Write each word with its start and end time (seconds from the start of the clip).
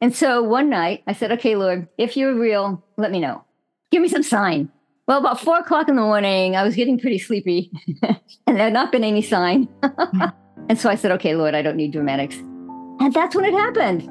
And 0.00 0.16
so 0.16 0.42
one 0.42 0.70
night 0.70 1.02
I 1.06 1.12
said, 1.12 1.30
okay, 1.32 1.56
Lord, 1.56 1.86
if 1.98 2.16
you're 2.16 2.34
real, 2.34 2.82
let 2.96 3.10
me 3.10 3.20
know. 3.20 3.44
Give 3.90 4.00
me 4.00 4.08
some 4.08 4.22
sign. 4.22 4.70
Well, 5.06 5.18
about 5.18 5.40
four 5.40 5.58
o'clock 5.58 5.88
in 5.88 5.96
the 5.96 6.02
morning, 6.02 6.56
I 6.56 6.62
was 6.62 6.74
getting 6.74 6.98
pretty 6.98 7.18
sleepy 7.18 7.70
and 8.02 8.56
there 8.56 8.64
had 8.64 8.72
not 8.72 8.92
been 8.92 9.04
any 9.04 9.20
sign. 9.22 9.68
and 10.68 10.78
so 10.78 10.88
I 10.88 10.94
said, 10.94 11.10
okay, 11.12 11.34
Lord, 11.34 11.54
I 11.54 11.62
don't 11.62 11.76
need 11.76 11.92
dramatics. 11.92 12.36
And 12.36 13.12
that's 13.12 13.34
when 13.34 13.44
it 13.44 13.52
happened. 13.52 14.08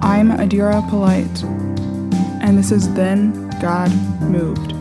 I'm 0.00 0.30
Adira 0.30 0.88
Polite, 0.88 1.42
and 2.42 2.56
this 2.56 2.70
is 2.70 2.92
Then 2.94 3.50
God 3.60 3.92
Moved. 4.22 4.77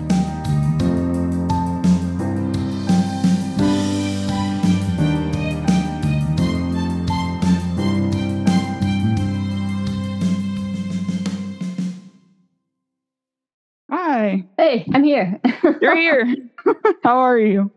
Hey, 14.67 14.85
I'm 14.93 15.05
here. 15.05 15.39
you're 15.81 15.95
here. 15.95 16.35
How 17.03 17.19
are 17.19 17.39
you? 17.39 17.71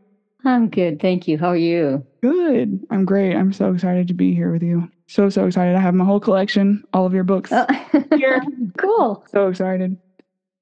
I'm 0.45 0.69
good. 0.69 1.01
Thank 1.01 1.29
you. 1.29 1.39
How 1.39 1.51
are 1.51 1.57
you? 1.57 2.05
Good. 2.21 2.81
I'm 2.91 3.05
great. 3.05 3.37
I'm 3.37 3.53
so 3.53 3.73
excited 3.73 4.09
to 4.09 4.15
be 4.15 4.35
here 4.35 4.51
with 4.51 4.65
you. 4.65 4.91
So, 5.07 5.29
so 5.29 5.47
excited. 5.47 5.77
I 5.77 5.81
have 5.81 5.95
my 5.95 6.05
whole 6.05 6.19
collection, 6.19 6.83
all 6.93 7.07
of 7.07 7.15
your 7.15 7.23
books. 7.23 7.53
Oh, 7.53 7.65
Here. 8.17 8.43
cool. 8.77 9.25
So 9.31 9.47
excited. 9.47 9.97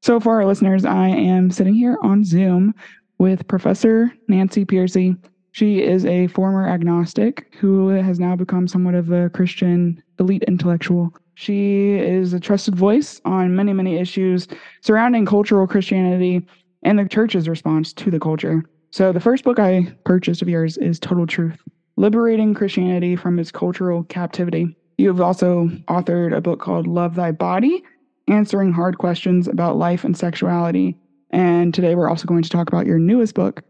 So, 0.02 0.20
for 0.20 0.34
our 0.34 0.45
listeners, 0.45 0.84
I 0.84 1.09
am 1.09 1.50
sitting 1.50 1.72
here 1.72 1.96
on 2.02 2.22
Zoom 2.24 2.74
with 3.19 3.48
Professor 3.48 4.12
Nancy 4.28 4.66
Pearcey. 4.66 5.16
She 5.52 5.83
is 5.83 6.05
a 6.05 6.27
former 6.27 6.69
agnostic 6.69 7.55
who 7.58 7.88
has 7.88 8.20
now 8.20 8.36
become 8.36 8.69
somewhat 8.69 8.95
of 8.95 9.10
a 9.10 9.30
Christian 9.30 10.02
elite 10.20 10.45
intellectual. 10.47 11.10
She 11.41 11.92
is 11.92 12.33
a 12.33 12.41
trusted 12.41 12.74
voice 12.74 13.20
on 13.25 13.55
many, 13.55 13.72
many 13.72 13.97
issues 13.97 14.48
surrounding 14.81 15.25
cultural 15.25 15.69
Christianity 15.69 16.45
and 16.83 16.98
the 16.98 17.08
church's 17.08 17.48
response 17.48 17.92
to 17.92 18.11
the 18.11 18.19
culture. 18.19 18.64
So, 18.91 19.12
the 19.12 19.20
first 19.20 19.45
book 19.45 19.61
I 19.61 19.95
purchased 20.05 20.42
of 20.42 20.48
yours 20.48 20.77
is 20.78 20.98
Total 20.98 21.28
Truth 21.28 21.62
Liberating 21.95 22.55
Christianity 22.55 23.14
from 23.14 23.39
its 23.39 23.53
Cultural 23.53 24.03
Captivity. 24.03 24.77
You 24.97 25.06
have 25.06 25.20
also 25.20 25.69
authored 25.86 26.36
a 26.36 26.41
book 26.41 26.58
called 26.58 26.89
Love 26.89 27.14
Thy 27.14 27.30
Body 27.30 27.84
answering 28.27 28.73
hard 28.73 28.98
questions 28.98 29.47
about 29.47 29.77
life 29.77 30.02
and 30.02 30.17
sexuality. 30.17 30.97
And 31.30 31.73
today 31.73 31.95
we're 31.95 32.11
also 32.11 32.27
going 32.27 32.42
to 32.42 32.50
talk 32.50 32.67
about 32.67 32.86
your 32.86 32.98
newest 32.98 33.36
book, 33.36 33.62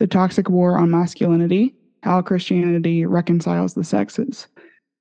The 0.00 0.08
Toxic 0.08 0.50
War 0.50 0.76
on 0.76 0.90
Masculinity 0.90 1.72
How 2.02 2.20
Christianity 2.20 3.06
Reconciles 3.06 3.74
the 3.74 3.84
Sexes. 3.84 4.48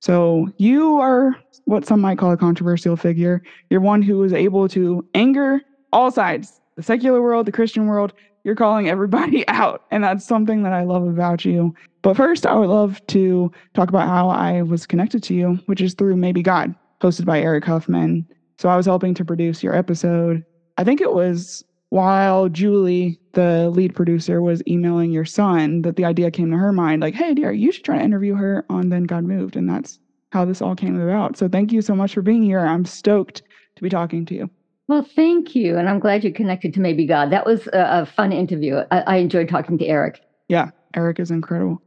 So 0.02 0.49
you 0.57 0.97
are 0.99 1.35
what 1.66 1.85
some 1.85 2.02
might 2.02 2.17
call 2.17 2.31
a 2.31 2.38
controversial 2.38 2.97
figure. 2.97 3.41
You're 3.69 3.81
one 3.81 4.02
who 4.02 4.23
is 4.23 4.33
able 4.33 4.67
to 4.69 5.07
anger 5.13 5.61
all 5.94 6.11
sides 6.11 6.59
the 6.75 6.83
secular 6.83 7.21
world, 7.21 7.45
the 7.45 7.52
Christian 7.52 7.85
world. 7.85 8.13
You're 8.44 8.55
calling 8.55 8.89
everybody 8.89 9.47
out. 9.47 9.83
And 9.91 10.03
that's 10.03 10.25
something 10.25 10.63
that 10.63 10.73
I 10.73 10.83
love 10.83 11.07
about 11.07 11.45
you. 11.45 11.75
But 12.02 12.17
first, 12.17 12.47
I 12.47 12.55
would 12.55 12.69
love 12.69 12.99
to 13.07 13.52
talk 13.75 13.89
about 13.89 14.07
how 14.07 14.29
I 14.29 14.63
was 14.63 14.88
connected 14.88 15.22
to 15.23 15.35
you, 15.35 15.59
which 15.67 15.81
is 15.81 15.94
through 15.94 16.16
Maybe 16.16 16.41
God, 16.41 16.73
hosted 17.02 17.25
by 17.25 17.39
Eric 17.39 17.66
Huffman. 17.66 18.25
So 18.57 18.69
I 18.69 18.77
was 18.77 18.88
helping 18.88 19.13
to 19.16 19.25
produce 19.25 19.61
your 19.61 19.75
episode. 19.75 20.44
I 20.77 20.83
think 20.83 21.02
it 21.02 21.13
was 21.13 21.63
while 21.92 22.47
Julie, 22.47 23.20
the 23.34 23.70
lead 23.70 23.94
producer, 23.94 24.42
was 24.42 24.64
emailing 24.66 25.11
your 25.11 25.25
son 25.25 25.81
that 25.81 25.97
the 25.97 26.06
idea 26.06 26.31
came 26.31 26.50
to 26.52 26.58
her 26.58 26.72
mind 26.72 27.02
like, 27.02 27.14
hey, 27.14 27.34
dear, 27.34 27.52
you 27.52 27.70
should 27.70 27.84
try 27.84 27.97
to 27.97 28.03
interview 28.03 28.34
her 28.34 28.66
on 28.70 28.88
Then 28.88 29.03
God 29.03 29.25
Moved. 29.25 29.58
And 29.58 29.70
that's 29.70 30.00
how 30.31 30.45
this 30.45 30.62
all 30.62 30.73
came 30.73 31.00
about. 31.00 31.36
So 31.36 31.50
thank 31.50 31.73
you 31.73 31.81
so 31.81 31.94
much 31.94 32.14
for 32.14 32.22
being 32.22 32.44
here. 32.44 32.62
I'm 32.62 32.86
stoked 32.86 33.42
to 33.75 33.84
be 33.84 33.89
talking 33.89 34.25
to 34.28 34.34
you. 34.34 34.50
Well, 34.88 35.03
thank 35.03 35.53
you. 35.53 35.78
And 35.78 35.89
I'm 35.89 36.00
glad 36.00 36.23
you 36.23 36.31
connected 36.31 36.73
to 36.75 36.80
Maybe 36.80 37.06
God. 37.06 37.30
That 37.30 37.45
was 37.45 37.67
a, 37.67 38.03
a 38.03 38.06
fun 38.06 38.31
interview. 38.31 38.84
I, 38.90 39.01
I 39.01 39.16
enjoyed 39.18 39.50
talking 39.50 39.78
to 39.78 39.85
Eric. 39.85 40.22
Yeah, 40.47 40.72
Eric 40.96 41.19
is 41.19 41.30
incredible. 41.30 41.81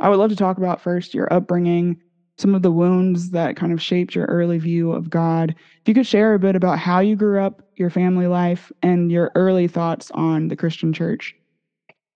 I 0.00 0.08
would 0.08 0.18
love 0.18 0.30
to 0.30 0.36
talk 0.36 0.58
about 0.58 0.80
first 0.80 1.14
your 1.14 1.32
upbringing, 1.32 2.00
some 2.36 2.54
of 2.54 2.62
the 2.62 2.72
wounds 2.72 3.30
that 3.30 3.56
kind 3.56 3.72
of 3.72 3.80
shaped 3.80 4.14
your 4.14 4.26
early 4.26 4.58
view 4.58 4.92
of 4.92 5.10
God. 5.10 5.54
If 5.82 5.88
you 5.88 5.94
could 5.94 6.06
share 6.06 6.34
a 6.34 6.38
bit 6.38 6.56
about 6.56 6.78
how 6.78 7.00
you 7.00 7.16
grew 7.16 7.40
up, 7.40 7.62
your 7.76 7.90
family 7.90 8.26
life, 8.26 8.72
and 8.82 9.10
your 9.10 9.30
early 9.34 9.68
thoughts 9.68 10.10
on 10.12 10.48
the 10.48 10.56
Christian 10.56 10.92
church. 10.92 11.34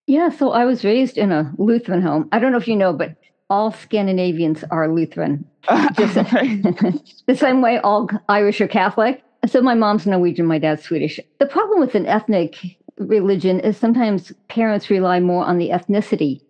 Yeah, 0.07 0.31
so 0.31 0.53
I 0.53 0.65
was 0.65 0.85
raised 0.85 1.19
in 1.19 1.31
a 1.33 1.53
Lutheran 1.59 2.03
home. 2.03 2.29
I 2.33 2.39
don't 2.39 2.51
know 2.51 2.59
if 2.59 2.67
you 2.67 2.77
know, 2.77 2.93
but 2.93 3.15
all 3.51 3.73
Scandinavians 3.73 4.65
are 4.71 4.89
Lutheran. 4.89 5.45
Just 5.95 6.15
the 7.27 7.37
same 7.37 7.61
way 7.61 7.79
all 7.79 8.09
Irish 8.29 8.61
are 8.61 8.69
Catholic. 8.69 9.23
So 9.47 9.61
my 9.63 9.75
mom's 9.75 10.07
Norwegian, 10.07 10.47
my 10.47 10.59
dad's 10.59 10.83
Swedish. 10.83 11.21
The 11.39 11.47
problem 11.47 11.79
with 11.79 11.95
an 11.95 12.07
ethnic 12.07 12.57
religion 12.99 13.61
is 13.61 13.77
sometimes 13.77 14.33
parents 14.49 14.91
rely 14.91 15.21
more 15.21 15.45
on 15.45 15.59
the 15.59 15.71
ethnicity 15.71 16.41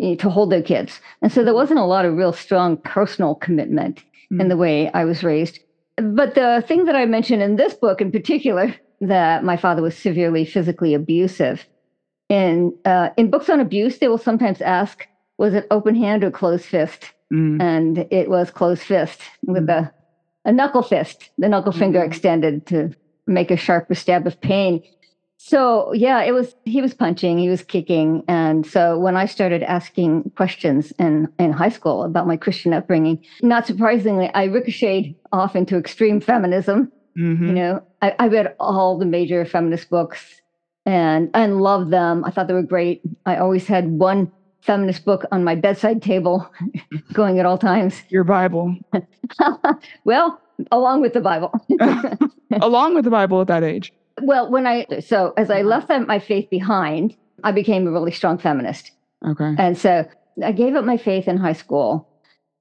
to 0.00 0.30
hold 0.30 0.50
their 0.50 0.62
kids. 0.62 1.00
And 1.20 1.30
so 1.30 1.44
there 1.44 1.54
wasn't 1.54 1.80
a 1.80 1.84
lot 1.84 2.04
of 2.04 2.16
real 2.16 2.32
strong 2.32 2.76
personal 2.78 3.34
commitment 3.34 4.02
in 4.30 4.48
the 4.48 4.56
way 4.56 4.90
I 4.92 5.04
was 5.04 5.22
raised. 5.22 5.60
But 5.96 6.34
the 6.34 6.64
thing 6.66 6.86
that 6.86 6.96
I 6.96 7.04
mentioned 7.04 7.42
in 7.42 7.56
this 7.56 7.74
book 7.74 8.00
in 8.00 8.10
particular, 8.10 8.74
that 9.02 9.44
my 9.44 9.56
father 9.56 9.82
was 9.82 9.96
severely 9.96 10.44
physically 10.44 10.94
abusive. 10.94 11.66
In, 12.30 12.74
uh, 12.86 13.10
in 13.18 13.30
books 13.30 13.50
on 13.50 13.60
abuse, 13.60 13.98
they 13.98 14.08
will 14.08 14.16
sometimes 14.16 14.62
ask, 14.62 15.06
was 15.36 15.52
it 15.52 15.66
open 15.70 15.94
hand 15.94 16.24
or 16.24 16.30
closed 16.30 16.64
fist? 16.64 17.12
Mm. 17.32 17.60
And 17.60 17.98
it 18.10 18.30
was 18.30 18.50
closed 18.50 18.82
fist 18.82 19.20
with 19.42 19.68
a, 19.68 19.92
a 20.46 20.52
knuckle 20.52 20.82
fist, 20.82 21.30
the 21.36 21.48
knuckle 21.48 21.72
finger 21.72 22.00
Mhm. 22.00 22.06
extended 22.06 22.66
to 22.66 22.90
make 23.26 23.50
a 23.50 23.56
sharper 23.56 23.94
stab 23.94 24.26
of 24.26 24.40
pain. 24.40 24.82
So 25.44 25.92
yeah, 25.92 26.22
it 26.22 26.30
was 26.30 26.54
he 26.64 26.80
was 26.80 26.94
punching, 26.94 27.36
he 27.36 27.48
was 27.48 27.64
kicking, 27.64 28.22
and 28.28 28.64
so 28.64 28.96
when 28.96 29.16
I 29.16 29.26
started 29.26 29.64
asking 29.64 30.30
questions 30.36 30.92
in 31.00 31.28
in 31.40 31.50
high 31.50 31.68
school 31.68 32.04
about 32.04 32.28
my 32.28 32.36
Christian 32.36 32.72
upbringing, 32.72 33.18
not 33.42 33.66
surprisingly, 33.66 34.30
I 34.34 34.44
ricocheted 34.44 35.16
off 35.32 35.56
into 35.56 35.76
extreme 35.76 36.20
feminism. 36.20 36.92
Mhm. 37.18 37.40
You 37.48 37.52
know, 37.54 37.82
I, 38.00 38.14
I 38.20 38.28
read 38.28 38.54
all 38.60 38.96
the 38.96 39.04
major 39.04 39.44
feminist 39.44 39.90
books 39.90 40.40
and 40.86 41.28
and 41.34 41.60
loved 41.60 41.90
them. 41.90 42.24
I 42.24 42.30
thought 42.30 42.46
they 42.46 42.54
were 42.54 42.62
great. 42.62 43.02
I 43.26 43.34
always 43.38 43.66
had 43.66 43.90
one 43.90 44.30
feminist 44.60 45.04
book 45.04 45.24
on 45.32 45.42
my 45.42 45.56
bedside 45.56 46.02
table, 46.02 46.48
going 47.12 47.40
at 47.40 47.46
all 47.46 47.58
times. 47.58 48.00
Your 48.10 48.22
Bible, 48.22 48.76
well, 50.04 50.40
along 50.70 51.00
with 51.00 51.14
the 51.14 51.20
Bible. 51.20 51.50
along 52.62 52.94
with 52.94 53.02
the 53.04 53.10
Bible 53.10 53.40
at 53.40 53.48
that 53.48 53.64
age. 53.64 53.92
Well, 54.22 54.50
when 54.50 54.66
I 54.66 54.86
so 55.00 55.32
as 55.36 55.50
I 55.50 55.62
left 55.62 55.88
my 55.88 56.18
faith 56.18 56.48
behind, 56.50 57.16
I 57.44 57.52
became 57.52 57.86
a 57.86 57.90
really 57.90 58.12
strong 58.12 58.38
feminist. 58.38 58.92
Okay. 59.26 59.54
And 59.58 59.76
so 59.76 60.06
I 60.42 60.52
gave 60.52 60.74
up 60.74 60.84
my 60.84 60.96
faith 60.96 61.28
in 61.28 61.36
high 61.36 61.52
school 61.52 62.08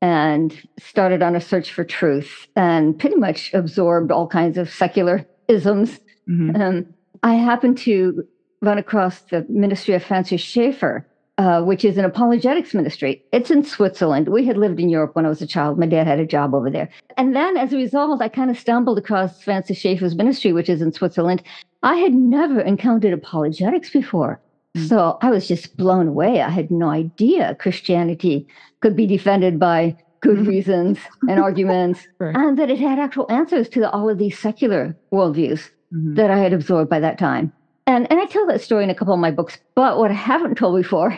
and 0.02 0.56
started 0.80 1.22
on 1.22 1.36
a 1.36 1.42
search 1.42 1.72
for 1.72 1.84
truth 1.84 2.48
and 2.56 2.98
pretty 2.98 3.16
much 3.16 3.54
absorbed 3.54 4.12
all 4.12 4.28
kinds 4.28 4.58
of 4.58 4.70
secular 4.70 5.26
isms. 5.48 6.00
Mhm. 6.28 6.60
Um, 6.60 6.86
I 7.24 7.36
happened 7.36 7.78
to 7.80 8.26
run 8.62 8.78
across 8.78 9.22
the 9.22 9.46
ministry 9.50 9.94
of 9.94 10.04
Francis 10.04 10.42
Schaeffer, 10.42 11.08
uh, 11.42 11.62
which 11.64 11.84
is 11.84 11.98
an 11.98 12.06
apologetics 12.06 12.74
ministry. 12.76 13.24
It's 13.32 13.50
in 13.50 13.64
Switzerland. 13.64 14.28
We 14.30 14.46
had 14.46 14.58
lived 14.58 14.80
in 14.80 14.90
Europe 14.90 15.16
when 15.16 15.26
I 15.26 15.30
was 15.30 15.42
a 15.42 15.48
child. 15.48 15.80
My 15.80 15.88
dad 15.88 16.06
had 16.06 16.20
a 16.20 16.26
job 16.26 16.54
over 16.54 16.70
there. 16.70 16.88
And 17.18 17.36
then 17.36 17.58
as 17.58 17.74
a 17.74 17.78
result, 17.78 18.22
I 18.22 18.30
kind 18.30 18.52
of 18.52 18.60
stumbled 18.60 19.00
across 19.00 19.42
Francis 19.42 19.80
Schaeffer's 19.80 20.16
ministry, 20.16 20.54
which 20.54 20.70
is 20.70 20.82
in 20.84 20.92
Switzerland. 20.92 21.42
I 21.82 21.96
had 21.96 22.14
never 22.14 22.62
encountered 22.62 23.14
apologetics 23.14 23.90
before. 23.90 24.40
Mm. 24.78 24.88
So 24.88 25.18
I 25.24 25.32
was 25.32 25.48
just 25.48 25.76
blown 25.78 26.08
away. 26.08 26.42
I 26.42 26.50
had 26.50 26.70
no 26.70 26.90
idea 26.90 27.56
Christianity 27.60 28.48
could 28.82 28.96
be 28.96 29.08
defended 29.08 29.60
by 29.60 29.98
good 30.22 30.38
Mhm. 30.38 30.48
reasons 30.48 31.00
and 31.28 31.40
arguments, 31.40 32.08
Right. 32.20 32.36
and 32.36 32.56
that 32.60 32.70
it 32.70 32.78
had 32.78 33.00
actual 33.00 33.26
answers 33.32 33.68
to 33.70 33.90
all 33.90 34.08
of 34.12 34.20
these 34.20 34.38
secular 34.38 34.96
worldviews 35.12 35.72
Mhm. 35.92 36.16
that 36.18 36.30
I 36.30 36.38
had 36.38 36.54
absorbed 36.54 36.90
by 36.92 37.00
that 37.00 37.18
time. 37.18 37.52
And, 37.88 38.06
and 38.12 38.20
I 38.20 38.26
tell 38.26 38.46
that 38.46 38.62
story 38.62 38.84
in 38.84 38.92
a 38.92 38.96
couple 38.96 39.16
of 39.16 39.20
my 39.20 39.32
books. 39.32 39.58
But 39.74 39.98
what 39.98 40.12
I 40.12 40.20
haven't 40.32 40.56
told 40.56 40.76
before, 40.78 41.18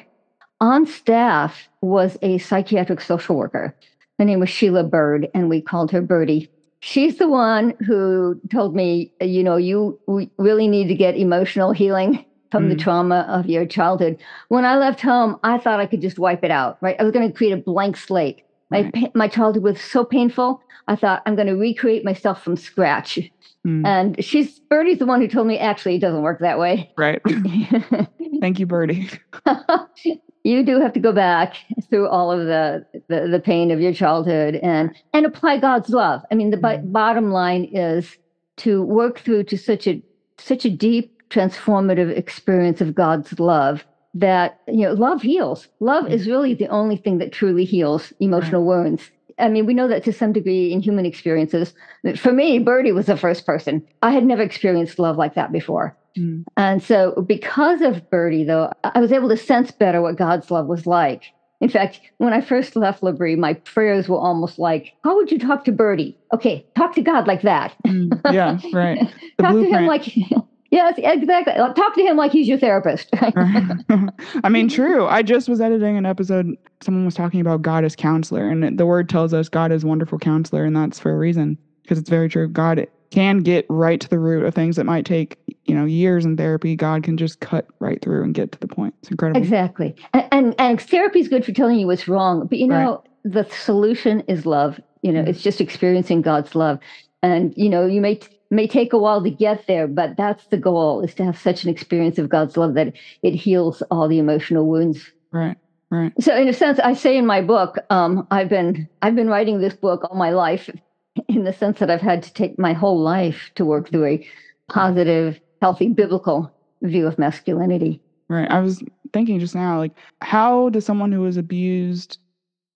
on 0.64 0.86
staff 0.88 1.68
was 1.82 2.18
a 2.22 2.38
psychiatric 2.38 3.02
social 3.02 3.36
worker. 3.36 3.76
Her 4.18 4.24
name 4.26 4.40
was 4.40 4.50
Sheila 4.50 4.84
Bird, 4.86 5.28
and 5.34 5.50
we 5.50 5.62
called 5.62 5.92
her 5.92 6.02
Birdie. 6.02 6.50
She's 6.80 7.18
the 7.18 7.28
one 7.28 7.74
who 7.86 8.40
told 8.50 8.74
me, 8.76 9.12
you 9.20 9.44
know, 9.44 9.58
you 9.58 10.00
really 10.38 10.68
need 10.70 10.88
to 10.88 10.96
get 10.96 11.18
emotional 11.18 11.74
healing 11.74 12.24
from 12.50 12.70
the 12.70 12.76
Mm. 12.76 12.80
trauma 12.80 13.26
of 13.28 13.48
your 13.48 13.66
childhood. 13.66 14.18
When 14.48 14.64
I 14.64 14.78
left 14.78 15.02
home, 15.02 15.38
I 15.44 15.58
thought 15.58 15.82
I 15.82 15.86
could 15.86 16.02
just 16.02 16.18
wipe 16.20 16.44
it 16.46 16.52
out, 16.52 16.78
right? 16.82 16.96
I 16.98 17.04
was 17.04 17.12
going 17.12 17.28
to 17.30 17.36
create 17.38 17.52
a 17.52 17.58
blank 17.58 17.98
slate. 17.98 18.44
My, 18.70 18.84
Right. 18.84 18.94
pa- 18.94 19.12
my 19.16 19.28
childhood 19.28 19.64
was 19.64 19.82
so 19.82 20.06
painful. 20.06 20.62
I 20.88 20.96
thought 20.96 21.24
I'm 21.26 21.36
going 21.36 21.48
to 21.48 21.56
recreate 21.58 22.06
myself 22.06 22.42
from 22.44 22.56
scratch. 22.56 23.20
Mm. 23.68 23.86
And 23.86 24.24
she's 24.24 24.60
Birdie's 24.70 25.00
the 25.00 25.06
one 25.06 25.20
who 25.20 25.28
told 25.28 25.48
me 25.48 25.58
actually 25.58 25.96
it 25.96 26.00
doesn't 26.00 26.22
work 26.22 26.40
that 26.40 26.58
way. 26.60 26.92
Right. 26.98 27.22
Thank 28.40 28.60
you, 28.60 28.66
Birdie. 28.66 29.10
you 30.44 30.64
do 30.64 30.80
have 30.80 30.94
to 30.94 31.00
go 31.00 31.12
back 31.12 31.56
through 31.90 32.08
all 32.08 32.32
of 32.32 32.46
the, 32.46 32.86
the, 33.08 33.28
the 33.28 33.40
pain 33.40 33.72
of 33.72 33.80
your 33.80 33.94
childhood 33.94 34.56
and 34.56 34.94
and 35.14 35.26
apply 35.26 35.58
God's 35.58 35.90
love. 35.90 36.22
I 36.32 36.36
mean, 36.36 36.52
the 36.52 36.58
mm-hmm. 36.58 36.92
bottom 36.92 37.32
line 37.32 37.66
is 37.66 38.18
to 38.58 38.84
work 38.84 39.20
through 39.20 39.46
to 39.46 39.58
such 39.58 39.88
a 39.88 40.02
such 40.38 40.66
a 40.66 40.70
deep 40.70 41.10
transformative 41.30 42.16
experience 42.16 42.82
of 42.82 42.94
God's 42.94 43.40
love 43.40 43.86
that 44.14 44.60
you 44.68 44.86
know 44.86 44.94
love 44.94 45.22
heals. 45.22 45.68
Love 45.80 46.06
mm-hmm. 46.06 46.14
is 46.14 46.28
really 46.28 46.54
the 46.54 46.68
only 46.68 46.98
thing 46.98 47.18
that 47.18 47.32
truly 47.32 47.66
heals 47.66 48.14
emotional 48.20 48.66
wounds. 48.66 49.10
I 49.40 49.50
mean, 49.50 49.66
we 49.66 49.74
know 49.74 49.88
that 49.88 50.04
to 50.04 50.14
some 50.14 50.32
degree 50.32 50.72
in 50.72 50.80
human 50.80 51.08
experiences. 51.08 51.74
For 52.18 52.32
me, 52.32 52.60
Birdie 52.60 52.92
was 52.92 53.08
the 53.08 53.18
first 53.18 53.48
person. 53.48 53.86
I 54.04 54.12
had 54.12 54.26
never 54.26 54.44
experienced 54.44 55.00
love 55.00 55.18
like 55.18 55.34
that 55.34 55.52
before. 55.52 55.98
Mm. 56.18 56.44
And 56.58 56.82
so, 56.82 57.24
because 57.28 57.82
of 57.82 58.10
Birdie, 58.10 58.44
though, 58.44 58.72
I 58.84 59.00
was 59.00 59.12
able 59.12 59.30
to 59.30 59.38
sense 59.38 59.72
better 59.72 60.02
what 60.02 60.18
God's 60.18 60.52
love 60.52 60.68
was 60.68 60.86
like. 60.86 61.26
In 61.62 61.70
fact, 61.70 62.02
when 62.18 62.34
I 62.34 62.42
first 62.42 62.76
left 62.76 63.04
L'Abri, 63.04 63.38
my 63.38 63.54
prayers 63.54 64.10
were 64.10 64.18
almost 64.18 64.60
like, 64.60 64.94
How 65.04 65.16
would 65.16 65.32
you 65.32 65.40
talk 65.40 65.64
to 65.66 65.72
Birdie? 65.72 66.18
Okay, 66.34 66.66
talk 66.76 66.94
to 66.96 67.02
God 67.02 67.26
like 67.26 67.42
that. 67.44 67.74
Mm, 67.88 68.20
yeah, 68.34 68.60
right. 68.74 69.00
Talk 69.40 69.52
blueprint. 69.52 69.72
to 69.72 69.78
him 69.80 69.86
like, 69.88 70.16
Yes, 70.72 70.96
exactly. 70.98 71.54
Talk 71.54 71.94
to 71.94 72.02
him 72.02 72.18
like 72.18 72.32
he's 72.32 72.48
your 72.48 72.58
therapist. 72.58 73.10
I 73.14 74.50
mean, 74.50 74.68
true. 74.68 75.06
I 75.06 75.22
just 75.22 75.48
was 75.48 75.62
editing 75.62 75.98
an 75.98 76.06
episode. 76.08 76.58
Someone 76.82 77.06
was 77.06 77.14
talking 77.14 77.40
about 77.42 77.62
God 77.62 77.86
as 77.86 77.96
counselor, 77.96 78.50
and 78.50 78.80
the 78.80 78.86
word 78.88 79.08
tells 79.08 79.36
us 79.36 79.50
God 79.50 79.72
is 79.72 79.86
wonderful 79.86 80.18
counselor, 80.18 80.66
and 80.66 80.76
that's 80.76 81.00
for 81.00 81.12
a 81.12 81.18
reason 81.18 81.60
because 81.84 82.00
it's 82.00 82.10
very 82.10 82.28
true. 82.28 82.48
God 82.48 82.88
can 83.12 83.42
get 83.42 83.68
right 83.70 84.02
to 84.02 84.10
the 84.10 84.18
root 84.18 84.44
of 84.44 84.56
things 84.56 84.76
that 84.76 84.86
might 84.86 85.06
take 85.06 85.38
you 85.66 85.76
know 85.76 85.86
years 85.86 86.26
in 86.26 86.38
therapy 86.38 86.76
god 86.76 87.04
can 87.04 87.18
just 87.18 87.40
cut 87.40 87.68
right 87.80 88.02
through 88.02 88.24
and 88.24 88.34
get 88.34 88.52
to 88.52 88.60
the 88.60 88.68
point. 88.68 88.94
It's 89.02 89.12
incredible. 89.12 89.42
Exactly. 89.42 89.96
And 90.14 90.28
and, 90.32 90.56
and 90.58 90.82
therapy 90.82 91.20
is 91.20 91.28
good 91.28 91.46
for 91.46 91.52
telling 91.52 91.80
you 91.80 91.88
what's 91.88 92.08
wrong 92.08 92.48
but 92.48 92.58
you 92.58 92.68
know 92.68 93.02
right. 93.26 93.34
the 93.34 93.56
solution 93.56 94.22
is 94.22 94.46
love. 94.46 94.80
You 95.02 95.12
know 95.12 95.22
mm-hmm. 95.22 95.30
it's 95.30 95.42
just 95.42 95.62
experiencing 95.62 96.22
god's 96.22 96.56
love. 96.56 96.80
And 97.22 97.54
you 97.56 97.70
know 97.70 97.86
you 97.86 98.02
may 98.02 98.16
t- 98.16 98.28
may 98.50 98.68
take 98.68 98.94
a 98.94 98.98
while 98.98 99.24
to 99.24 99.32
get 99.32 99.66
there 99.66 99.88
but 99.88 100.16
that's 100.16 100.46
the 100.48 100.58
goal 100.58 101.02
is 101.02 101.16
to 101.16 101.26
have 101.26 101.38
such 101.40 101.64
an 101.64 101.70
experience 101.72 102.20
of 102.20 102.30
god's 102.30 102.56
love 102.56 102.76
that 102.76 102.94
it 103.24 103.34
heals 103.34 103.82
all 103.90 104.08
the 104.08 104.20
emotional 104.20 104.68
wounds. 104.68 105.12
Right 105.32 105.58
right. 105.90 106.14
So 106.20 106.36
in 106.36 106.48
a 106.48 106.54
sense 106.54 106.80
i 106.80 106.94
say 106.94 107.18
in 107.18 107.26
my 107.26 107.42
book 107.42 107.78
um, 107.90 108.28
i've 108.32 108.50
been 108.50 108.88
i've 109.02 109.16
been 109.16 109.30
writing 109.30 109.62
this 109.62 109.74
book 109.74 110.04
all 110.04 110.18
my 110.18 110.32
life 110.32 110.70
in 111.30 111.44
the 111.46 111.54
sense 111.54 111.80
that 111.80 111.90
i've 111.90 112.02
had 112.02 112.22
to 112.24 112.34
take 112.34 112.60
my 112.60 112.74
whole 112.74 113.00
life 113.00 113.52
to 113.56 113.66
work 113.66 113.90
through 113.90 114.06
a 114.06 114.28
positive 114.70 115.40
healthy 115.64 115.88
biblical 115.88 116.54
view 116.82 117.08
of 117.08 117.18
masculinity. 117.18 118.02
Right. 118.28 118.52
I 118.52 118.60
was 118.60 118.84
thinking 119.14 119.40
just 119.40 119.56
now, 119.56 119.78
like, 119.78 119.94
how 120.22 120.68
does 120.68 120.86
someone 120.86 121.14
who 121.14 121.22
was 121.22 121.38
abused 121.38 122.18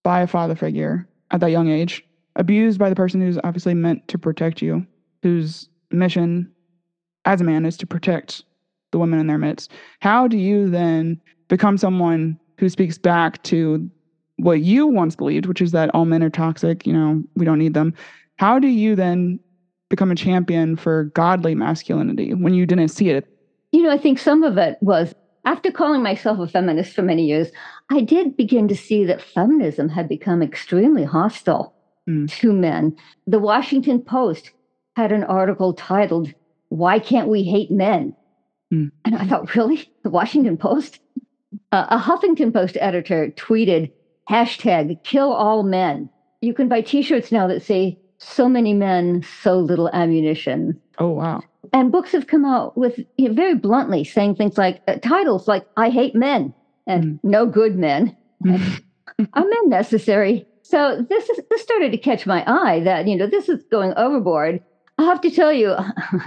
by 0.03 0.21
a 0.21 0.27
father 0.27 0.55
figure 0.55 1.05
at 1.31 1.41
that 1.41 1.51
young 1.51 1.69
age, 1.69 2.01
abused 2.37 2.79
by 2.79 2.87
the 2.87 2.95
person 2.95 3.19
who's 3.19 3.37
obviously 3.43 3.73
meant 3.73 4.07
to 4.07 4.17
protect 4.17 4.61
you, 4.61 4.87
whose 5.21 5.67
mission 5.91 6.49
as 7.25 7.41
a 7.41 7.43
man 7.43 7.65
is 7.65 7.75
to 7.75 7.85
protect 7.85 8.45
the 8.91 8.99
women 8.99 9.19
in 9.19 9.27
their 9.27 9.37
midst, 9.37 9.69
how 9.99 10.25
do 10.25 10.37
you 10.37 10.69
then 10.69 11.19
become 11.49 11.77
someone 11.77 12.39
who 12.57 12.69
speaks 12.69 12.97
back 12.97 13.43
to 13.43 13.91
what 14.37 14.61
you 14.61 14.87
once 14.87 15.13
believed, 15.13 15.45
which 15.45 15.59
is 15.61 15.73
that 15.73 15.93
all 15.93 16.05
men 16.05 16.23
are 16.23 16.29
toxic, 16.29 16.87
you 16.87 16.93
know, 16.93 17.21
we 17.35 17.43
don't 17.43 17.59
need 17.59 17.73
them? 17.73 17.93
How 18.37 18.59
do 18.59 18.67
you 18.69 18.95
then 18.95 19.41
become 19.89 20.11
a 20.11 20.15
champion 20.15 20.75
for 20.75 21.05
godly 21.05 21.55
masculinity 21.55 22.33
when 22.33 22.53
you 22.53 22.65
didn't 22.65 22.89
see 22.89 23.09
it? 23.09 23.27
You 23.71 23.83
know, 23.83 23.91
I 23.91 23.97
think 23.97 24.19
some 24.19 24.43
of 24.43 24.57
it 24.57 24.77
was 24.81 25.13
after 25.45 25.71
calling 25.71 26.03
myself 26.03 26.39
a 26.39 26.47
feminist 26.47 26.93
for 26.93 27.03
many 27.03 27.25
years, 27.25 27.47
I 27.89 28.01
did 28.01 28.35
begin 28.35 28.67
to 28.67 28.75
see 28.75 29.05
that 29.05 29.21
feminism 29.21 29.87
had 29.87 30.09
become 30.09 30.41
extremely 30.41 31.05
hostile 31.05 31.73
mm. 32.07 32.29
to 32.39 32.51
men. 32.51 32.97
The 33.27 33.39
Washington 33.39 34.01
Post 34.01 34.51
had 34.97 35.13
an 35.13 35.23
article 35.23 35.73
titled, 35.73 36.33
Why 36.67 36.99
Can't 36.99 37.29
We 37.29 37.43
Hate 37.43 37.71
Men? 37.71 38.13
Mm. 38.73 38.91
And 39.05 39.15
I 39.15 39.25
thought, 39.25 39.55
really? 39.55 39.89
The 40.03 40.09
Washington 40.09 40.57
Post? 40.57 40.99
Uh, 41.71 41.85
a 41.91 41.97
Huffington 41.97 42.51
Post 42.51 42.77
editor 42.81 43.31
tweeted, 43.37 43.91
hashtag 44.29 45.01
kill 45.03 45.31
all 45.31 45.63
men. 45.63 46.09
You 46.41 46.53
can 46.53 46.67
buy 46.67 46.81
t 46.81 47.01
shirts 47.01 47.31
now 47.31 47.47
that 47.47 47.63
say 47.63 47.97
so 48.17 48.49
many 48.49 48.73
men, 48.73 49.23
so 49.41 49.59
little 49.59 49.89
ammunition. 49.89 50.79
Oh, 50.99 51.09
wow. 51.09 51.41
And 51.73 51.91
books 51.91 52.11
have 52.11 52.27
come 52.27 52.45
out 52.45 52.77
with 52.77 52.99
you 53.17 53.27
know, 53.29 53.33
very 53.33 53.55
bluntly 53.55 54.03
saying 54.03 54.35
things 54.35 54.57
like 54.57 54.81
uh, 54.87 54.95
titles 54.95 55.47
like 55.47 55.67
I 55.77 55.89
hate 55.89 56.15
men 56.15 56.53
and 56.87 57.03
mm. 57.03 57.19
no 57.23 57.45
good 57.45 57.75
men. 57.75 58.15
Mm. 58.43 58.81
are 59.33 59.43
men 59.43 59.69
necessary? 59.69 60.47
So 60.63 61.05
this 61.09 61.29
is 61.29 61.39
this 61.49 61.61
started 61.61 61.91
to 61.91 61.97
catch 61.97 62.25
my 62.25 62.43
eye 62.45 62.81
that, 62.81 63.07
you 63.07 63.15
know, 63.15 63.27
this 63.27 63.49
is 63.49 63.63
going 63.71 63.93
overboard. 63.95 64.61
I 64.97 65.03
have 65.03 65.21
to 65.21 65.29
tell 65.29 65.53
you, 65.53 65.75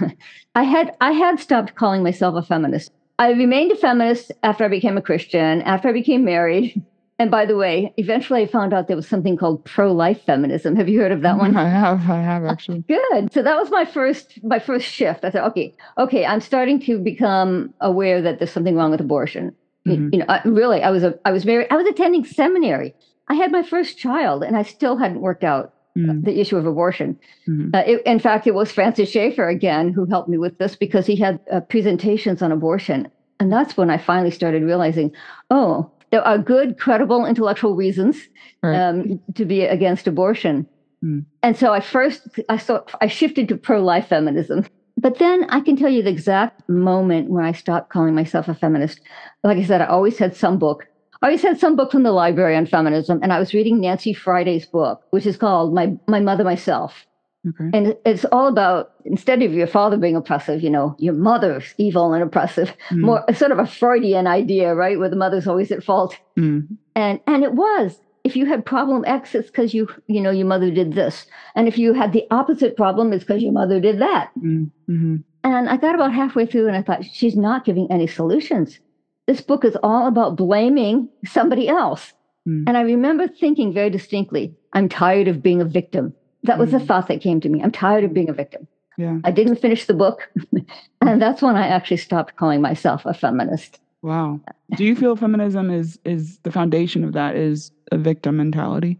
I 0.55 0.63
had 0.63 0.95
I 1.01 1.11
had 1.11 1.39
stopped 1.39 1.75
calling 1.75 2.03
myself 2.03 2.35
a 2.35 2.41
feminist. 2.41 2.91
I 3.19 3.31
remained 3.31 3.71
a 3.71 3.75
feminist 3.75 4.31
after 4.43 4.63
I 4.63 4.67
became 4.67 4.97
a 4.97 5.01
Christian, 5.01 5.61
after 5.61 5.89
I 5.89 5.91
became 5.91 6.23
married, 6.23 6.81
and 7.21 7.29
by 7.29 7.45
the 7.45 7.55
way, 7.55 7.93
eventually 7.97 8.41
I 8.41 8.47
found 8.47 8.73
out 8.73 8.87
there 8.87 8.95
was 8.95 9.07
something 9.07 9.37
called 9.37 9.63
pro-life 9.63 10.23
feminism. 10.25 10.75
Have 10.75 10.89
you 10.89 10.99
heard 10.99 11.11
of 11.11 11.21
that 11.21 11.37
one? 11.37 11.55
I 11.55 11.69
have, 11.69 12.09
I 12.09 12.19
have 12.19 12.45
actually. 12.45 12.79
Good. 12.87 13.31
So 13.31 13.43
that 13.43 13.55
was 13.57 13.69
my 13.69 13.85
first 13.85 14.43
my 14.43 14.57
first 14.57 14.87
shift. 14.87 15.23
I 15.23 15.29
thought, 15.29 15.47
okay, 15.51 15.75
okay, 15.99 16.25
I'm 16.25 16.41
starting 16.41 16.79
to 16.79 16.97
become 16.97 17.75
aware 17.79 18.23
that 18.23 18.39
there's 18.39 18.51
something 18.51 18.75
wrong 18.75 18.89
with 18.89 19.01
abortion. 19.01 19.55
Mm-hmm. 19.87 20.09
You 20.11 20.19
know, 20.19 20.25
I, 20.29 20.41
really, 20.45 20.81
I 20.81 20.89
was 20.89 21.03
a 21.03 21.13
I 21.23 21.31
was 21.31 21.43
very 21.43 21.69
I 21.69 21.75
was 21.75 21.85
attending 21.85 22.25
seminary. 22.25 22.95
I 23.27 23.35
had 23.35 23.51
my 23.51 23.61
first 23.61 23.99
child, 23.99 24.43
and 24.43 24.57
I 24.57 24.63
still 24.63 24.97
hadn't 24.97 25.21
worked 25.21 25.43
out 25.43 25.75
mm-hmm. 25.95 26.21
the 26.21 26.39
issue 26.39 26.57
of 26.57 26.65
abortion. 26.65 27.19
Mm-hmm. 27.47 27.75
Uh, 27.75 27.83
it, 27.85 28.01
in 28.03 28.17
fact, 28.17 28.47
it 28.47 28.55
was 28.55 28.71
Francis 28.71 29.11
Schaeffer 29.11 29.47
again 29.47 29.93
who 29.93 30.05
helped 30.05 30.27
me 30.27 30.39
with 30.39 30.57
this 30.57 30.75
because 30.75 31.05
he 31.05 31.17
had 31.17 31.39
uh, 31.51 31.59
presentations 31.59 32.41
on 32.41 32.51
abortion, 32.51 33.11
and 33.39 33.53
that's 33.53 33.77
when 33.77 33.91
I 33.91 33.99
finally 33.99 34.31
started 34.31 34.63
realizing, 34.63 35.11
oh, 35.51 35.91
there 36.11 36.25
are 36.25 36.37
good, 36.37 36.77
credible 36.77 37.25
intellectual 37.25 37.75
reasons 37.75 38.17
right. 38.61 38.75
um, 38.75 39.19
to 39.35 39.45
be 39.45 39.61
against 39.61 40.07
abortion. 40.07 40.67
Mm. 41.03 41.25
And 41.41 41.57
so 41.57 41.73
I 41.73 41.79
first 41.79 42.27
I 42.49 42.57
saw 42.57 42.81
I 42.99 43.07
shifted 43.07 43.47
to 43.47 43.57
pro-life 43.57 44.07
feminism. 44.07 44.65
But 44.97 45.17
then 45.17 45.45
I 45.49 45.61
can 45.61 45.75
tell 45.75 45.89
you 45.89 46.03
the 46.03 46.11
exact 46.11 46.67
moment 46.69 47.31
when 47.31 47.43
I 47.43 47.53
stopped 47.53 47.89
calling 47.89 48.13
myself 48.13 48.47
a 48.47 48.53
feminist. 48.53 48.99
Like 49.43 49.57
I 49.57 49.63
said, 49.63 49.81
I 49.81 49.85
always 49.85 50.17
had 50.19 50.35
some 50.35 50.59
book. 50.59 50.85
I 51.21 51.27
always 51.27 51.41
had 51.41 51.59
some 51.59 51.75
book 51.75 51.91
from 51.91 52.03
the 52.03 52.11
library 52.11 52.55
on 52.55 52.65
feminism, 52.65 53.19
and 53.23 53.31
I 53.31 53.39
was 53.39 53.53
reading 53.53 53.79
Nancy 53.79 54.13
Friday's 54.13 54.65
book, 54.65 55.03
which 55.11 55.25
is 55.25 55.37
called 55.37 55.73
My 55.73 55.93
My 56.07 56.19
Mother 56.19 56.43
Myself. 56.43 57.05
Okay. 57.47 57.69
And 57.73 57.97
it's 58.05 58.25
all 58.25 58.47
about 58.47 58.91
instead 59.03 59.41
of 59.41 59.51
your 59.53 59.65
father 59.65 59.97
being 59.97 60.15
oppressive, 60.15 60.61
you 60.61 60.69
know, 60.69 60.95
your 60.99 61.13
mother's 61.13 61.73
evil 61.77 62.13
and 62.13 62.23
oppressive, 62.23 62.75
mm. 62.91 62.99
more 62.99 63.23
sort 63.33 63.51
of 63.51 63.57
a 63.57 63.65
Freudian 63.65 64.27
idea, 64.27 64.75
right? 64.75 64.99
Where 64.99 65.09
the 65.09 65.15
mother's 65.15 65.47
always 65.47 65.71
at 65.71 65.83
fault. 65.83 66.15
Mm. 66.37 66.67
And 66.95 67.19
and 67.25 67.43
it 67.43 67.53
was. 67.53 67.99
If 68.23 68.35
you 68.35 68.45
had 68.45 68.63
problem 68.63 69.03
X, 69.07 69.33
it's 69.33 69.49
because 69.49 69.73
you, 69.73 69.89
you 70.05 70.21
know, 70.21 70.29
your 70.29 70.45
mother 70.45 70.69
did 70.69 70.93
this. 70.93 71.25
And 71.55 71.67
if 71.67 71.79
you 71.79 71.93
had 71.93 72.13
the 72.13 72.27
opposite 72.29 72.77
problem, 72.77 73.11
it's 73.11 73.23
because 73.23 73.41
your 73.41 73.51
mother 73.51 73.79
did 73.79 73.99
that. 73.99 74.29
Mm. 74.37 74.69
Mm-hmm. 74.87 75.15
And 75.43 75.69
I 75.69 75.77
got 75.77 75.95
about 75.95 76.13
halfway 76.13 76.45
through 76.45 76.67
and 76.67 76.77
I 76.77 76.83
thought, 76.83 77.03
she's 77.03 77.35
not 77.35 77.65
giving 77.65 77.91
any 77.91 78.05
solutions. 78.05 78.79
This 79.25 79.41
book 79.41 79.65
is 79.65 79.75
all 79.81 80.07
about 80.07 80.35
blaming 80.35 81.09
somebody 81.25 81.67
else. 81.67 82.13
Mm. 82.47 82.65
And 82.67 82.77
I 82.77 82.81
remember 82.81 83.27
thinking 83.27 83.73
very 83.73 83.89
distinctly, 83.89 84.53
I'm 84.73 84.87
tired 84.87 85.27
of 85.27 85.41
being 85.41 85.61
a 85.61 85.65
victim. 85.65 86.13
That 86.43 86.57
was 86.57 86.69
mm. 86.69 86.79
the 86.79 86.85
thought 86.85 87.07
that 87.07 87.21
came 87.21 87.39
to 87.41 87.49
me. 87.49 87.61
I'm 87.61 87.71
tired 87.71 88.03
of 88.03 88.13
being 88.13 88.29
a 88.29 88.33
victim. 88.33 88.67
Yeah. 88.97 89.19
I 89.23 89.31
didn't 89.31 89.57
finish 89.57 89.85
the 89.85 89.93
book. 89.93 90.29
and 91.01 91.21
that's 91.21 91.41
when 91.41 91.55
I 91.55 91.67
actually 91.67 91.97
stopped 91.97 92.35
calling 92.35 92.61
myself 92.61 93.05
a 93.05 93.13
feminist. 93.13 93.79
Wow. 94.01 94.39
Do 94.75 94.83
you 94.83 94.95
feel 94.95 95.15
feminism 95.15 95.69
is 95.69 95.99
is 96.05 96.39
the 96.39 96.51
foundation 96.51 97.03
of 97.03 97.13
that 97.13 97.35
is 97.35 97.71
a 97.91 97.97
victim 97.97 98.37
mentality? 98.37 98.99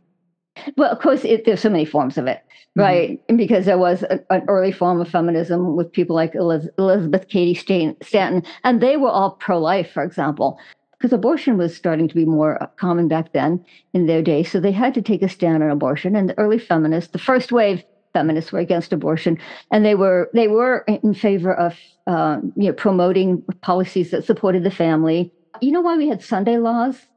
Well, 0.77 0.91
of 0.91 0.99
course, 0.99 1.23
it, 1.23 1.45
there's 1.45 1.61
so 1.61 1.69
many 1.69 1.85
forms 1.85 2.17
of 2.17 2.27
it, 2.27 2.37
mm-hmm. 2.37 2.81
right? 2.81 3.09
Mm-hmm. 3.11 3.37
Because 3.37 3.65
there 3.65 3.79
was 3.79 4.03
a, 4.03 4.19
an 4.29 4.43
early 4.47 4.71
form 4.71 5.01
of 5.01 5.09
feminism 5.09 5.75
with 5.75 5.91
people 5.91 6.15
like 6.15 6.35
Elizabeth 6.35 7.27
Cady 7.29 7.55
Stanton, 7.55 8.43
and 8.63 8.81
they 8.81 8.97
were 8.97 9.09
all 9.09 9.31
pro-life, 9.31 9.91
for 9.91 10.03
example 10.03 10.59
because 11.01 11.13
abortion 11.13 11.57
was 11.57 11.75
starting 11.75 12.07
to 12.07 12.13
be 12.13 12.25
more 12.25 12.69
common 12.77 13.07
back 13.07 13.33
then 13.33 13.65
in 13.93 14.05
their 14.05 14.21
day. 14.21 14.43
So 14.43 14.59
they 14.59 14.71
had 14.71 14.93
to 14.93 15.01
take 15.01 15.23
a 15.23 15.29
stand 15.29 15.63
on 15.63 15.71
abortion. 15.71 16.15
And 16.15 16.29
the 16.29 16.37
early 16.37 16.59
feminists, 16.59 17.11
the 17.11 17.17
first 17.17 17.51
wave 17.51 17.83
feminists, 18.13 18.51
were 18.51 18.59
against 18.59 18.93
abortion, 18.93 19.39
and 19.71 19.83
they 19.83 19.95
were 19.95 20.29
they 20.35 20.47
were 20.47 20.85
in 20.87 21.15
favor 21.15 21.55
of 21.55 21.75
uh, 22.05 22.37
you 22.55 22.67
know 22.67 22.73
promoting 22.73 23.41
policies 23.61 24.11
that 24.11 24.25
supported 24.25 24.63
the 24.63 24.69
family. 24.69 25.31
You 25.59 25.71
know 25.71 25.81
why 25.81 25.97
we 25.97 26.07
had 26.07 26.23
Sunday 26.23 26.57
laws? 26.57 27.07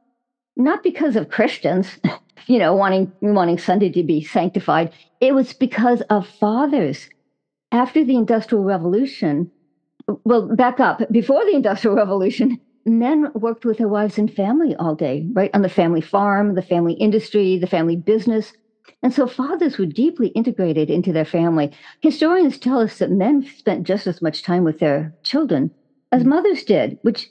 Not 0.57 0.81
because 0.81 1.15
of 1.15 1.29
Christians, 1.29 1.99
you 2.47 2.57
know, 2.57 2.73
wanting 2.73 3.11
wanting 3.21 3.59
Sunday 3.59 3.91
to 3.91 4.01
be 4.01 4.23
sanctified. 4.23 4.93
It 5.21 5.35
was 5.35 5.53
because 5.53 6.01
of 6.09 6.27
fathers. 6.27 7.07
After 7.71 8.03
the 8.05 8.15
Industrial 8.15 8.63
Revolution, 8.63 9.51
well, 10.23 10.55
back 10.55 10.79
up. 10.79 11.01
Before 11.11 11.43
the 11.45 11.55
Industrial 11.55 11.95
Revolution, 11.95 12.59
men 12.85 13.31
worked 13.33 13.65
with 13.65 13.79
their 13.79 13.87
wives 13.87 14.17
and 14.17 14.31
family 14.31 14.75
all 14.75 14.95
day, 14.95 15.27
right? 15.33 15.51
On 15.53 15.61
the 15.61 15.69
family 15.69 16.01
farm, 16.01 16.55
the 16.55 16.61
family 16.61 16.93
industry, 16.93 17.57
the 17.57 17.67
family 17.67 17.95
business. 17.95 18.53
And 19.01 19.13
so 19.13 19.27
fathers 19.27 19.77
were 19.77 19.85
deeply 19.85 20.27
integrated 20.29 20.89
into 20.89 21.11
their 21.11 21.25
family. 21.25 21.71
Historians 22.01 22.57
tell 22.57 22.79
us 22.79 22.99
that 22.99 23.11
men 23.11 23.43
spent 23.57 23.85
just 23.85 24.07
as 24.07 24.21
much 24.21 24.43
time 24.43 24.63
with 24.63 24.79
their 24.79 25.13
children 25.23 25.71
as 26.11 26.23
mm. 26.23 26.27
mothers 26.27 26.63
did, 26.63 26.99
which 27.01 27.29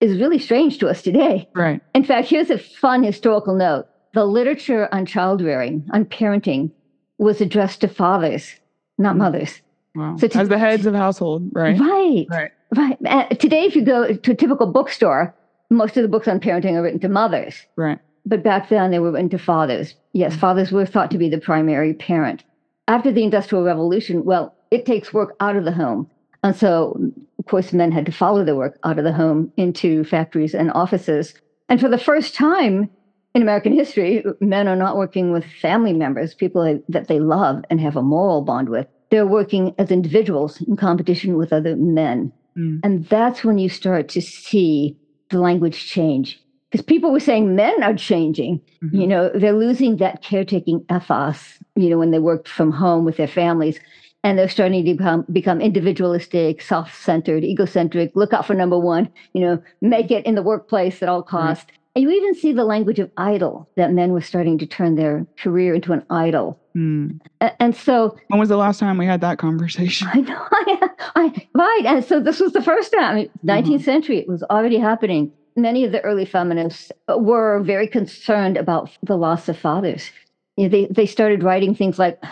is 0.00 0.20
really 0.20 0.38
strange 0.38 0.78
to 0.78 0.88
us 0.88 1.02
today. 1.02 1.48
Right. 1.54 1.80
In 1.94 2.04
fact, 2.04 2.28
here's 2.28 2.50
a 2.50 2.58
fun 2.58 3.02
historical 3.02 3.54
note. 3.54 3.86
The 4.14 4.26
literature 4.26 4.88
on 4.92 5.06
child 5.06 5.40
rearing, 5.40 5.88
on 5.92 6.04
parenting, 6.04 6.70
was 7.18 7.40
addressed 7.40 7.80
to 7.80 7.88
fathers, 7.88 8.54
not 8.98 9.14
mm. 9.14 9.20
mothers. 9.20 9.60
Wow. 9.94 10.16
So 10.18 10.28
to, 10.28 10.38
As 10.38 10.48
the 10.48 10.58
heads 10.58 10.86
of 10.86 10.94
household, 10.94 11.50
right? 11.52 11.78
Right. 11.78 12.26
Right. 12.30 12.50
Right. 12.74 12.98
Uh, 13.06 13.26
today, 13.34 13.64
if 13.64 13.76
you 13.76 13.84
go 13.84 14.14
to 14.14 14.30
a 14.32 14.34
typical 14.34 14.66
bookstore, 14.66 15.34
most 15.70 15.96
of 15.96 16.02
the 16.02 16.08
books 16.08 16.28
on 16.28 16.40
parenting 16.40 16.74
are 16.74 16.82
written 16.82 17.00
to 17.00 17.08
mothers. 17.08 17.66
Right. 17.76 17.98
But 18.24 18.42
back 18.42 18.68
then, 18.68 18.90
they 18.90 18.98
were 18.98 19.12
written 19.12 19.28
to 19.30 19.38
fathers. 19.38 19.94
Yes, 20.12 20.36
fathers 20.36 20.72
were 20.72 20.86
thought 20.86 21.10
to 21.10 21.18
be 21.18 21.28
the 21.28 21.40
primary 21.40 21.92
parent. 21.92 22.44
After 22.88 23.12
the 23.12 23.24
Industrial 23.24 23.64
Revolution, 23.64 24.24
well, 24.24 24.54
it 24.70 24.86
takes 24.86 25.12
work 25.12 25.36
out 25.40 25.56
of 25.56 25.64
the 25.64 25.72
home. 25.72 26.10
And 26.44 26.56
so, 26.56 26.98
of 27.38 27.46
course, 27.46 27.72
men 27.72 27.92
had 27.92 28.06
to 28.06 28.12
follow 28.12 28.44
the 28.44 28.56
work 28.56 28.78
out 28.84 28.98
of 28.98 29.04
the 29.04 29.12
home 29.12 29.52
into 29.56 30.04
factories 30.04 30.54
and 30.54 30.72
offices. 30.72 31.34
And 31.68 31.80
for 31.80 31.88
the 31.88 31.98
first 31.98 32.34
time 32.34 32.88
in 33.34 33.42
American 33.42 33.72
history, 33.72 34.24
men 34.40 34.68
are 34.68 34.76
not 34.76 34.96
working 34.96 35.32
with 35.32 35.44
family 35.44 35.92
members, 35.92 36.34
people 36.34 36.80
that 36.88 37.08
they 37.08 37.20
love 37.20 37.64
and 37.70 37.80
have 37.80 37.96
a 37.96 38.02
moral 38.02 38.42
bond 38.42 38.68
with. 38.68 38.86
They're 39.10 39.26
working 39.26 39.74
as 39.78 39.90
individuals 39.90 40.60
in 40.62 40.76
competition 40.76 41.36
with 41.36 41.52
other 41.52 41.76
men. 41.76 42.32
Mm. 42.56 42.80
And 42.82 43.06
that's 43.08 43.44
when 43.44 43.58
you 43.58 43.68
start 43.68 44.08
to 44.10 44.20
see 44.20 44.96
the 45.30 45.38
language 45.38 45.86
change. 45.86 46.38
Because 46.70 46.84
people 46.84 47.12
were 47.12 47.20
saying 47.20 47.54
men 47.54 47.82
are 47.82 47.94
changing. 47.94 48.60
Mm-hmm. 48.82 49.00
You 49.00 49.06
know, 49.06 49.30
they're 49.34 49.52
losing 49.52 49.98
that 49.98 50.22
caretaking 50.22 50.84
ethos, 50.90 51.58
you 51.76 51.90
know, 51.90 51.98
when 51.98 52.12
they 52.12 52.18
worked 52.18 52.48
from 52.48 52.72
home 52.72 53.04
with 53.04 53.18
their 53.18 53.28
families 53.28 53.78
and 54.24 54.38
they're 54.38 54.48
starting 54.48 54.84
to 54.84 54.94
become 54.94 55.26
become 55.30 55.60
individualistic, 55.60 56.62
self-centered, 56.62 57.44
egocentric. 57.44 58.12
Look 58.14 58.32
out 58.32 58.46
for 58.46 58.54
number 58.54 58.78
one. 58.78 59.10
You 59.34 59.42
know, 59.42 59.62
make 59.82 60.10
it 60.10 60.24
in 60.24 60.34
the 60.34 60.42
workplace 60.42 61.02
at 61.02 61.10
all 61.10 61.22
cost. 61.22 61.68
Right. 61.68 61.78
And 61.94 62.02
you 62.02 62.10
even 62.10 62.34
see 62.34 62.52
the 62.52 62.64
language 62.64 62.98
of 62.98 63.10
idol 63.18 63.68
that 63.76 63.92
men 63.92 64.12
were 64.12 64.22
starting 64.22 64.56
to 64.58 64.66
turn 64.66 64.94
their 64.94 65.26
career 65.38 65.74
into 65.74 65.92
an 65.92 66.04
idol. 66.08 66.58
Mm. 66.74 67.20
And 67.60 67.76
so, 67.76 68.16
when 68.28 68.40
was 68.40 68.48
the 68.48 68.56
last 68.56 68.80
time 68.80 68.96
we 68.96 69.04
had 69.04 69.20
that 69.20 69.38
conversation? 69.38 70.08
I 70.10 70.20
know, 70.20 70.46
I, 70.52 70.88
I, 71.16 71.48
right. 71.54 71.82
And 71.84 72.04
so, 72.04 72.18
this 72.18 72.40
was 72.40 72.52
the 72.52 72.62
first 72.62 72.92
time, 72.92 73.28
19th 73.44 73.64
mm-hmm. 73.64 73.82
century, 73.82 74.18
it 74.18 74.28
was 74.28 74.42
already 74.44 74.78
happening. 74.78 75.32
Many 75.54 75.84
of 75.84 75.92
the 75.92 76.00
early 76.00 76.24
feminists 76.24 76.90
were 77.08 77.60
very 77.60 77.86
concerned 77.86 78.56
about 78.56 78.90
the 79.02 79.18
loss 79.18 79.50
of 79.50 79.58
fathers. 79.58 80.10
You 80.56 80.64
know, 80.64 80.70
they, 80.70 80.86
they 80.86 81.06
started 81.06 81.42
writing 81.42 81.74
things 81.74 81.98
like, 81.98 82.22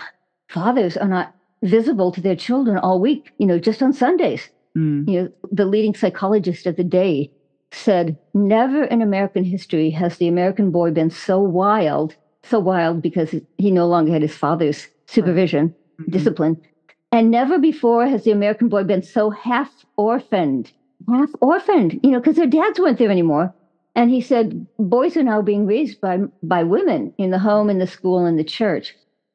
fathers 0.49 0.97
are 0.97 1.09
not 1.09 1.35
visible 1.63 2.11
to 2.13 2.21
their 2.23 2.37
children 2.37 2.79
all 2.79 2.99
week, 2.99 3.33
you 3.37 3.47
know, 3.47 3.59
just 3.59 3.83
on 3.83 3.93
Sundays. 3.93 4.49
Mm. 4.77 5.07
You 5.07 5.23
know, 5.23 5.33
the 5.53 5.67
leading 5.67 5.95
psychologist 5.95 6.67
of 6.67 6.77
the 6.77 6.85
day 6.85 7.31
said, 7.73 8.19
Never 8.35 8.85
in 8.85 9.03
American 9.03 9.45
history 9.45 9.91
has 9.91 10.19
the 10.19 10.29
American 10.29 10.71
boy 10.71 10.91
been 10.91 11.11
so 11.11 11.41
wild, 11.41 12.17
so 12.43 12.59
wild 12.59 13.03
because 13.03 13.35
he 13.59 13.71
no 13.71 13.87
longer 13.87 14.13
had 14.13 14.23
his 14.23 14.37
father's 14.37 14.89
supervision, 15.07 15.69
mm-hmm. 16.01 16.11
discipline. 16.11 16.61
And 17.13 17.31
never 17.31 17.59
before 17.59 18.07
has 18.07 18.25
the 18.25 18.31
American 18.31 18.69
boy 18.69 18.85
been 18.85 19.03
so 19.03 19.31
half 19.31 19.71
orphaned, 19.97 20.73
half 21.09 21.31
orphaned, 21.41 22.01
you 22.03 22.11
know, 22.11 22.21
because 22.21 22.37
their 22.37 22.47
dads 22.47 22.79
weren't 22.79 22.99
there 22.99 23.11
anymore. 23.11 23.53
And 23.97 24.11
he 24.11 24.21
said, 24.21 24.67
boys 24.79 25.17
are 25.17 25.25
now 25.25 25.43
being 25.43 25.67
raised 25.67 26.01
by, 26.01 26.19
by 26.43 26.63
women 26.63 27.13
in 27.19 27.31
the 27.31 27.41
home, 27.41 27.69
in 27.69 27.79
the 27.79 27.87
school, 27.87 28.25
in 28.25 28.37
the 28.37 28.45
church. 28.45 28.95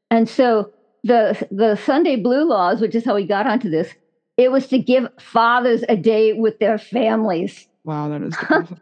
And 0.10 0.30
so 0.30 0.72
the 1.04 1.48
the 1.52 1.76
Sunday 1.76 2.16
Blue 2.16 2.44
laws, 2.44 2.82
which 2.82 2.96
is 2.96 3.06
how 3.06 3.16
we 3.16 3.26
got 3.26 3.48
onto 3.48 3.70
this, 3.70 3.94
it 4.38 4.52
was 4.52 4.68
to 4.68 4.80
give 4.80 5.08
fathers 5.20 5.84
a 5.88 5.96
day 5.96 6.34
with 6.34 6.60
their 6.60 6.78
families. 6.78 7.68
Wow, 7.86 8.10
that 8.10 8.24
is. 8.24 8.36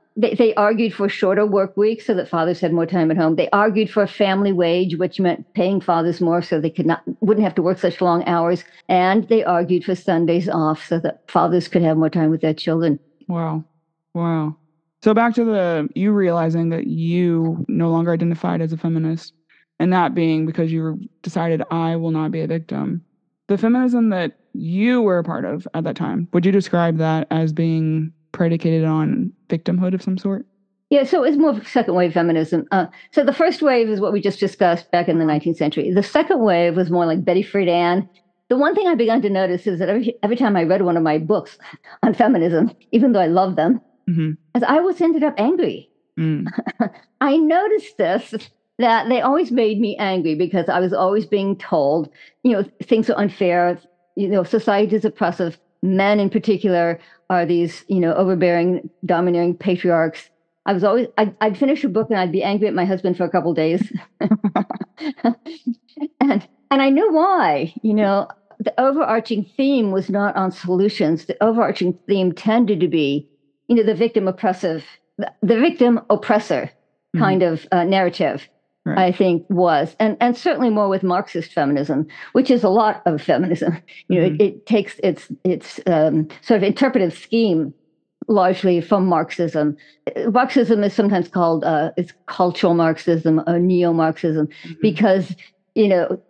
they, 0.16 0.34
they 0.34 0.56
argued 0.56 0.94
for 0.94 1.10
shorter 1.10 1.46
work 1.46 1.76
weeks 1.76 2.06
so 2.06 2.14
that 2.14 2.30
fathers 2.30 2.62
had 2.62 2.72
more 2.72 2.86
time 2.86 3.12
at 3.12 3.18
home. 3.18 3.36
They 3.36 3.50
argued 3.50 3.90
for 3.90 4.04
a 4.04 4.08
family 4.08 4.54
wage, 4.54 4.96
which 4.96 5.20
meant 5.20 5.54
paying 5.54 5.82
fathers 5.82 6.22
more 6.22 6.42
so 6.42 6.62
they 6.62 6.70
could 6.70 6.86
not 6.86 7.04
wouldn't 7.20 7.44
have 7.44 7.56
to 7.56 7.62
work 7.62 7.80
such 7.80 8.00
long 8.00 8.24
hours. 8.26 8.64
And 8.88 9.28
they 9.28 9.44
argued 9.44 9.84
for 9.84 9.94
Sundays 9.94 10.48
off 10.48 10.86
so 10.88 11.00
that 11.00 11.30
fathers 11.30 11.68
could 11.68 11.82
have 11.82 11.98
more 11.98 12.10
time 12.10 12.30
with 12.30 12.40
their 12.40 12.54
children. 12.54 12.98
Wow, 13.28 13.66
wow. 14.14 14.56
So 15.04 15.14
back 15.14 15.36
to 15.36 15.44
the 15.44 15.90
you 15.96 16.14
realizing 16.14 16.70
that 16.70 16.88
you 16.88 17.66
no 17.68 17.90
longer 17.92 18.14
identified 18.14 18.62
as 18.62 18.72
a 18.72 18.78
feminist 18.78 19.34
and 19.80 19.92
that 19.92 20.16
being 20.16 20.46
because 20.46 20.72
you 20.72 20.98
decided 21.24 21.62
I 21.72 21.98
will 21.98 22.12
not 22.12 22.32
be 22.32 22.40
a 22.40 22.48
victim. 22.48 23.04
The 23.50 23.58
feminism 23.58 24.12
that 24.12 24.38
you 24.54 25.02
were 25.02 25.20
a 25.20 25.24
part 25.26 25.44
of 25.44 25.68
at 25.74 25.84
that 25.84 25.98
time, 25.98 26.30
would 26.32 26.46
you 26.46 26.54
describe 26.54 27.00
that 27.00 27.28
as 27.32 27.52
being 27.52 28.14
predicated 28.34 28.84
on 28.84 29.32
victimhood 29.48 29.94
of 29.94 30.02
some 30.02 30.18
sort? 30.18 30.46
Yeah, 30.90 31.06
so 31.06 31.24
it's 31.24 31.38
more 31.38 31.64
second 31.64 31.96
wave 31.96 32.14
feminism. 32.14 32.68
Uh, 32.72 32.86
so 33.12 33.24
the 33.24 33.34
first 33.34 33.62
wave 33.62 33.90
is 33.90 34.00
what 34.00 34.14
we 34.14 34.22
just 34.22 34.40
discussed 34.40 34.92
back 34.92 35.08
in 35.08 35.18
the 35.18 35.26
19th 35.26 35.56
century. 35.56 35.90
The 35.92 36.04
second 36.04 36.42
wave 36.42 36.76
was 36.76 36.92
more 36.92 37.06
like 37.06 37.26
Betty 37.26 37.44
Friedan. 37.44 38.08
The 38.50 38.58
one 38.58 38.76
thing 38.76 38.88
I 38.88 38.94
began 38.94 39.22
to 39.24 39.30
notice 39.30 39.66
is 39.66 39.80
that 39.80 39.90
every, 39.90 40.16
every 40.22 40.36
time 40.36 40.56
I 40.56 40.64
read 40.64 40.84
one 40.84 40.98
of 40.98 41.02
my 41.02 41.18
books 41.18 41.58
on 42.04 42.14
feminism, 42.14 42.72
even 42.92 43.14
though 43.14 43.22
I 43.22 43.28
love 43.28 43.56
them, 43.56 43.82
mm-hmm. 44.08 44.34
as 44.54 44.64
I 44.64 44.82
was 44.82 45.02
ended 45.02 45.24
up 45.24 45.34
angry. 45.38 45.90
Mm. 46.20 46.46
I 47.22 47.38
noticed 47.38 47.98
this 47.98 48.36
that 48.80 49.08
they 49.10 49.22
always 49.22 49.52
made 49.52 49.80
me 49.80 49.96
angry 49.98 50.36
because 50.36 50.70
I 50.70 50.80
was 50.80 50.94
always 50.94 51.26
being 51.26 51.58
told, 51.58 52.10
you 52.44 52.52
know, 52.52 52.64
things 52.84 53.10
are 53.10 53.18
unfair. 53.18 53.80
You 54.16 54.28
know, 54.28 54.44
society 54.44 54.96
is 54.96 55.06
oppressive. 55.06 55.60
Men, 55.82 56.20
in 56.20 56.30
particular, 56.30 57.00
are 57.30 57.46
these, 57.46 57.86
you 57.88 58.00
know, 58.00 58.14
overbearing, 58.14 58.90
domineering 59.06 59.56
patriarchs. 59.56 60.30
I 60.66 60.74
was 60.74 60.84
always, 60.84 61.08
I'd, 61.18 61.36
I'd 61.42 61.58
finish 61.58 61.84
a 61.84 61.90
book 61.90 62.10
and 62.10 62.20
I'd 62.20 62.32
be 62.32 62.44
angry 62.44 62.68
at 62.68 62.74
my 62.74 62.86
husband 62.86 63.18
for 63.18 63.26
a 63.26 63.30
couple 63.30 63.54
days, 63.54 63.92
and 64.20 65.38
and 66.22 66.82
I 66.82 66.90
knew 66.90 67.12
why. 67.12 67.74
You 67.82 67.94
know, 67.94 68.28
the 68.60 68.74
overarching 68.80 69.44
theme 69.58 69.92
was 69.92 70.10
not 70.10 70.36
on 70.36 70.52
solutions. 70.52 71.26
The 71.26 71.42
overarching 71.44 72.00
theme 72.08 72.32
tended 72.32 72.80
to 72.80 72.88
be, 72.88 73.30
you 73.68 73.76
know, 73.76 73.84
the 73.84 73.94
victim 73.94 74.28
oppressive, 74.28 74.86
the, 75.18 75.32
the 75.42 75.60
victim 75.60 76.00
oppressor 76.10 76.72
mm-hmm. 77.16 77.20
kind 77.20 77.42
mm-hmm. 77.42 77.54
of 77.54 77.68
uh, 77.72 77.84
narrative 77.84 78.48
right. 78.86 78.98
I 78.98 79.12
think 79.12 79.46
was, 79.50 79.96
and 80.00 80.18
and 80.20 80.38
certainly 80.38 80.70
more 80.70 80.90
with 80.90 81.04
Marxist 81.04 81.54
feminism, 81.54 82.08
which 82.34 82.52
is 82.52 82.64
a 82.64 82.70
lot 82.70 83.02
of 83.06 83.22
feminism. 83.22 83.78
You 84.10 84.22
know, 84.22 84.28
mm-hmm. 84.28 84.42
it, 84.42 84.54
it, 84.54 84.66
takes 84.66 85.00
its 85.00 85.32
its 85.44 85.80
um, 85.88 86.28
sort 86.42 86.58
of 86.58 86.64
interpretive 86.64 87.18
scheme 87.18 87.74
largely 88.28 88.82
from 88.82 89.06
Marxism. 89.06 89.78
Marxism 90.30 90.84
is 90.84 90.94
sometimes 90.94 91.28
called 91.28 91.64
uh, 91.64 91.92
it's 91.98 92.14
cultural 92.28 92.74
Marxism 92.74 93.42
or 93.48 93.60
neo-Marxism 93.60 94.48
mm-hmm. 94.48 94.74
because 94.82 95.36
you 95.76 95.88
know 95.88 96.22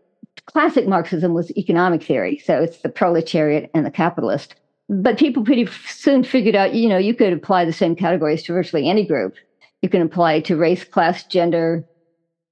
classic 0.45 0.87
Marxism 0.87 1.33
was 1.33 1.55
economic 1.57 2.03
theory, 2.03 2.41
so 2.45 2.61
it's 2.61 2.77
the 2.77 2.89
proletariat 2.89 3.69
and 3.73 3.85
the 3.85 3.91
capitalist. 3.91 4.55
But 4.89 5.17
people 5.17 5.43
pretty 5.43 5.65
soon 5.87 6.23
figured 6.23 6.55
out, 6.55 6.73
you 6.73 6.89
know, 6.89 6.97
you 6.97 7.15
could 7.15 7.33
apply 7.33 7.65
the 7.65 7.73
same 7.73 7.95
categories 7.95 8.43
to 8.43 8.53
virtually 8.53 8.89
any 8.89 9.05
group. 9.05 9.33
You 9.81 9.89
can 9.89 10.01
apply 10.01 10.35
it 10.35 10.45
to 10.45 10.57
race, 10.57 10.83
class, 10.83 11.23
gender, 11.23 11.85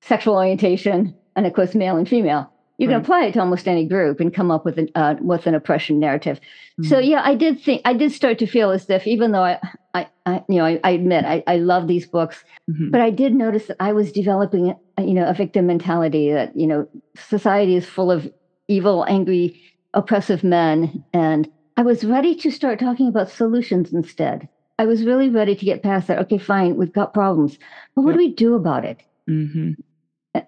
sexual 0.01 0.35
orientation, 0.35 1.15
and 1.35 1.45
of 1.45 1.53
course, 1.53 1.75
male 1.75 1.97
and 1.97 2.07
female. 2.07 2.51
You 2.81 2.87
can 2.87 2.95
right. 2.95 3.03
apply 3.03 3.25
it 3.25 3.33
to 3.33 3.39
almost 3.39 3.67
any 3.67 3.85
group 3.85 4.19
and 4.19 4.33
come 4.33 4.49
up 4.49 4.65
with 4.65 4.79
an 4.79 4.89
uh, 4.95 5.13
with 5.21 5.45
an 5.45 5.53
oppression 5.53 5.99
narrative. 5.99 6.39
Mm-hmm. 6.39 6.89
So 6.89 6.97
yeah, 6.97 7.21
I 7.23 7.35
did 7.35 7.61
think 7.61 7.83
I 7.85 7.93
did 7.93 8.11
start 8.11 8.39
to 8.39 8.47
feel 8.47 8.71
as 8.71 8.89
if 8.89 9.05
even 9.05 9.33
though 9.33 9.43
I, 9.43 9.59
I, 9.93 10.07
I 10.25 10.43
you 10.49 10.55
know 10.55 10.65
I, 10.65 10.79
I 10.83 10.89
admit 10.89 11.23
I, 11.25 11.43
I 11.45 11.57
love 11.57 11.87
these 11.87 12.07
books, 12.07 12.43
mm-hmm. 12.67 12.89
but 12.89 12.99
I 12.99 13.11
did 13.11 13.35
notice 13.35 13.67
that 13.67 13.77
I 13.79 13.93
was 13.93 14.11
developing 14.11 14.73
you 14.97 15.13
know 15.13 15.27
a 15.27 15.33
victim 15.35 15.67
mentality 15.67 16.31
that 16.31 16.55
you 16.55 16.65
know 16.65 16.87
society 17.15 17.75
is 17.75 17.85
full 17.85 18.09
of 18.09 18.33
evil, 18.67 19.05
angry, 19.07 19.61
oppressive 19.93 20.43
men, 20.43 21.03
and 21.13 21.47
I 21.77 21.83
was 21.83 22.03
ready 22.03 22.33
to 22.37 22.49
start 22.49 22.79
talking 22.79 23.07
about 23.07 23.29
solutions 23.29 23.93
instead. 23.93 24.49
I 24.79 24.87
was 24.87 25.05
really 25.05 25.29
ready 25.29 25.55
to 25.55 25.65
get 25.65 25.83
past 25.83 26.07
that. 26.07 26.17
Okay, 26.17 26.39
fine, 26.39 26.77
we've 26.77 26.91
got 26.91 27.13
problems, 27.13 27.59
but 27.95 28.01
what 28.01 28.11
yep. 28.11 28.17
do 28.17 28.25
we 28.25 28.33
do 28.33 28.55
about 28.55 28.85
it? 28.85 29.03
Mm-hmm 29.29 29.73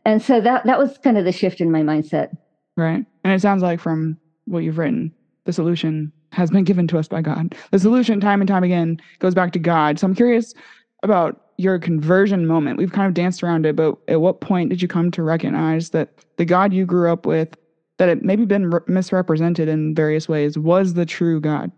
and 0.05 0.21
so 0.21 0.39
that 0.41 0.65
that 0.65 0.79
was 0.79 0.97
kind 0.99 1.17
of 1.17 1.25
the 1.25 1.31
shift 1.31 1.61
in 1.61 1.71
my 1.71 1.81
mindset. 1.81 2.35
Right. 2.77 3.05
And 3.23 3.33
it 3.33 3.41
sounds 3.41 3.61
like 3.61 3.79
from 3.79 4.17
what 4.45 4.59
you've 4.59 4.77
written 4.77 5.13
the 5.45 5.53
solution 5.53 6.11
has 6.31 6.49
been 6.49 6.63
given 6.63 6.87
to 6.87 6.97
us 6.97 7.07
by 7.07 7.21
god. 7.21 7.55
The 7.71 7.79
solution 7.79 8.19
time 8.19 8.41
and 8.41 8.47
time 8.47 8.63
again 8.63 8.99
goes 9.19 9.35
back 9.35 9.51
to 9.53 9.59
god. 9.59 9.99
So 9.99 10.07
i'm 10.07 10.15
curious 10.15 10.53
about 11.03 11.39
your 11.57 11.77
conversion 11.77 12.47
moment. 12.47 12.77
We've 12.77 12.91
kind 12.91 13.07
of 13.07 13.13
danced 13.13 13.43
around 13.43 13.65
it 13.65 13.75
but 13.75 13.97
at 14.07 14.21
what 14.21 14.41
point 14.41 14.69
did 14.69 14.81
you 14.81 14.87
come 14.87 15.11
to 15.11 15.23
recognize 15.23 15.89
that 15.91 16.09
the 16.37 16.45
god 16.45 16.73
you 16.73 16.85
grew 16.85 17.11
up 17.11 17.25
with 17.25 17.55
that 17.97 18.09
it 18.09 18.23
maybe 18.23 18.45
been 18.45 18.71
re- 18.71 18.79
misrepresented 18.87 19.67
in 19.67 19.93
various 19.93 20.27
ways 20.27 20.57
was 20.57 20.93
the 20.93 21.05
true 21.05 21.39
god? 21.39 21.71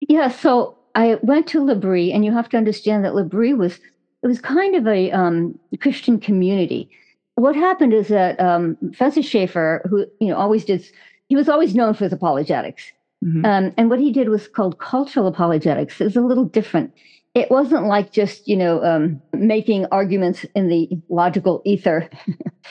Yeah 0.00 0.28
so 0.28 0.76
I 0.94 1.18
went 1.22 1.46
to 1.48 1.64
L'Abri, 1.64 2.12
and 2.12 2.24
you 2.24 2.32
have 2.32 2.48
to 2.50 2.56
understand 2.56 3.04
that 3.04 3.14
L'Abri 3.14 3.54
was 3.54 3.80
it 4.22 4.28
was 4.28 4.40
kind 4.40 4.76
of 4.76 4.86
a 4.86 5.10
um, 5.10 5.58
Christian 5.80 6.20
community. 6.20 6.88
What 7.36 7.56
happened 7.56 7.94
is 7.94 8.08
that 8.08 8.38
um, 8.40 8.76
Francis 8.96 9.26
Schaeffer, 9.26 9.86
who 9.88 10.06
you 10.20 10.28
know 10.28 10.36
always 10.36 10.64
did, 10.64 10.84
he 11.28 11.36
was 11.36 11.48
always 11.48 11.74
known 11.74 11.94
for 11.94 12.04
his 12.04 12.12
apologetics, 12.12 12.92
mm-hmm. 13.24 13.44
um, 13.44 13.72
and 13.76 13.88
what 13.88 14.00
he 14.00 14.12
did 14.12 14.28
was 14.28 14.48
called 14.48 14.78
cultural 14.78 15.26
apologetics. 15.26 16.00
It 16.00 16.04
was 16.04 16.16
a 16.16 16.20
little 16.20 16.44
different. 16.44 16.92
It 17.34 17.50
wasn't 17.50 17.86
like 17.86 18.12
just 18.12 18.46
you 18.46 18.56
know 18.56 18.84
um, 18.84 19.22
making 19.32 19.86
arguments 19.90 20.44
in 20.54 20.68
the 20.68 20.90
logical 21.08 21.62
ether, 21.64 22.10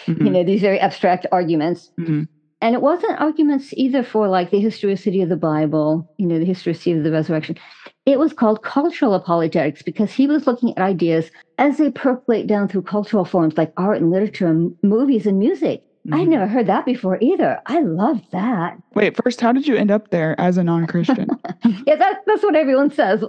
mm-hmm. 0.06 0.26
you 0.26 0.32
know 0.32 0.44
these 0.44 0.62
very 0.62 0.80
abstract 0.80 1.26
arguments. 1.32 1.92
Mm-hmm. 2.00 2.24
And 2.64 2.76
it 2.76 2.82
wasn't 2.82 3.20
arguments 3.20 3.74
either 3.74 4.04
for 4.04 4.28
like 4.28 4.52
the 4.52 4.60
historicity 4.60 5.24
of 5.24 5.30
the 5.30 5.36
Bible, 5.36 6.08
you 6.18 6.28
know, 6.28 6.38
the 6.38 6.46
historicity 6.46 6.92
of 6.92 7.04
the 7.04 7.12
resurrection. 7.12 7.58
It 8.06 8.18
was 8.18 8.34
called 8.34 8.64
cultural 8.64 9.14
apologetics 9.14 9.84
because 9.84 10.12
he 10.12 10.26
was 10.26 10.48
looking 10.48 10.72
at 10.72 10.80
ideas 10.80 11.30
as 11.60 11.78
they 11.78 11.92
percolate 11.92 12.48
down 12.48 12.68
through 12.68 12.82
cultural 12.84 13.26
forms 13.26 13.58
like 13.58 13.72
art 13.78 14.02
and 14.02 14.10
literature 14.10 14.48
and 14.48 14.76
movies 14.82 15.28
and 15.28 15.38
music. 15.38 15.84
Mm-hmm. 16.08 16.14
I'd 16.16 16.28
never 16.28 16.48
heard 16.48 16.66
that 16.66 16.86
before 16.86 17.20
either. 17.22 17.62
I 17.68 17.82
love 17.82 18.22
that. 18.32 18.82
Wait, 18.96 19.16
first, 19.24 19.40
how 19.40 19.52
did 19.52 19.68
you 19.68 19.76
end 19.76 19.92
up 19.92 20.10
there 20.10 20.40
as 20.40 20.58
a 20.58 20.64
non 20.64 20.88
Christian? 20.88 21.28
yeah, 21.86 21.96
that, 21.96 22.22
that's 22.26 22.42
what 22.42 22.56
everyone 22.56 22.90
says. 22.90 23.24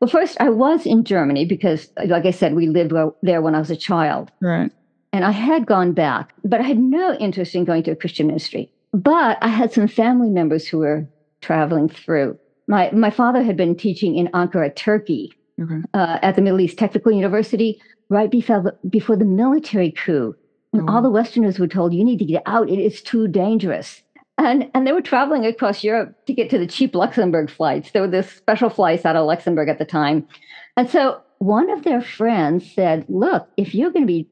Well, 0.00 0.10
first, 0.10 0.36
I 0.40 0.48
was 0.48 0.84
in 0.84 1.04
Germany 1.04 1.44
because, 1.44 1.92
like 2.06 2.26
I 2.26 2.32
said, 2.32 2.54
we 2.54 2.68
lived 2.68 2.92
there 3.22 3.40
when 3.40 3.54
I 3.54 3.60
was 3.60 3.70
a 3.70 3.76
child. 3.76 4.32
Right. 4.40 4.72
And 5.12 5.24
I 5.24 5.30
had 5.30 5.66
gone 5.66 5.92
back, 5.92 6.32
but 6.44 6.60
I 6.60 6.64
had 6.64 6.78
no 6.78 7.14
interest 7.14 7.54
in 7.54 7.64
going 7.64 7.84
to 7.84 7.92
a 7.92 7.96
Christian 7.96 8.26
ministry. 8.26 8.70
But 8.92 9.38
I 9.40 9.48
had 9.48 9.72
some 9.72 9.88
family 9.88 10.30
members 10.30 10.66
who 10.66 10.78
were 10.78 11.08
traveling 11.40 11.88
through 11.88 12.38
my 12.68 12.90
my 12.92 13.10
father 13.10 13.42
had 13.42 13.56
been 13.56 13.74
teaching 13.74 14.16
in 14.16 14.28
Ankara, 14.28 14.74
Turkey, 14.74 15.32
okay. 15.60 15.82
uh, 15.94 16.18
at 16.22 16.36
the 16.36 16.42
Middle 16.42 16.60
East 16.60 16.78
Technical 16.78 17.10
University, 17.10 17.80
right 18.10 18.30
before 18.30 18.62
the, 18.62 18.88
before 18.88 19.16
the 19.16 19.24
military 19.24 19.90
coup. 19.90 20.36
And 20.74 20.88
oh. 20.88 20.92
all 20.92 21.02
the 21.02 21.10
Westerners 21.10 21.58
were 21.58 21.66
told, 21.66 21.94
"You 21.94 22.04
need 22.04 22.18
to 22.18 22.24
get 22.24 22.42
out. 22.46 22.68
It 22.68 22.78
is 22.78 23.02
too 23.02 23.26
dangerous." 23.26 24.02
And 24.36 24.70
and 24.74 24.86
they 24.86 24.92
were 24.92 25.00
traveling 25.00 25.46
across 25.46 25.82
Europe 25.82 26.14
to 26.26 26.34
get 26.34 26.50
to 26.50 26.58
the 26.58 26.66
cheap 26.66 26.94
Luxembourg 26.94 27.50
flights. 27.50 27.90
There 27.90 28.02
were 28.02 28.08
the 28.08 28.22
special 28.22 28.68
flights 28.68 29.04
out 29.04 29.16
of 29.16 29.26
Luxembourg 29.26 29.68
at 29.68 29.78
the 29.78 29.86
time, 29.86 30.28
and 30.76 30.88
so 30.88 31.20
one 31.38 31.70
of 31.70 31.84
their 31.84 32.02
friends 32.02 32.70
said, 32.70 33.06
"Look, 33.08 33.48
if 33.56 33.74
you're 33.74 33.90
going 33.90 34.06
to 34.06 34.12
be 34.12 34.28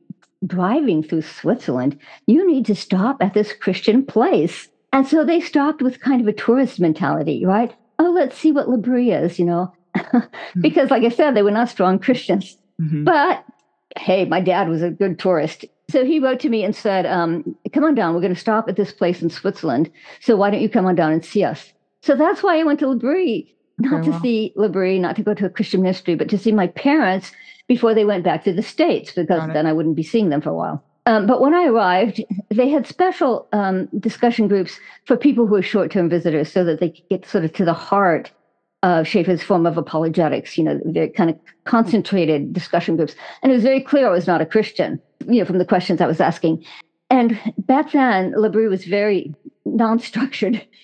driving 0.47 1.03
through 1.03 1.23
Switzerland, 1.23 1.99
you 2.27 2.47
need 2.47 2.67
to 2.67 2.75
stop 2.75 3.17
at 3.23 3.33
this 3.33 3.55
Christian 3.55 4.05
place." 4.05 4.69
And 4.93 5.07
so 5.07 5.25
they 5.25 5.41
stopped 5.41 5.83
with 5.83 6.01
kind 6.01 6.21
of 6.21 6.29
a 6.29 6.33
tourist 6.33 6.79
mentality, 6.81 7.45
right? 7.45 7.75
Oh, 7.99 8.11
let's 8.11 8.37
see 8.37 8.53
what 8.53 8.69
L'Abri 8.69 9.11
is, 9.11 9.39
you 9.39 9.45
know, 9.45 9.73
mm-hmm. 9.97 10.61
because 10.61 10.91
like 10.91 11.03
I 11.03 11.09
said, 11.09 11.35
they 11.35 11.43
were 11.43 11.51
not 11.51 11.69
strong 11.69 11.99
Christians. 12.07 12.57
Mm-hmm. 12.81 13.05
But 13.05 13.45
hey, 13.97 14.25
my 14.25 14.41
dad 14.41 14.69
was 14.69 14.83
a 14.83 14.91
good 14.91 15.19
tourist. 15.19 15.65
So 15.89 16.05
he 16.05 16.19
wrote 16.19 16.41
to 16.41 16.49
me 16.49 16.65
and 16.65 16.75
said, 16.75 17.07
um, 17.07 17.57
come 17.73 17.85
on 17.85 17.95
down. 17.95 18.15
We're 18.15 18.21
going 18.21 18.35
to 18.35 18.41
stop 18.41 18.69
at 18.69 18.77
this 18.77 18.93
place 18.93 19.23
in 19.23 19.31
Switzerland. 19.31 19.91
So 20.21 20.37
why 20.37 20.51
don't 20.51 20.61
you 20.61 20.69
come 20.69 20.87
on 20.87 20.97
down 20.97 21.13
and 21.13 21.25
see 21.25 21.45
us? 21.45 21.73
So 22.03 22.17
that's 22.17 22.43
why 22.43 22.59
I 22.59 22.65
went 22.65 22.81
to 22.81 22.89
L'Abri, 22.89 23.55
not 23.79 24.05
to 24.05 24.11
well. 24.11 24.21
see 24.21 24.53
L'Abri, 24.57 24.99
not 24.99 25.17
to 25.17 25.23
go 25.23 25.33
to 25.35 25.47
a 25.47 25.51
Christian 25.51 25.83
ministry, 25.83 26.15
but 26.15 26.29
to 26.29 26.39
see 26.39 26.53
my 26.53 26.67
parents 26.67 27.33
before 27.69 27.95
they 27.95 28.05
went 28.05 28.25
back 28.25 28.45
to 28.45 28.53
the 28.53 28.63
States, 28.63 29.13
because 29.13 29.49
then 29.53 29.67
I 29.67 29.73
wouldn't 29.73 29.97
be 29.97 30.03
seeing 30.03 30.29
them 30.29 30.41
for 30.41 30.51
a 30.51 30.55
while. 30.55 30.85
Um, 31.07 31.27
but 31.27 31.41
when 31.41 31.55
I 31.55 31.67
arrived, 31.67 32.23
they 32.51 32.69
had 32.69 32.87
special 32.87 33.49
um, 33.53 33.87
discussion 33.99 34.49
groups 34.49 34.79
for 35.05 35.17
people 35.17 35.47
who 35.47 35.53
were 35.53 35.63
short 35.63 35.93
term 35.93 36.11
visitors 36.11 36.53
so 36.53 36.65
that 36.65 36.81
they 36.81 36.91
could 36.91 37.09
get 37.09 37.27
sort 37.27 37.45
of 37.45 37.53
to 37.55 37.65
the 37.65 37.73
heart 37.73 38.33
of 38.83 39.07
Schaeffer's 39.07 39.43
form 39.43 39.67
of 39.67 39.79
apologetics, 39.79 40.59
you 40.59 40.65
know, 40.65 40.81
very 40.87 41.09
kind 41.09 41.31
of 41.31 41.39
concentrated 41.65 42.53
discussion 42.53 42.97
groups. 42.97 43.15
And 43.43 43.51
it 43.51 43.55
was 43.55 43.63
very 43.63 43.81
clear 43.81 44.09
I 44.09 44.11
was 44.11 44.27
not 44.27 44.41
a 44.41 44.47
Christian, 44.47 45.01
you 45.29 45.39
know, 45.39 45.45
from 45.45 45.59
the 45.59 45.65
questions 45.65 46.01
I 46.01 46.07
was 46.07 46.21
asking. 46.21 46.65
And 47.09 47.39
back 47.59 47.93
then, 47.93 48.35
L'Abri 48.37 48.69
was 48.69 48.85
very 48.85 49.35
non 49.65 49.99
structured. 49.99 50.67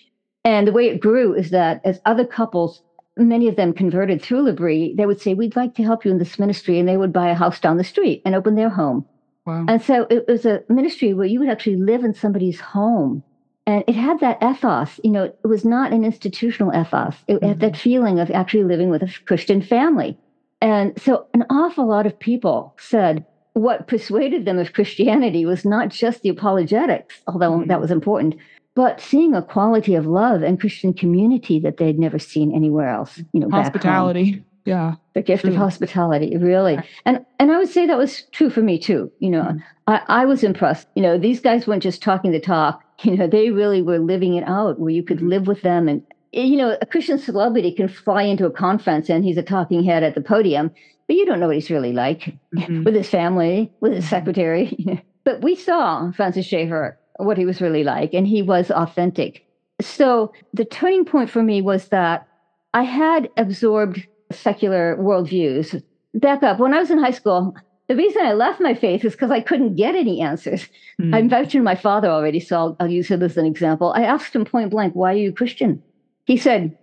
And 0.45 0.67
the 0.67 0.73
way 0.73 0.89
it 0.89 0.99
grew 0.99 1.33
is 1.35 1.51
that 1.51 1.81
as 1.85 2.01
other 2.05 2.25
couples, 2.25 2.83
many 3.17 3.47
of 3.47 3.55
them 3.55 3.73
converted 3.73 4.21
through 4.21 4.43
L'Abri, 4.43 4.93
they 4.97 5.07
would 5.07 5.21
say, 5.21 5.35
We'd 5.35 5.55
like 5.55 5.77
to 5.77 5.85
help 5.85 6.05
you 6.05 6.11
in 6.11 6.19
this 6.19 6.37
ministry. 6.37 6.81
And 6.81 6.89
they 6.89 6.97
would 6.97 7.13
buy 7.13 7.29
a 7.29 7.37
house 7.37 7.61
down 7.61 7.77
the 7.77 7.85
street 7.85 8.23
and 8.25 8.35
open 8.35 8.57
their 8.57 8.69
home 8.69 9.07
Wow. 9.47 9.65
And 9.69 9.83
so 9.83 10.07
it 10.09 10.27
was 10.29 10.47
a 10.47 10.63
ministry 10.69 11.15
where 11.15 11.27
you 11.27 11.41
would 11.41 11.49
actually 11.49 11.77
live 11.77 12.05
in 12.05 12.15
somebody's 12.15 12.61
home. 12.61 13.23
And 13.67 13.85
it 13.87 13.95
had 13.95 14.21
that 14.21 14.43
ethos, 14.43 15.01
you 15.05 15.11
know, 15.11 15.25
it 15.25 15.39
was 15.45 15.65
not 15.65 15.93
an 15.93 16.05
institutional 16.05 16.73
ethos. 16.79 17.15
It 17.29 17.35
mm-hmm. 17.35 17.47
had 17.47 17.61
that 17.61 17.77
feeling 17.77 18.19
of 18.19 18.31
actually 18.31 18.65
living 18.65 18.91
with 18.91 19.03
a 19.03 19.13
Christian 19.25 19.63
family. 19.63 20.19
And 20.61 21.01
so 21.01 21.27
an 21.35 21.45
awful 21.51 21.89
lot 21.89 22.07
of 22.07 22.19
people 22.19 22.75
said 22.79 23.25
what 23.55 23.87
persuaded 23.87 24.45
them 24.45 24.59
of 24.59 24.73
Christianity 24.73 25.45
was 25.45 25.65
not 25.65 25.91
just 25.91 26.23
the 26.23 26.29
apologetics, 26.29 27.21
although 27.27 27.53
mm-hmm. 27.53 27.69
that 27.69 27.81
was 27.81 27.91
important, 27.91 28.37
but 28.75 29.01
seeing 29.01 29.35
a 29.35 29.43
quality 29.43 29.95
of 29.95 30.07
love 30.07 30.43
and 30.43 30.59
Christian 30.59 30.95
community 30.95 31.61
that 31.61 31.77
they'd 31.77 31.99
never 31.99 32.19
seen 32.19 32.55
anywhere 32.55 32.89
else. 32.89 33.21
You 33.33 33.41
know, 33.41 33.51
hospitality 33.51 34.45
yeah 34.65 34.95
the 35.15 35.23
gift 35.23 35.43
true. 35.43 35.51
of 35.51 35.57
hospitality 35.57 36.37
really 36.37 36.79
and 37.05 37.25
and 37.39 37.51
i 37.51 37.59
would 37.59 37.69
say 37.69 37.87
that 37.87 37.99
was 37.99 38.23
true 38.33 38.51
for 38.51 38.63
me 38.63 38.79
too 38.79 39.11
you 39.19 39.31
know 39.31 39.43
mm-hmm. 39.43 39.59
I, 39.87 40.03
I 40.09 40.25
was 40.25 40.45
impressed 40.45 40.89
you 40.95 41.03
know 41.03 41.19
these 41.19 41.41
guys 41.41 41.67
weren't 41.67 41.83
just 41.83 42.03
talking 42.03 42.31
the 42.31 42.41
talk 42.41 42.83
you 43.03 43.17
know 43.17 43.27
they 43.27 43.51
really 43.51 43.83
were 43.83 43.99
living 43.99 44.35
it 44.35 44.45
out 44.47 44.79
where 44.79 44.91
you 44.91 45.03
could 45.03 45.19
mm-hmm. 45.19 45.29
live 45.29 45.47
with 45.47 45.63
them 45.63 45.89
and 45.89 46.03
you 46.33 46.57
know 46.57 46.77
a 46.81 46.87
christian 46.87 47.19
celebrity 47.19 47.73
can 47.73 47.89
fly 47.89 48.23
into 48.23 48.47
a 48.47 48.51
conference 48.51 49.09
and 49.09 49.25
he's 49.25 49.37
a 49.37 49.43
talking 49.43 49.83
head 49.83 50.03
at 50.03 50.15
the 50.15 50.21
podium 50.21 50.71
but 51.07 51.17
you 51.17 51.27
don't 51.27 51.41
know 51.41 51.47
what 51.47 51.57
he's 51.57 51.71
really 51.71 51.93
like 51.93 52.35
mm-hmm. 52.55 52.85
with 52.85 52.95
his 52.95 53.09
family 53.09 53.71
with 53.81 53.93
his 53.93 54.05
mm-hmm. 54.05 54.11
secretary 54.11 55.03
but 55.25 55.43
we 55.43 55.55
saw 55.55 56.11
francis 56.13 56.47
schaeffer 56.47 56.99
what 57.19 57.37
he 57.37 57.45
was 57.45 57.61
really 57.61 57.85
like 57.85 58.15
and 58.15 58.27
he 58.27 58.43
was 58.43 58.71
authentic 58.71 59.45
so 59.81 60.33
the 60.55 60.65
turning 60.65 61.05
point 61.05 61.29
for 61.29 61.43
me 61.43 61.61
was 61.61 61.89
that 61.89 62.27
i 62.73 62.83
had 62.83 63.29
absorbed 63.37 64.07
secular 64.33 64.97
worldviews. 64.97 65.83
Back 66.15 66.43
up, 66.43 66.59
when 66.59 66.75
I 66.75 66.81
was 66.81 66.91
in 66.91 66.99
high 66.99 67.11
school, 67.13 67.55
the 67.89 67.97
reason 67.97 68.23
I 68.25 68.33
left 68.33 68.61
my 68.61 68.75
faith 68.75 69.05
is 69.05 69.13
because 69.13 69.31
I 69.31 69.41
couldn't 69.41 69.77
get 69.77 69.95
any 69.95 70.21
answers. 70.21 70.69
Mm. 71.01 71.15
I 71.15 71.23
mentioned 71.23 71.65
my 71.65 71.75
father 71.75 72.09
already, 72.09 72.41
so 72.41 72.57
I'll, 72.57 72.77
I'll 72.81 72.91
use 72.91 73.09
him 73.09 73.23
as 73.23 73.37
an 73.37 73.47
example. 73.47 73.93
I 73.95 74.03
asked 74.03 74.35
him 74.35 74.45
point 74.45 74.71
blank, 74.71 74.95
why 74.95 75.13
are 75.13 75.17
you 75.17 75.33
Christian? 75.33 75.83
He 76.25 76.37
said, 76.37 76.77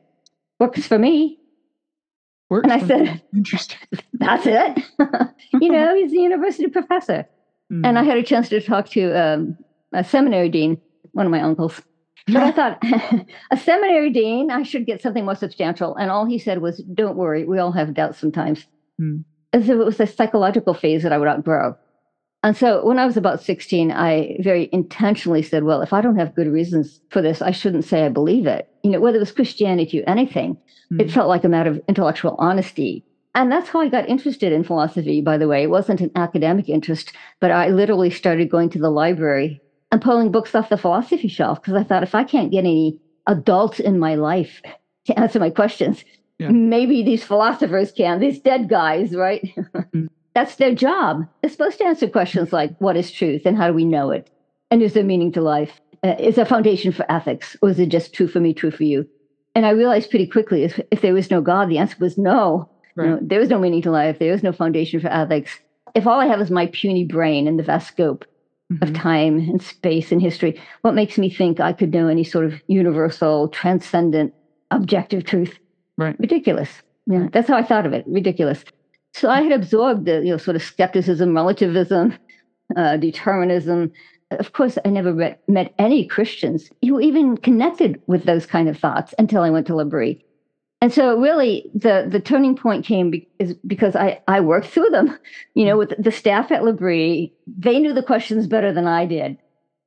works 0.60 0.86
for 0.86 1.00
me. 1.00 1.40
Works 2.50 2.70
and 2.70 2.74
I 2.74 2.86
said, 2.86 3.22
Interesting. 3.36 3.80
That's 4.14 4.46
it. 4.46 4.84
you 5.62 5.72
know, 5.72 5.96
he's 5.96 6.12
a 6.12 6.18
university 6.18 6.68
professor. 6.68 7.28
Mm. 7.72 7.88
And 7.88 8.00
I 8.00 8.04
had 8.04 8.18
a 8.18 8.24
chance 8.24 8.50
to 8.50 8.62
talk 8.62 8.90
to 8.90 9.14
um, 9.14 9.58
a 9.94 10.04
seminary 10.04 10.50
dean, 10.50 10.82
one 11.14 11.26
of 11.26 11.32
my 11.32 11.42
uncles. 11.42 11.82
But 12.34 12.44
I 12.44 12.52
thought, 12.52 12.84
a 13.52 13.58
seminary 13.58 14.10
dean, 14.10 14.52
I 14.52 14.64
should 14.64 14.86
get 14.86 15.02
something 15.02 15.26
more 15.26 15.36
substantial. 15.36 15.96
And 15.96 16.12
all 16.12 16.26
he 16.26 16.40
said 16.40 16.62
was, 16.62 16.84
don't 16.94 17.18
worry, 17.18 17.46
we 17.46 17.60
all 17.60 17.72
have 17.72 17.94
doubts 17.94 18.20
sometimes. 18.20 18.66
Mm. 19.00 19.24
As 19.54 19.64
if 19.64 19.72
it 19.72 19.86
was 19.86 20.00
a 20.00 20.08
psychological 20.08 20.74
phase 20.74 21.04
that 21.04 21.14
I 21.14 21.18
would 21.18 21.28
outgrow. 21.28 21.76
And 22.42 22.56
so 22.56 22.86
when 22.86 23.00
I 23.00 23.06
was 23.06 23.18
about 23.18 23.42
16, 23.42 23.92
I 23.92 24.38
very 24.40 24.70
intentionally 24.72 25.42
said, 25.42 25.64
well, 25.64 25.82
if 25.82 25.92
I 25.92 26.00
don't 26.00 26.18
have 26.18 26.36
good 26.36 26.48
reasons 26.48 27.02
for 27.10 27.22
this, 27.22 27.42
I 27.42 27.52
shouldn't 27.52 27.84
say 27.84 28.06
I 28.06 28.10
believe 28.10 28.48
it. 28.48 28.70
You 28.84 28.92
know, 28.92 29.02
whether 29.02 29.18
it 29.18 29.22
was 29.22 29.32
Christianity 29.32 30.02
or 30.02 30.10
anything, 30.10 30.58
mm. 30.92 31.02
it 31.02 31.12
felt 31.12 31.28
like 31.28 31.44
a 31.44 31.50
matter 31.50 31.72
of 31.72 31.82
intellectual 31.90 32.36
honesty. 32.40 33.04
And 33.36 33.52
that's 33.52 33.70
how 33.70 33.82
I 33.82 33.90
got 33.90 34.08
interested 34.08 34.54
in 34.54 34.64
philosophy, 34.64 35.22
by 35.22 35.38
the 35.38 35.48
way. 35.48 35.64
It 35.64 35.70
wasn't 35.70 36.02
an 36.02 36.12
academic 36.16 36.70
interest, 36.70 37.12
but 37.40 37.52
I 37.52 37.70
literally 37.70 38.10
started 38.10 38.50
going 38.50 38.70
to 38.72 38.80
the 38.80 38.90
library 38.90 39.62
and 39.92 40.02
pulling 40.02 40.32
books 40.32 40.56
off 40.56 40.70
the 40.70 40.78
philosophy 40.78 41.28
shelf 41.28 41.62
because 41.62 41.76
I 41.76 41.84
thought 41.84 42.04
if 42.04 42.16
I 42.16 42.24
can't 42.24 42.52
get 42.52 42.60
any 42.60 43.00
adults 43.28 43.80
in 43.80 44.00
my 44.00 44.16
life 44.16 44.62
to 45.06 45.20
answer 45.20 45.40
my 45.40 45.50
questions, 45.50 46.04
yeah. 46.38 46.50
maybe 46.50 47.04
these 47.04 47.24
philosophers 47.24 47.92
can, 47.92 48.20
these 48.20 48.40
dead 48.40 48.70
guys, 48.70 49.16
right? 49.16 49.44
mm-hmm. 49.58 50.08
That's 50.36 50.56
their 50.56 50.76
job. 50.76 51.26
They're 51.42 51.50
supposed 51.50 51.80
to 51.80 51.86
answer 51.86 52.08
questions 52.08 52.54
like 52.54 52.78
what 52.78 52.96
is 52.96 53.12
truth 53.12 53.42
and 53.46 53.58
how 53.58 53.68
do 53.68 53.74
we 53.74 53.84
know 53.84 54.12
it? 54.12 54.30
And 54.72 54.82
is 54.82 54.94
there 54.94 55.04
meaning 55.04 55.32
to 55.34 55.42
life? 55.42 55.82
Uh, 56.04 56.16
is 56.20 56.36
there 56.36 56.46
foundation 56.46 56.92
for 56.92 57.12
ethics? 57.12 57.58
Or 57.62 57.70
is 57.70 57.80
it 57.80 57.90
just 57.90 58.14
true 58.14 58.28
for 58.28 58.40
me, 58.40 58.54
true 58.54 58.72
for 58.72 58.84
you? 58.84 59.08
And 59.56 59.66
I 59.66 59.72
realized 59.72 60.12
pretty 60.12 60.28
quickly 60.28 60.64
if, 60.64 60.80
if 60.92 61.02
there 61.02 61.14
was 61.14 61.32
no 61.32 61.42
God, 61.42 61.68
the 61.68 61.80
answer 61.80 61.98
was 62.00 62.18
no. 62.18 62.70
Right. 62.96 63.06
You 63.06 63.12
know, 63.12 63.20
there 63.22 63.40
was 63.40 63.50
no 63.50 63.60
meaning 63.60 63.82
to 63.82 63.92
life. 63.92 64.20
There 64.20 64.32
was 64.32 64.44
no 64.44 64.52
foundation 64.52 65.00
for 65.00 65.08
ethics. 65.08 65.60
If 65.96 66.06
all 66.06 66.20
I 66.20 66.28
have 66.28 66.40
is 66.40 66.52
my 66.52 66.68
puny 66.68 67.04
brain 67.04 67.48
and 67.48 67.58
the 67.58 67.64
vast 67.64 67.88
scope, 67.88 68.24
mm-hmm. 68.72 68.84
of 68.84 68.94
time 68.94 69.38
and 69.38 69.62
space 69.62 70.12
and 70.12 70.22
history. 70.22 70.60
What 70.82 70.96
makes 70.96 71.18
me 71.18 71.30
think 71.30 71.60
I 71.60 71.74
could 71.74 71.94
know 71.94 72.08
any 72.08 72.24
sort 72.24 72.46
of 72.46 72.62
universal, 72.68 73.48
transcendent, 73.50 74.34
objective 74.72 75.24
truth? 75.24 75.58
Right. 75.98 76.20
Ridiculous. 76.20 76.70
Yeah, 77.08 77.28
that's 77.32 77.48
how 77.48 77.58
I 77.58 77.64
thought 77.64 77.86
of 77.86 77.94
it. 77.94 78.06
Ridiculous. 78.08 78.64
So 79.14 79.30
I 79.30 79.42
had 79.42 79.52
absorbed 79.52 80.06
the 80.06 80.22
you 80.24 80.32
know 80.32 80.38
sort 80.38 80.56
of 80.56 80.64
skepticism, 80.64 81.36
relativism, 81.36 82.18
uh, 82.78 82.98
determinism. 82.98 83.92
Of 84.32 84.54
course, 84.54 84.78
I 84.86 84.90
never 84.90 85.12
met, 85.12 85.42
met 85.48 85.74
any 85.80 86.06
Christians 86.06 86.70
who 86.84 87.00
even 87.00 87.36
connected 87.38 88.00
with 88.06 88.26
those 88.26 88.46
kind 88.46 88.70
of 88.70 88.78
thoughts 88.78 89.16
until 89.18 89.42
I 89.42 89.50
went 89.50 89.66
to 89.68 89.76
L'Abri. 89.76 90.24
And 90.82 90.94
so 90.94 91.18
really 91.18 91.70
the 91.74 92.08
the 92.10 92.22
turning 92.22 92.56
point 92.56 92.86
came 92.86 93.12
be, 93.12 93.28
is 93.38 93.54
because 93.68 93.96
I 93.96 94.22
I 94.28 94.40
worked 94.40 94.68
through 94.68 94.90
them, 94.90 95.18
you 95.54 95.66
know, 95.66 95.78
with 95.78 95.94
the 96.02 96.12
staff 96.12 96.52
at 96.52 96.64
L'Abri. 96.64 97.34
They 97.48 97.80
knew 97.80 97.94
the 97.94 98.04
questions 98.04 98.48
better 98.48 98.72
than 98.74 98.88
I 98.88 99.06
did 99.06 99.38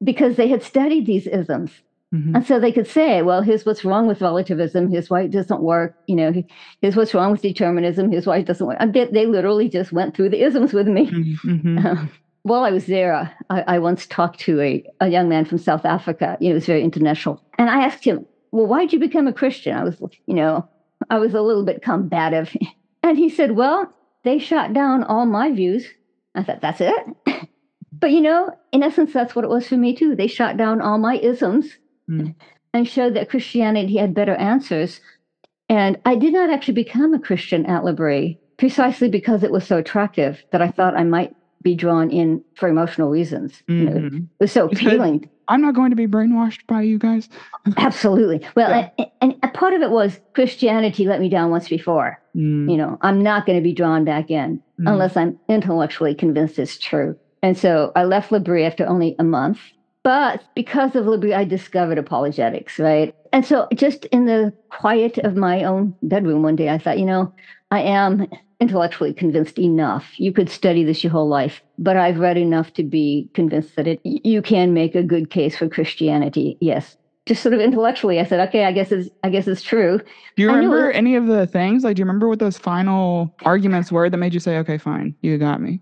because 0.02 0.36
they 0.36 0.48
had 0.48 0.62
studied 0.62 1.06
these 1.06 1.26
isms. 1.26 1.70
Mm-hmm. 2.14 2.36
And 2.36 2.46
so 2.46 2.60
they 2.60 2.72
could 2.72 2.86
say, 2.86 3.22
well, 3.22 3.40
here's 3.40 3.64
what's 3.64 3.84
wrong 3.84 4.06
with 4.06 4.20
relativism. 4.20 4.90
Here's 4.90 5.08
why 5.08 5.22
it 5.22 5.30
doesn't 5.30 5.62
work. 5.62 5.96
You 6.06 6.16
know, 6.16 6.44
here's 6.82 6.94
what's 6.94 7.14
wrong 7.14 7.32
with 7.32 7.40
determinism. 7.40 8.10
Here's 8.10 8.26
why 8.26 8.38
it 8.38 8.46
doesn't 8.46 8.66
work. 8.66 8.78
They, 8.92 9.06
they 9.06 9.26
literally 9.26 9.68
just 9.68 9.92
went 9.92 10.14
through 10.14 10.28
the 10.28 10.42
isms 10.42 10.74
with 10.74 10.88
me. 10.88 11.10
Mm-hmm. 11.10 11.86
Uh, 11.86 12.06
while 12.42 12.64
I 12.64 12.70
was 12.70 12.86
there, 12.86 13.34
I, 13.48 13.62
I, 13.62 13.78
once 13.78 14.06
talked 14.06 14.40
to 14.40 14.60
a, 14.60 14.84
a 15.00 15.08
young 15.08 15.28
man 15.28 15.46
from 15.46 15.58
South 15.58 15.86
Africa. 15.86 16.36
You 16.38 16.48
know, 16.48 16.52
it 16.52 16.54
was 16.56 16.66
very 16.66 16.82
international. 16.82 17.42
And 17.56 17.70
I 17.70 17.82
asked 17.82 18.04
him, 18.04 18.26
well, 18.50 18.66
why 18.66 18.80
did 18.80 18.92
you 18.92 18.98
become 18.98 19.26
a 19.26 19.32
Christian? 19.32 19.74
I 19.74 19.84
was, 19.84 19.96
you 20.26 20.34
know, 20.34 20.68
I 21.12 21.18
was 21.18 21.34
a 21.34 21.42
little 21.42 21.64
bit 21.64 21.82
combative. 21.82 22.56
And 23.04 23.18
he 23.18 23.30
said, 23.30 23.56
well, 23.56 23.92
they 24.22 24.38
shot 24.38 24.72
down 24.72 25.02
all 25.02 25.26
my 25.26 25.50
views. 25.50 25.88
I 26.36 26.44
thought, 26.44 26.60
that's 26.60 26.80
it? 26.80 26.94
but, 27.92 28.12
you 28.12 28.20
know, 28.20 28.56
in 28.70 28.84
essence, 28.84 29.12
that's 29.12 29.34
what 29.34 29.44
it 29.44 29.48
was 29.48 29.66
for 29.66 29.76
me, 29.76 29.92
too. 29.96 30.14
They 30.14 30.28
shot 30.28 30.56
down 30.56 30.80
all 30.80 30.98
my 30.98 31.16
isms 31.16 31.78
mm. 32.08 32.32
and 32.72 32.86
showed 32.86 33.14
that 33.14 33.28
Christianity 33.28 33.96
had 33.96 34.14
better 34.14 34.36
answers. 34.36 35.00
And 35.68 35.98
I 36.04 36.14
did 36.14 36.32
not 36.32 36.48
actually 36.48 36.74
become 36.74 37.12
a 37.12 37.18
Christian 37.18 37.66
at 37.66 37.82
L'Abri 37.82 38.38
precisely 38.56 39.08
because 39.08 39.42
it 39.42 39.50
was 39.50 39.66
so 39.66 39.78
attractive 39.78 40.44
that 40.52 40.62
I 40.62 40.70
thought 40.70 40.96
I 40.96 41.02
might 41.02 41.34
be 41.60 41.74
drawn 41.74 42.08
in 42.08 42.44
for 42.54 42.68
emotional 42.68 43.10
reasons. 43.10 43.64
Mm-hmm. 43.68 43.78
You 43.80 43.84
know, 43.90 43.96
mm-hmm. 43.96 44.16
it 44.16 44.38
was 44.38 44.52
so 44.52 44.66
appealing. 44.66 45.28
I'm 45.48 45.62
not 45.62 45.74
going 45.74 45.90
to 45.90 45.96
be 45.96 46.06
brainwashed 46.06 46.66
by 46.66 46.82
you 46.82 46.98
guys. 46.98 47.28
Absolutely. 47.76 48.46
Well, 48.54 48.70
yeah. 48.70 49.06
and, 49.20 49.34
and, 49.42 49.54
part 49.54 49.74
of 49.74 49.82
it 49.82 49.90
was 49.90 50.20
Christianity 50.34 51.06
let 51.06 51.20
me 51.20 51.28
down 51.28 51.50
once 51.50 51.68
before. 51.68 52.20
Mm. 52.36 52.70
You 52.70 52.76
know, 52.76 52.98
I'm 53.02 53.22
not 53.22 53.46
going 53.46 53.58
to 53.58 53.62
be 53.62 53.72
drawn 53.72 54.04
back 54.04 54.30
in 54.30 54.62
mm. 54.80 54.90
unless 54.90 55.16
I'm 55.16 55.38
intellectually 55.48 56.14
convinced 56.14 56.58
it's 56.58 56.78
true. 56.78 57.16
And 57.42 57.58
so 57.58 57.92
I 57.96 58.04
left 58.04 58.32
L'Abri 58.32 58.64
after 58.64 58.86
only 58.86 59.16
a 59.18 59.24
month. 59.24 59.58
But 60.04 60.42
because 60.54 60.96
of 60.96 61.06
L'Abri, 61.06 61.32
I 61.32 61.44
discovered 61.44 61.98
apologetics, 61.98 62.78
right? 62.78 63.14
And 63.32 63.46
so 63.46 63.68
just 63.74 64.04
in 64.06 64.26
the 64.26 64.52
quiet 64.70 65.18
of 65.18 65.36
my 65.36 65.64
own 65.64 65.94
bedroom 66.02 66.42
one 66.42 66.56
day, 66.56 66.68
I 66.70 66.78
thought, 66.78 66.98
you 66.98 67.06
know, 67.06 67.32
I 67.70 67.82
am 67.82 68.26
intellectually 68.62 69.12
convinced 69.12 69.58
enough. 69.58 70.18
You 70.18 70.32
could 70.32 70.48
study 70.48 70.84
this 70.84 71.02
your 71.02 71.10
whole 71.10 71.28
life, 71.28 71.60
but 71.78 71.96
I've 71.96 72.20
read 72.20 72.38
enough 72.38 72.72
to 72.74 72.84
be 72.84 73.28
convinced 73.34 73.74
that 73.74 73.88
it 73.88 74.00
you 74.04 74.40
can 74.40 74.72
make 74.72 74.94
a 74.94 75.02
good 75.02 75.30
case 75.30 75.56
for 75.56 75.68
Christianity. 75.68 76.56
Yes. 76.60 76.96
Just 77.26 77.42
sort 77.42 77.54
of 77.54 77.60
intellectually, 77.60 78.18
I 78.18 78.24
said, 78.24 78.40
okay, 78.48 78.64
I 78.64 78.72
guess 78.72 78.92
it's 78.92 79.10
I 79.24 79.30
guess 79.30 79.48
it's 79.48 79.62
true. 79.62 79.98
Do 80.36 80.42
you 80.42 80.50
remember 80.50 80.92
any 80.92 81.16
of 81.16 81.26
the 81.26 81.46
things? 81.46 81.82
Like, 81.82 81.96
do 81.96 82.00
you 82.00 82.04
remember 82.04 82.28
what 82.28 82.38
those 82.38 82.56
final 82.56 83.34
arguments 83.44 83.90
were 83.90 84.08
that 84.08 84.16
made 84.16 84.32
you 84.32 84.40
say, 84.40 84.56
okay, 84.58 84.78
fine, 84.78 85.14
you 85.22 85.38
got 85.38 85.60
me? 85.60 85.80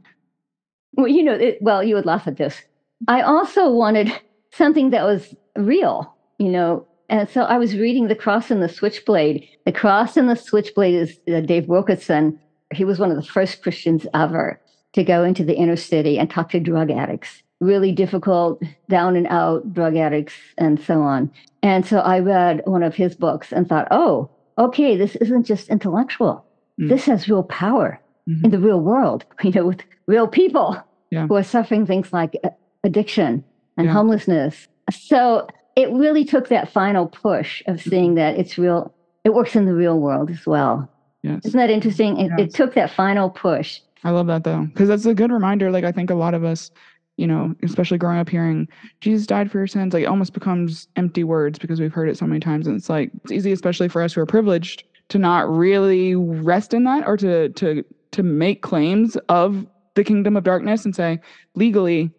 Well, 0.94 1.08
you 1.08 1.22
know, 1.22 1.34
it, 1.34 1.58
well, 1.60 1.82
you 1.82 1.94
would 1.94 2.06
laugh 2.06 2.26
at 2.26 2.38
this. 2.38 2.62
I 3.08 3.20
also 3.20 3.70
wanted 3.70 4.10
something 4.52 4.90
that 4.90 5.04
was 5.04 5.34
real, 5.56 6.14
you 6.38 6.48
know. 6.48 6.86
And 7.08 7.28
so 7.28 7.42
I 7.42 7.58
was 7.58 7.76
reading 7.76 8.08
The 8.08 8.14
Cross 8.14 8.50
and 8.50 8.62
the 8.62 8.68
Switchblade. 8.68 9.46
The 9.66 9.72
Cross 9.72 10.16
and 10.16 10.30
the 10.30 10.36
Switchblade 10.36 10.94
is 10.94 11.20
uh, 11.32 11.40
Dave 11.40 11.66
Wilkerson. 11.68 12.38
He 12.72 12.84
was 12.84 12.98
one 12.98 13.10
of 13.10 13.16
the 13.16 13.22
first 13.22 13.62
Christians 13.62 14.06
ever 14.14 14.60
to 14.92 15.04
go 15.04 15.24
into 15.24 15.44
the 15.44 15.56
inner 15.56 15.76
city 15.76 16.18
and 16.18 16.28
talk 16.28 16.50
to 16.50 16.60
drug 16.60 16.90
addicts, 16.90 17.42
really 17.60 17.92
difficult, 17.92 18.62
down 18.88 19.16
and 19.16 19.26
out 19.28 19.72
drug 19.72 19.96
addicts, 19.96 20.34
and 20.58 20.80
so 20.80 21.02
on. 21.02 21.30
And 21.62 21.86
so 21.86 21.98
I 21.98 22.20
read 22.20 22.62
one 22.64 22.82
of 22.82 22.94
his 22.94 23.14
books 23.14 23.52
and 23.52 23.68
thought, 23.68 23.88
oh, 23.90 24.30
okay, 24.58 24.96
this 24.96 25.16
isn't 25.16 25.44
just 25.44 25.68
intellectual. 25.68 26.44
Mm. 26.80 26.88
This 26.88 27.04
has 27.06 27.28
real 27.28 27.42
power 27.44 28.00
mm-hmm. 28.28 28.44
in 28.44 28.50
the 28.50 28.58
real 28.58 28.80
world, 28.80 29.24
you 29.42 29.50
know, 29.52 29.66
with 29.66 29.82
real 30.06 30.26
people 30.26 30.82
yeah. 31.10 31.26
who 31.26 31.36
are 31.36 31.42
suffering 31.42 31.86
things 31.86 32.12
like 32.12 32.36
uh, 32.44 32.50
addiction 32.84 33.44
and 33.76 33.86
yeah. 33.86 33.92
homelessness. 33.92 34.68
So 34.90 35.46
it 35.76 35.90
really 35.92 36.24
took 36.24 36.48
that 36.48 36.72
final 36.72 37.06
push 37.06 37.62
of 37.66 37.76
mm-hmm. 37.76 37.90
seeing 37.90 38.14
that 38.16 38.36
it's 38.36 38.58
real, 38.58 38.94
it 39.24 39.34
works 39.34 39.54
in 39.54 39.66
the 39.66 39.74
real 39.74 39.98
world 39.98 40.30
as 40.30 40.46
well. 40.46 40.90
Yes. 41.22 41.44
Isn't 41.44 41.58
that 41.58 41.70
interesting? 41.70 42.16
It, 42.18 42.30
yes. 42.36 42.48
it 42.48 42.54
took 42.54 42.74
that 42.74 42.90
final 42.90 43.30
push. 43.30 43.80
I 44.04 44.10
love 44.10 44.26
that 44.28 44.44
though, 44.44 44.64
because 44.66 44.88
that's 44.88 45.04
a 45.04 45.14
good 45.14 45.30
reminder. 45.30 45.70
Like, 45.70 45.84
I 45.84 45.92
think 45.92 46.10
a 46.10 46.14
lot 46.14 46.32
of 46.32 46.44
us, 46.44 46.70
you 47.16 47.26
know, 47.26 47.54
especially 47.62 47.98
growing 47.98 48.18
up 48.18 48.30
hearing 48.30 48.66
Jesus 49.02 49.26
died 49.26 49.50
for 49.50 49.58
your 49.58 49.66
sins, 49.66 49.92
like, 49.92 50.04
it 50.04 50.06
almost 50.06 50.32
becomes 50.32 50.88
empty 50.96 51.22
words 51.22 51.58
because 51.58 51.78
we've 51.78 51.92
heard 51.92 52.08
it 52.08 52.16
so 52.16 52.26
many 52.26 52.40
times. 52.40 52.66
And 52.66 52.76
it's 52.76 52.88
like, 52.88 53.10
it's 53.24 53.32
easy, 53.32 53.52
especially 53.52 53.88
for 53.88 54.00
us 54.00 54.14
who 54.14 54.22
are 54.22 54.26
privileged, 54.26 54.84
to 55.10 55.18
not 55.18 55.50
really 55.50 56.14
rest 56.14 56.72
in 56.72 56.84
that 56.84 57.06
or 57.06 57.16
to, 57.18 57.50
to, 57.50 57.84
to 58.12 58.22
make 58.22 58.62
claims 58.62 59.16
of 59.28 59.66
the 59.94 60.04
kingdom 60.04 60.36
of 60.36 60.44
darkness 60.44 60.84
and 60.84 60.96
say, 60.96 61.20
legally, 61.54 62.10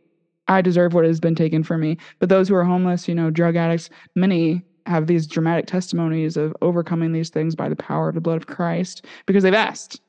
I 0.47 0.61
deserve 0.61 0.93
what 0.93 1.05
has 1.05 1.19
been 1.19 1.33
taken 1.33 1.63
from 1.63 1.81
me. 1.81 1.97
But 2.19 2.29
those 2.29 2.49
who 2.49 2.55
are 2.55 2.65
homeless, 2.65 3.07
you 3.07 3.15
know, 3.15 3.29
drug 3.31 3.55
addicts, 3.55 3.89
many 4.15 4.61
have 4.85 5.07
these 5.07 5.27
dramatic 5.27 5.67
testimonies 5.67 6.37
of 6.37 6.55
overcoming 6.61 7.11
these 7.11 7.29
things 7.29 7.55
by 7.55 7.69
the 7.69 7.75
power 7.75 8.09
of 8.09 8.15
the 8.15 8.21
blood 8.21 8.37
of 8.37 8.47
Christ 8.47 9.05
because 9.25 9.43
they've 9.43 9.53
asked, 9.53 10.01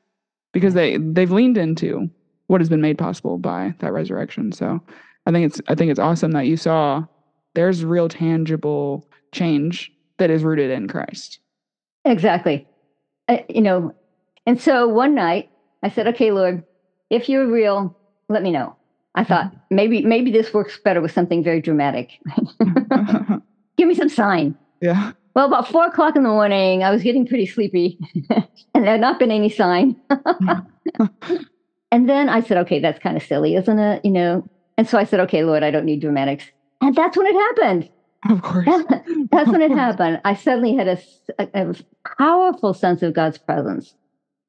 because 0.51 0.73
they 0.73 0.97
they've 0.97 1.31
leaned 1.31 1.57
into 1.57 2.09
what 2.47 2.61
has 2.61 2.69
been 2.69 2.81
made 2.81 2.97
possible 2.97 3.37
by 3.37 3.73
that 3.79 3.93
resurrection. 3.93 4.51
So 4.51 4.81
I 5.25 5.31
think 5.31 5.45
it's 5.45 5.61
I 5.67 5.75
think 5.75 5.91
it's 5.91 5.99
awesome 5.99 6.31
that 6.31 6.47
you 6.47 6.57
saw 6.57 7.05
there's 7.55 7.85
real 7.85 8.09
tangible 8.09 9.07
change 9.31 9.91
that 10.17 10.29
is 10.29 10.43
rooted 10.43 10.71
in 10.71 10.87
Christ. 10.87 11.39
Exactly. 12.05 12.67
Uh, 13.29 13.37
you 13.49 13.61
know, 13.61 13.93
and 14.45 14.59
so 14.59 14.87
one 14.87 15.15
night 15.15 15.49
I 15.83 15.89
said, 15.89 16.07
"Okay, 16.07 16.31
Lord, 16.31 16.63
if 17.09 17.29
you're 17.29 17.47
real, 17.47 17.97
let 18.29 18.43
me 18.43 18.51
know." 18.51 18.75
I 19.15 19.23
thought 19.23 19.45
mm-hmm. 19.45 19.75
maybe 19.75 20.01
maybe 20.01 20.31
this 20.31 20.53
works 20.53 20.77
better 20.77 21.01
with 21.01 21.11
something 21.11 21.43
very 21.43 21.61
dramatic. 21.61 22.19
Give 23.77 23.87
me 23.87 23.95
some 23.95 24.09
sign. 24.09 24.57
Yeah. 24.83 25.13
Well, 25.33 25.45
about 25.47 25.69
four 25.69 25.85
o'clock 25.85 26.17
in 26.17 26.23
the 26.23 26.29
morning, 26.29 26.83
I 26.83 26.91
was 26.91 27.01
getting 27.01 27.25
pretty 27.25 27.45
sleepy, 27.45 27.97
and 28.29 28.83
there 28.83 28.91
had 28.91 28.99
not 28.99 29.17
been 29.17 29.31
any 29.31 29.49
sign. 29.49 29.95
Hmm. 30.11 30.59
and 31.91 32.09
then 32.09 32.27
I 32.27 32.41
said, 32.41 32.57
"Okay, 32.57 32.79
that's 32.79 32.99
kind 32.99 33.15
of 33.15 33.23
silly, 33.23 33.55
isn't 33.55 33.79
it?" 33.79 34.03
You 34.03 34.11
know. 34.11 34.45
And 34.77 34.87
so 34.87 34.97
I 34.97 35.05
said, 35.05 35.21
"Okay, 35.21 35.43
Lord, 35.45 35.63
I 35.63 35.71
don't 35.71 35.85
need 35.85 36.01
dramatics." 36.01 36.43
And 36.81 36.93
that's 36.93 37.15
when 37.15 37.27
it 37.27 37.33
happened. 37.33 37.89
Of 38.29 38.41
course. 38.41 38.67
that's 39.31 39.49
when 39.49 39.61
it 39.61 39.71
happened. 39.71 40.19
I 40.25 40.35
suddenly 40.35 40.75
had 40.75 40.89
a, 40.89 40.97
a, 41.39 41.69
a 41.71 41.75
powerful 42.17 42.73
sense 42.73 43.01
of 43.03 43.13
God's 43.13 43.37
presence 43.37 43.95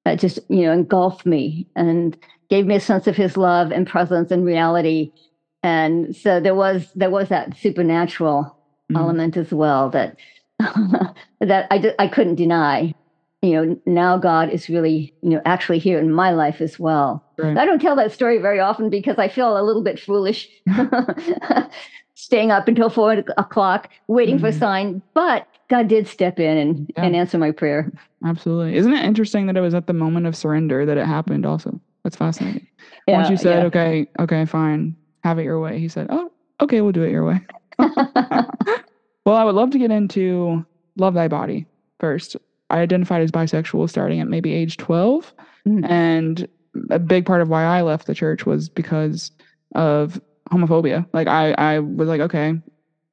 that 0.05 0.19
just 0.19 0.41
you 0.49 0.63
know 0.63 0.73
engulfed 0.73 1.27
me 1.27 1.69
and 1.77 2.19
gave 2.51 2.67
me 2.67 2.75
a 2.75 2.81
sense 2.81 3.07
of 3.07 3.17
his 3.17 3.37
love 3.37 3.71
and 3.71 3.87
presence 3.87 4.33
and 4.33 4.45
reality 4.45 5.13
and 5.63 6.15
so 6.15 6.41
there 6.41 6.55
was 6.55 6.91
there 6.95 7.11
was 7.11 7.31
that 7.31 7.57
supernatural 7.57 8.55
mm. 8.93 8.99
element 8.99 9.37
as 9.37 9.53
well 9.53 9.91
that 9.91 10.17
that 11.41 11.67
I, 11.71 11.95
I 11.99 12.09
couldn't 12.09 12.37
deny 12.37 12.95
you 13.43 13.53
know 13.53 13.81
now 13.87 14.17
god 14.17 14.51
is 14.51 14.69
really 14.69 15.13
you 15.23 15.31
know 15.31 15.43
actually 15.45 15.79
here 15.79 15.99
in 15.99 16.13
my 16.13 16.31
life 16.31 16.61
as 16.61 16.79
well 16.79 17.25
right. 17.39 17.59
i 17.59 17.65
don't 17.65 17.81
tell 17.81 17.97
that 17.97 18.13
story 18.13 18.39
very 18.39 18.61
often 18.61 18.89
because 18.89 19.19
i 19.19 19.29
feel 19.29 19.59
a 19.59 19.63
little 19.63 19.83
bit 19.83 19.99
foolish 20.01 20.49
staying 22.15 22.51
up 22.51 22.69
until 22.69 22.89
four 22.89 23.25
o'clock 23.37 23.91
waiting 24.07 24.37
mm-hmm. 24.37 24.45
for 24.45 24.49
a 24.49 24.53
sign 24.53 25.03
but 25.13 25.47
god 25.69 25.89
did 25.89 26.07
step 26.07 26.39
in 26.39 26.57
and, 26.57 26.93
yeah. 26.97 27.05
and 27.05 27.17
answer 27.17 27.37
my 27.37 27.51
prayer 27.51 27.93
absolutely 28.25 28.77
isn't 28.77 28.95
it 28.95 29.05
interesting 29.05 29.47
that 29.47 29.57
it 29.57 29.61
was 29.61 29.75
at 29.75 29.87
the 29.87 29.93
moment 29.93 30.27
of 30.27 30.37
surrender 30.37 30.87
that 30.87 30.97
it 30.97 31.07
happened 31.07 31.45
also 31.45 31.79
that's 32.05 32.17
fascinating. 32.17 32.67
Yeah, 33.09 33.17
Once 33.17 33.31
you 33.31 33.37
said, 33.39 33.61
yeah. 33.61 33.67
okay, 33.67 34.07
okay, 34.21 34.45
fine, 34.45 34.95
have 35.25 35.39
it 35.39 35.45
your 35.45 35.59
way, 35.59 35.79
he 35.79 35.89
said, 35.89 36.07
oh, 36.11 36.31
okay, 36.61 36.83
we'll 36.83 36.93
do 36.93 37.03
it 37.03 37.11
your 37.11 37.25
way. 37.25 37.41
well, 37.79 39.37
I 39.37 39.45
would 39.45 39.55
love 39.55 39.71
to 39.71 39.79
get 39.79 39.91
into 39.91 40.65
Love 40.97 41.15
Thy 41.15 41.29
Body 41.29 41.67
first. 41.99 42.37
I 42.71 42.81
identified 42.81 43.23
as 43.23 43.31
bisexual 43.31 43.89
starting 43.89 44.21
at 44.21 44.29
maybe 44.29 44.53
age 44.53 44.77
12. 44.77 45.33
Mm. 45.67 45.89
And 45.89 46.49
a 46.91 46.99
big 46.99 47.27
part 47.27 47.41
of 47.41 47.49
why 47.49 47.65
I 47.65 47.83
left 47.83 48.07
the 48.07 48.15
church 48.15 48.47
was 48.47 48.69
because 48.69 49.31
of 49.75 50.21
homophobia. 50.51 51.07
Like 51.13 51.29
I, 51.29 51.53
I 51.53 51.79
was 51.79 52.09
like, 52.09 52.21
okay, 52.21 52.61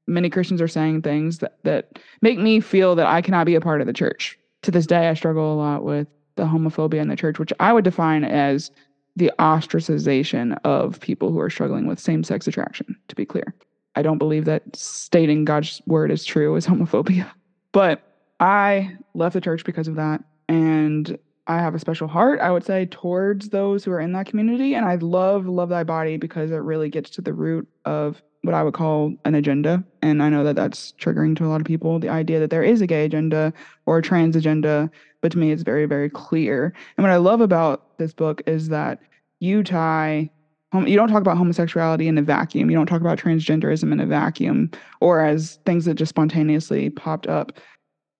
many 0.07 0.29
Christians 0.29 0.61
are 0.61 0.67
saying 0.67 1.01
things 1.01 1.39
that, 1.39 1.57
that 1.63 1.99
make 2.21 2.39
me 2.39 2.59
feel 2.59 2.95
that 2.95 3.07
I 3.07 3.21
cannot 3.21 3.45
be 3.45 3.55
a 3.55 3.61
part 3.61 3.81
of 3.81 3.87
the 3.87 3.93
church. 3.93 4.37
To 4.63 4.71
this 4.71 4.85
day, 4.85 5.09
I 5.09 5.13
struggle 5.13 5.53
a 5.53 5.55
lot 5.55 5.83
with 5.83 6.07
the 6.35 6.43
homophobia 6.43 7.01
in 7.01 7.07
the 7.07 7.15
church, 7.15 7.39
which 7.39 7.53
I 7.59 7.73
would 7.73 7.83
define 7.83 8.23
as 8.23 8.71
the 9.15 9.31
ostracization 9.39 10.57
of 10.63 10.99
people 10.99 11.31
who 11.31 11.39
are 11.39 11.49
struggling 11.49 11.87
with 11.87 11.99
same 11.99 12.23
sex 12.23 12.47
attraction, 12.47 12.95
to 13.07 13.15
be 13.15 13.25
clear. 13.25 13.53
I 13.95 14.01
don't 14.01 14.17
believe 14.17 14.45
that 14.45 14.75
stating 14.75 15.45
God's 15.45 15.81
word 15.85 16.11
is 16.11 16.23
true 16.25 16.55
is 16.55 16.67
homophobia. 16.67 17.29
But 17.71 18.01
I 18.39 18.95
left 19.13 19.33
the 19.33 19.41
church 19.41 19.63
because 19.63 19.87
of 19.87 19.95
that. 19.95 20.23
And 20.49 21.17
I 21.47 21.59
have 21.59 21.75
a 21.75 21.79
special 21.79 22.07
heart, 22.07 22.39
I 22.39 22.51
would 22.51 22.65
say, 22.65 22.85
towards 22.85 23.49
those 23.49 23.83
who 23.83 23.91
are 23.91 23.99
in 23.99 24.13
that 24.13 24.25
community. 24.25 24.73
And 24.73 24.85
I 24.85 24.95
love 24.95 25.47
Love 25.47 25.69
Thy 25.69 25.83
Body 25.83 26.17
because 26.17 26.51
it 26.51 26.57
really 26.57 26.89
gets 26.89 27.09
to 27.11 27.21
the 27.21 27.33
root 27.33 27.67
of 27.85 28.21
what 28.43 28.55
I 28.55 28.63
would 28.63 28.73
call 28.73 29.13
an 29.25 29.35
agenda. 29.35 29.83
And 30.01 30.23
I 30.23 30.29
know 30.29 30.43
that 30.43 30.55
that's 30.55 30.93
triggering 30.93 31.35
to 31.37 31.45
a 31.45 31.49
lot 31.49 31.61
of 31.61 31.67
people 31.67 31.99
the 31.99 32.09
idea 32.09 32.39
that 32.39 32.49
there 32.49 32.63
is 32.63 32.81
a 32.81 32.87
gay 32.87 33.05
agenda 33.05 33.53
or 33.85 33.97
a 33.97 34.01
trans 34.01 34.35
agenda. 34.35 34.89
But 35.21 35.31
to 35.33 35.37
me, 35.37 35.51
it's 35.51 35.63
very, 35.63 35.85
very 35.85 36.09
clear. 36.09 36.73
And 36.97 37.03
what 37.03 37.11
I 37.11 37.17
love 37.17 37.41
about 37.41 37.97
this 37.97 38.13
book 38.13 38.41
is 38.47 38.69
that 38.69 38.99
you 39.39 39.63
tie 39.63 40.29
you 40.73 40.95
don't 40.95 41.09
talk 41.09 41.21
about 41.21 41.37
homosexuality 41.37 42.07
in 42.07 42.17
a 42.17 42.21
vacuum. 42.21 42.69
You 42.69 42.77
don't 42.77 42.85
talk 42.85 43.01
about 43.01 43.17
transgenderism 43.19 43.91
in 43.91 43.99
a 43.99 44.05
vacuum 44.05 44.71
or 45.01 45.21
as 45.21 45.59
things 45.65 45.85
that 45.85 45.95
just 45.95 46.09
spontaneously 46.09 46.89
popped 46.89 47.27
up, 47.27 47.53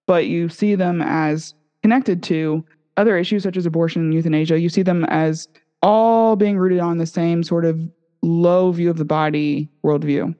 but 0.06 0.28
you 0.28 0.50
see 0.50 0.76
them 0.76 1.02
as 1.02 1.54
connected 1.82 2.22
to 2.24 2.66
other 2.98 3.18
issues 3.18 3.44
such 3.44 3.58
as 3.58 3.66
abortion 3.66 4.02
and 4.02 4.14
euthanasia. 4.14 4.60
You 4.60 4.70
see 4.70 4.84
them 4.84 5.06
as 5.06 5.48
all 5.82 6.36
being 6.36 6.58
rooted 6.58 6.80
on 6.80 6.98
the 6.98 7.06
same 7.06 7.42
sort 7.44 7.66
of 7.66 7.80
low 8.22 8.72
view 8.72 8.90
of 8.90 8.98
the 8.98 9.06
body 9.06 9.70
worldview. 9.84 10.36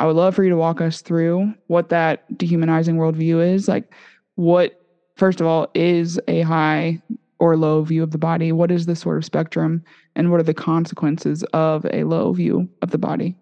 I 0.00 0.06
would 0.06 0.16
love 0.16 0.34
for 0.34 0.44
you 0.44 0.50
to 0.50 0.56
walk 0.56 0.80
us 0.80 1.00
through 1.00 1.52
what 1.66 1.88
that 1.88 2.38
dehumanizing 2.38 2.96
worldview 2.96 3.54
is. 3.54 3.66
Like, 3.66 3.92
what, 4.36 4.80
first 5.16 5.40
of 5.40 5.46
all, 5.46 5.68
is 5.74 6.20
a 6.28 6.42
high 6.42 7.02
or 7.38 7.56
low 7.56 7.82
view 7.82 8.02
of 8.02 8.10
the 8.10 8.18
body? 8.18 8.52
What 8.52 8.70
is 8.70 8.86
the 8.86 8.96
sort 8.96 9.18
of 9.18 9.24
spectrum? 9.24 9.82
And 10.16 10.30
what 10.30 10.40
are 10.40 10.44
the 10.44 10.54
consequences 10.54 11.42
of 11.52 11.86
a 11.92 12.04
low 12.04 12.32
view 12.32 12.68
of 12.82 12.90
the 12.90 12.98
body? 12.98 13.36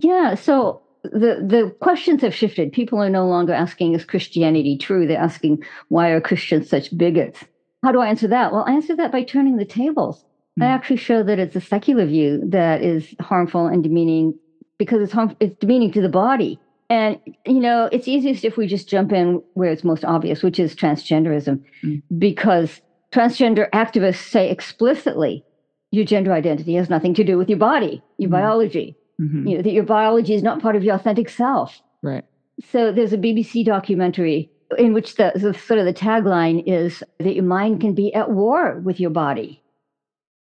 Yeah. 0.00 0.34
So 0.34 0.80
the, 1.02 1.44
the 1.46 1.74
questions 1.80 2.22
have 2.22 2.34
shifted. 2.34 2.72
People 2.72 3.00
are 3.00 3.10
no 3.10 3.26
longer 3.26 3.52
asking, 3.52 3.94
is 3.94 4.04
Christianity 4.04 4.76
true? 4.76 5.06
They're 5.06 5.18
asking, 5.18 5.62
why 5.88 6.10
are 6.10 6.20
Christians 6.20 6.68
such 6.68 6.96
bigots? 6.96 7.44
How 7.82 7.92
do 7.92 8.00
I 8.00 8.08
answer 8.08 8.28
that? 8.28 8.52
Well, 8.52 8.64
I 8.66 8.72
answer 8.72 8.96
that 8.96 9.12
by 9.12 9.22
turning 9.22 9.56
the 9.56 9.64
tables. 9.64 10.24
I 10.60 10.64
hmm. 10.64 10.70
actually 10.70 10.96
show 10.96 11.22
that 11.22 11.38
it's 11.38 11.56
a 11.56 11.60
secular 11.60 12.06
view 12.06 12.42
that 12.48 12.82
is 12.82 13.14
harmful 13.20 13.66
and 13.66 13.82
demeaning 13.82 14.34
because 14.78 15.02
it's 15.02 15.12
harm, 15.12 15.36
it's 15.40 15.56
demeaning 15.58 15.92
to 15.92 16.00
the 16.00 16.08
body. 16.08 16.58
And 16.90 17.18
you 17.46 17.60
know, 17.60 17.88
it's 17.92 18.08
easiest 18.08 18.44
if 18.44 18.56
we 18.56 18.66
just 18.66 18.88
jump 18.88 19.12
in 19.12 19.42
where 19.54 19.70
it's 19.70 19.84
most 19.84 20.04
obvious, 20.04 20.42
which 20.42 20.58
is 20.58 20.74
transgenderism, 20.74 21.62
mm. 21.84 22.02
because 22.18 22.80
transgender 23.12 23.68
activists 23.70 24.28
say 24.28 24.50
explicitly 24.50 25.44
your 25.90 26.04
gender 26.04 26.32
identity 26.32 26.74
has 26.74 26.90
nothing 26.90 27.14
to 27.14 27.24
do 27.24 27.38
with 27.38 27.48
your 27.48 27.58
body, 27.58 28.02
your 28.18 28.28
mm. 28.28 28.32
biology. 28.32 28.96
Mm-hmm. 29.20 29.46
You 29.48 29.56
know, 29.56 29.62
that 29.62 29.72
your 29.72 29.84
biology 29.84 30.34
is 30.34 30.42
not 30.42 30.62
part 30.62 30.76
of 30.76 30.84
your 30.84 30.94
authentic 30.94 31.28
self. 31.28 31.80
Right. 32.02 32.24
So 32.70 32.92
there's 32.92 33.12
a 33.12 33.18
BBC 33.18 33.64
documentary 33.64 34.50
in 34.76 34.92
which 34.92 35.16
the, 35.16 35.32
the 35.34 35.54
sort 35.54 35.80
of 35.80 35.86
the 35.86 35.94
tagline 35.94 36.62
is 36.66 37.02
that 37.18 37.34
your 37.34 37.44
mind 37.44 37.80
can 37.80 37.94
be 37.94 38.12
at 38.14 38.30
war 38.30 38.80
with 38.84 39.00
your 39.00 39.10
body. 39.10 39.62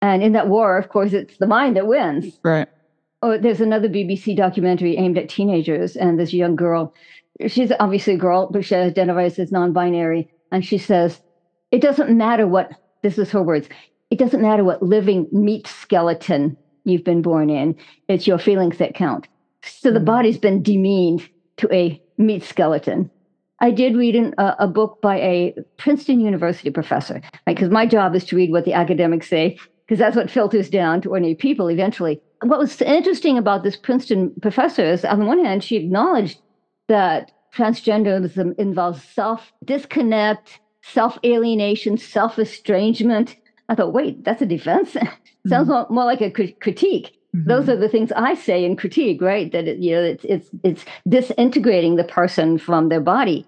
And 0.01 0.23
in 0.23 0.31
that 0.33 0.47
war, 0.47 0.77
of 0.77 0.89
course, 0.89 1.13
it's 1.13 1.37
the 1.37 1.47
mind 1.47 1.75
that 1.75 1.87
wins. 1.87 2.39
Right. 2.43 2.67
Oh, 3.21 3.37
there's 3.37 3.61
another 3.61 3.89
BBC 3.89 4.35
documentary 4.35 4.97
aimed 4.97 5.17
at 5.17 5.29
teenagers, 5.29 5.95
and 5.95 6.19
this 6.19 6.33
young 6.33 6.55
girl, 6.55 6.93
she's 7.47 7.71
obviously 7.79 8.13
a 8.13 8.17
girl, 8.17 8.49
but 8.51 8.63
she 8.63 8.75
identifies 8.75 9.39
as 9.39 9.51
non 9.51 9.73
binary. 9.73 10.29
And 10.51 10.63
she 10.63 10.77
says, 10.77 11.21
It 11.71 11.81
doesn't 11.81 12.15
matter 12.15 12.47
what, 12.47 12.71
this 13.01 13.17
is 13.17 13.31
her 13.31 13.41
words, 13.41 13.69
it 14.11 14.19
doesn't 14.19 14.41
matter 14.41 14.63
what 14.63 14.83
living 14.83 15.27
meat 15.31 15.67
skeleton 15.67 16.57
you've 16.83 17.03
been 17.03 17.21
born 17.21 17.49
in, 17.49 17.75
it's 18.07 18.27
your 18.27 18.37
feelings 18.37 18.77
that 18.77 18.95
count. 18.95 19.27
So 19.63 19.89
the 19.91 19.97
mm-hmm. 19.97 20.05
body's 20.05 20.37
been 20.37 20.61
demeaned 20.61 21.27
to 21.57 21.73
a 21.73 22.01
meat 22.17 22.43
skeleton. 22.43 23.09
I 23.59 23.71
did 23.71 23.95
read 23.95 24.15
an, 24.15 24.35
uh, 24.37 24.55
a 24.59 24.67
book 24.67 25.01
by 25.01 25.17
a 25.17 25.55
Princeton 25.77 26.19
University 26.19 26.69
professor, 26.69 27.21
because 27.47 27.69
right? 27.69 27.73
my 27.73 27.85
job 27.85 28.13
is 28.15 28.25
to 28.25 28.35
read 28.35 28.51
what 28.51 28.65
the 28.65 28.73
academics 28.73 29.29
say 29.29 29.57
because 29.85 29.99
that's 29.99 30.15
what 30.15 30.31
filters 30.31 30.69
down 30.69 31.01
to 31.01 31.09
ordinary 31.09 31.35
people 31.35 31.69
eventually. 31.69 32.19
What 32.41 32.59
was 32.59 32.81
interesting 32.81 33.37
about 33.37 33.63
this 33.63 33.75
Princeton 33.75 34.33
professor 34.41 34.83
is, 34.83 35.05
on 35.05 35.19
the 35.19 35.25
one 35.25 35.43
hand, 35.43 35.63
she 35.63 35.77
acknowledged 35.77 36.39
that 36.87 37.31
transgenderism 37.55 38.55
involves 38.57 39.03
self 39.03 39.53
disconnect, 39.63 40.59
self 40.91 41.17
alienation, 41.23 41.97
self 41.97 42.37
estrangement. 42.39 43.35
I 43.69 43.75
thought, 43.75 43.93
wait, 43.93 44.23
that's 44.23 44.41
a 44.41 44.45
defense. 44.45 44.93
Sounds 45.47 45.69
mm-hmm. 45.69 45.93
more, 45.93 46.05
like 46.05 46.21
a 46.21 46.31
critique. 46.31 47.17
Mm-hmm. 47.35 47.49
Those 47.49 47.69
are 47.69 47.75
the 47.75 47.89
things 47.89 48.11
I 48.15 48.35
say 48.35 48.63
in 48.63 48.75
critique, 48.75 49.21
right? 49.21 49.51
That 49.51 49.67
it, 49.67 49.79
you 49.79 49.91
know, 49.91 50.03
it's 50.03 50.25
it's 50.25 50.49
it's 50.63 50.85
disintegrating 51.07 51.95
the 51.95 52.03
person 52.03 52.57
from 52.57 52.89
their 52.89 53.01
body. 53.01 53.45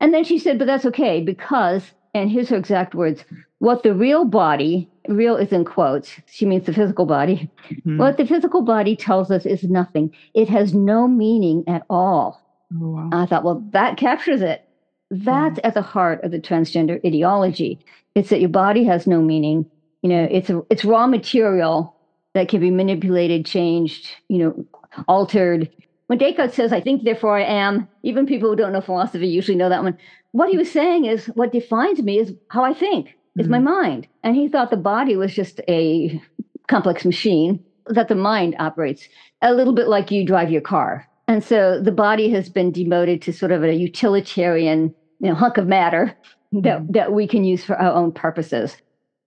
And 0.00 0.12
then 0.12 0.24
she 0.24 0.38
said, 0.38 0.58
but 0.58 0.66
that's 0.66 0.86
okay 0.86 1.20
because, 1.20 1.92
and 2.12 2.30
here's 2.30 2.48
her 2.48 2.56
exact 2.56 2.94
words: 2.94 3.24
what 3.58 3.82
the 3.82 3.94
real 3.94 4.24
body 4.24 4.88
real 5.08 5.36
is 5.36 5.52
in 5.52 5.64
quotes. 5.64 6.12
She 6.26 6.46
means 6.46 6.66
the 6.66 6.72
physical 6.72 7.06
body. 7.06 7.50
Mm-hmm. 7.70 7.98
What 7.98 8.16
the 8.16 8.26
physical 8.26 8.62
body 8.62 8.96
tells 8.96 9.30
us 9.30 9.46
is 9.46 9.64
nothing. 9.64 10.14
It 10.34 10.48
has 10.48 10.74
no 10.74 11.08
meaning 11.08 11.64
at 11.66 11.82
all. 11.90 12.40
Oh, 12.74 12.90
wow. 12.90 13.10
I 13.12 13.26
thought, 13.26 13.44
well, 13.44 13.62
that 13.72 13.96
captures 13.96 14.42
it. 14.42 14.66
That's 15.12 15.60
at 15.62 15.74
the 15.74 15.82
heart 15.82 16.24
of 16.24 16.30
the 16.30 16.40
transgender 16.40 16.98
ideology. 17.04 17.78
It's 18.14 18.30
that 18.30 18.40
your 18.40 18.48
body 18.48 18.82
has 18.84 19.06
no 19.06 19.20
meaning. 19.20 19.66
You 20.00 20.08
know, 20.08 20.26
it's 20.30 20.48
a, 20.48 20.62
it's 20.70 20.86
raw 20.86 21.06
material 21.06 21.94
that 22.32 22.48
can 22.48 22.60
be 22.60 22.70
manipulated, 22.70 23.44
changed, 23.44 24.08
you 24.28 24.38
know, 24.38 24.66
altered. 25.08 25.70
When 26.06 26.18
Descartes 26.18 26.54
says, 26.54 26.72
I 26.72 26.80
think, 26.80 27.04
therefore 27.04 27.36
I 27.36 27.44
am, 27.44 27.86
even 28.02 28.24
people 28.24 28.48
who 28.48 28.56
don't 28.56 28.72
know 28.72 28.80
philosophy 28.80 29.28
usually 29.28 29.56
know 29.56 29.68
that 29.68 29.82
one. 29.82 29.98
What 30.30 30.48
he 30.48 30.56
was 30.56 30.72
saying 30.72 31.04
is, 31.04 31.26
what 31.26 31.52
defines 31.52 32.02
me 32.02 32.18
is 32.18 32.32
how 32.48 32.64
I 32.64 32.72
think 32.72 33.08
is 33.36 33.46
mm-hmm. 33.46 33.50
my 33.52 33.58
mind. 33.58 34.08
And 34.24 34.34
he 34.34 34.48
thought 34.48 34.70
the 34.70 34.78
body 34.78 35.14
was 35.16 35.34
just 35.34 35.60
a 35.68 36.22
complex 36.68 37.04
machine 37.04 37.62
that 37.86 38.08
the 38.08 38.14
mind 38.14 38.56
operates 38.58 39.06
a 39.42 39.52
little 39.52 39.74
bit 39.74 39.88
like 39.88 40.10
you 40.10 40.24
drive 40.24 40.50
your 40.50 40.62
car. 40.62 41.06
And 41.28 41.44
so 41.44 41.80
the 41.80 41.92
body 41.92 42.30
has 42.30 42.48
been 42.48 42.72
demoted 42.72 43.20
to 43.22 43.32
sort 43.32 43.52
of 43.52 43.62
a 43.62 43.74
utilitarian 43.74 44.94
you 45.22 45.30
know, 45.30 45.34
hunk 45.34 45.56
of 45.56 45.66
matter 45.66 46.14
that, 46.52 46.80
mm-hmm. 46.80 46.92
that 46.92 47.12
we 47.12 47.26
can 47.26 47.44
use 47.44 47.64
for 47.64 47.76
our 47.76 47.92
own 47.92 48.12
purposes. 48.12 48.76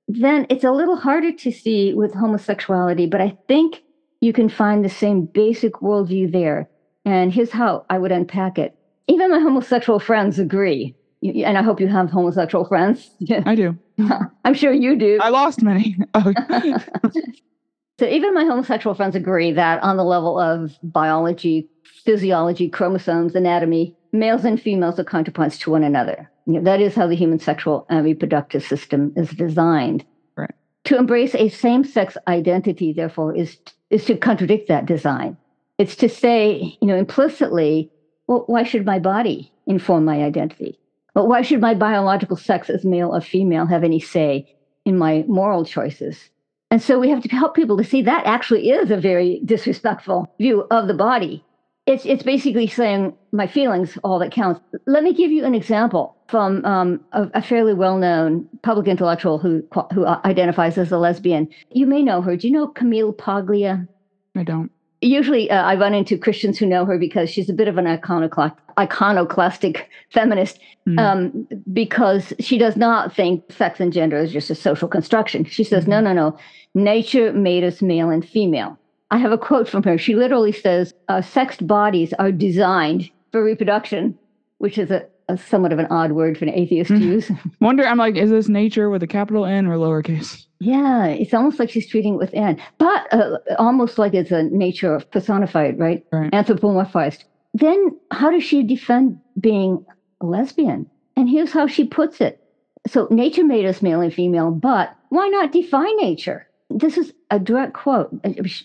Then 0.08 0.46
it's 0.52 0.64
a 0.64 0.72
little 0.72 0.98
harder 0.98 1.32
to 1.32 1.52
see 1.52 1.94
with 1.96 2.14
homosexuality, 2.14 3.08
but 3.08 3.22
I 3.22 3.36
think 3.48 3.82
you 4.22 4.32
can 4.32 4.50
find 4.50 4.86
the 4.86 4.90
same 4.90 5.26
basic 5.26 5.74
worldview 5.76 6.32
there. 6.32 6.70
And 7.06 7.34
here's 7.34 7.52
how 7.52 7.86
I 7.90 7.98
would 7.98 8.12
unpack 8.12 8.60
it. 8.60 8.78
Even 9.08 9.32
my 9.32 9.40
homosexual 9.40 10.00
friends 10.00 10.38
agree 10.38 10.96
and 11.34 11.58
I 11.58 11.62
hope 11.62 11.80
you 11.80 11.88
have 11.88 12.10
homosexual 12.10 12.66
friends. 12.66 13.12
I 13.46 13.56
do. 13.56 13.78
I'm 14.46 14.54
sure 14.54 14.74
you 14.74 14.96
do. 14.96 15.20
I 15.22 15.30
lost 15.30 15.62
many. 15.62 15.98
Oh. 16.14 16.34
so 18.00 18.06
even 18.08 18.34
my 18.34 18.46
homosexual 18.46 18.96
friends 18.96 19.16
agree 19.16 19.52
that 19.52 19.82
on 19.84 19.98
the 19.98 20.04
level 20.04 20.40
of 20.40 20.78
biology, 20.84 21.68
physiology, 22.04 22.70
chromosomes, 22.70 23.36
anatomy, 23.36 23.96
males 24.20 24.46
and 24.46 24.62
females 24.62 25.00
are 25.00 25.04
counterparts 25.04 25.58
to 25.60 25.72
one 25.72 25.84
another. 25.84 26.30
You 26.46 26.54
know, 26.54 26.64
that 26.64 26.82
is 26.82 26.96
how 26.96 27.08
the 27.08 27.16
human 27.16 27.40
sexual 27.40 27.86
and 27.90 28.06
reproductive 28.06 28.64
system 28.64 29.14
is 29.16 29.30
designed. 29.32 30.06
Right. 30.36 30.52
To 30.86 30.98
embrace 30.98 31.36
a 31.36 31.50
same-sex 31.50 32.18
identity, 32.28 32.94
therefore, 32.94 33.36
is 33.36 33.58
is 33.90 34.06
to 34.06 34.18
contradict 34.18 34.68
that 34.68 34.86
design. 34.86 35.38
It's 35.78 35.96
to 35.98 36.10
say, 36.10 36.78
you 36.82 36.88
know, 36.88 36.96
implicitly, 36.96 37.92
well, 38.28 38.44
why 38.48 38.64
should 38.64 38.86
my 38.86 39.00
body 39.00 39.52
inform 39.68 40.06
my 40.06 40.24
identity? 40.24 40.80
But 41.14 41.28
why 41.28 41.42
should 41.42 41.62
my 41.62 41.74
biological 41.74 42.38
sex 42.38 42.70
as 42.70 42.84
male 42.84 43.16
or 43.16 43.22
female 43.22 43.66
have 43.68 43.84
any 43.84 44.00
say 44.00 44.56
in 44.86 44.98
my 44.98 45.24
moral 45.28 45.66
choices? 45.66 46.30
And 46.72 46.82
so 46.82 47.00
we 47.00 47.10
have 47.10 47.24
to 47.24 47.30
help 47.30 47.56
people 47.56 47.78
to 47.78 47.84
see 47.84 48.02
that 48.02 48.26
actually 48.26 48.70
is 48.70 48.92
a 48.92 48.98
very 48.98 49.42
disrespectful 49.46 50.34
view 50.40 50.66
of 50.72 50.88
the 50.88 50.94
body. 50.94 51.44
It's, 51.86 52.06
it's 52.06 52.24
basically 52.24 52.68
saying 52.68 53.14
my 53.36 53.48
feelings 53.48 53.98
all 54.04 54.20
that 54.20 54.32
counts. 54.32 54.62
Let 54.86 55.04
me 55.04 55.14
give 55.14 55.32
you 55.32 55.46
an 55.46 55.56
example 55.56 56.16
from 56.28 56.64
um, 56.66 57.04
a, 57.12 57.30
a, 57.36 57.42
fairly 57.42 57.74
well-known 57.74 58.48
public 58.64 58.88
intellectual 58.88 59.38
who 59.38 59.64
who 59.94 60.06
identifies 60.06 60.78
as 60.78 60.92
a 60.92 60.98
lesbian. 60.98 61.48
You 61.72 61.86
may 61.86 62.02
know 62.02 62.22
her. 62.22 62.36
Do 62.36 62.48
you 62.48 62.54
know 62.54 62.68
Camille 62.68 63.14
Paglia? 63.14 63.88
I 64.36 64.44
don't 64.44 64.72
usually 65.06 65.50
uh, 65.50 65.62
I 65.62 65.76
run 65.76 65.94
into 65.94 66.18
Christians 66.18 66.58
who 66.58 66.66
know 66.66 66.86
her 66.86 66.98
because 66.98 67.30
she's 67.30 67.50
a 67.50 67.54
bit 67.54 67.68
of 67.68 67.78
an 67.78 67.88
iconoclast, 67.88 68.56
iconoclastic 68.78 69.90
feminist 70.10 70.60
mm. 70.88 71.00
um, 71.00 71.48
because 71.72 72.34
she 72.40 72.58
does 72.58 72.76
not 72.76 73.14
think 73.16 73.44
sex 73.52 73.80
and 73.80 73.94
gender 73.94 74.18
is 74.18 74.32
just 74.32 74.50
a 74.50 74.56
social 74.56 74.88
construction. 74.88 75.46
She 75.46 75.64
says, 75.64 75.84
mm-hmm. 75.84 75.92
no, 75.92 76.02
no, 76.02 76.14
no. 76.14 76.38
Nature 76.74 77.32
made 77.34 77.64
us 77.64 77.82
male 77.82 78.10
and 78.10 78.28
female. 78.28 78.78
I 79.12 79.18
have 79.18 79.32
a 79.32 79.38
quote 79.38 79.70
from 79.70 79.84
her. 79.84 79.98
She 79.98 80.16
literally 80.16 80.52
says, 80.52 80.94
uh, 81.08 81.22
sexed 81.22 81.66
bodies 81.66 82.12
are 82.14 82.32
designed 82.32 83.10
for 83.36 83.44
reproduction, 83.44 84.18
which 84.60 84.78
is 84.78 84.92
a, 84.92 85.06
a 85.28 85.38
somewhat 85.38 85.74
of 85.74 85.80
an 85.80 85.88
odd 85.88 86.14
word 86.14 86.38
for 86.38 86.46
an 86.46 86.54
atheist 86.54 86.88
to 86.88 86.96
mm. 86.96 87.02
use. 87.02 87.30
Wonder, 87.60 87.86
I'm 87.86 87.98
like, 87.98 88.16
is 88.16 88.30
this 88.30 88.48
nature 88.48 88.90
with 88.90 89.04
a 89.04 89.08
capital 89.08 89.46
N 89.46 89.68
or 89.68 89.76
lowercase? 89.76 90.46
Yeah, 90.62 91.08
it's 91.08 91.34
almost 91.34 91.60
like 91.60 91.70
she's 91.70 91.86
treating 91.90 92.14
it 92.14 92.18
with 92.18 92.34
N, 92.34 92.58
but 92.78 93.14
uh, 93.14 93.40
almost 93.60 93.98
like 93.98 94.14
it's 94.14 94.32
a 94.32 94.44
nature 94.44 95.02
personified, 95.12 95.78
right? 95.78 96.06
right? 96.14 96.32
Anthropomorphized. 96.32 97.26
Then 97.54 98.00
how 98.12 98.32
does 98.32 98.46
she 98.46 98.64
defend 98.64 99.20
being 99.38 99.86
a 100.22 100.26
lesbian? 100.26 100.90
And 101.18 101.28
here's 101.28 101.52
how 101.52 101.68
she 101.68 101.84
puts 101.84 102.22
it 102.22 102.42
so 102.88 103.10
nature 103.12 103.44
made 103.44 103.66
us 103.66 103.82
male 103.82 104.00
and 104.00 104.14
female, 104.14 104.52
but 104.52 104.96
why 105.10 105.28
not 105.28 105.52
define 105.52 105.98
nature? 105.98 106.48
This 106.70 106.98
is 106.98 107.14
a 107.30 107.40
direct 107.40 107.74
quote. 107.74 108.10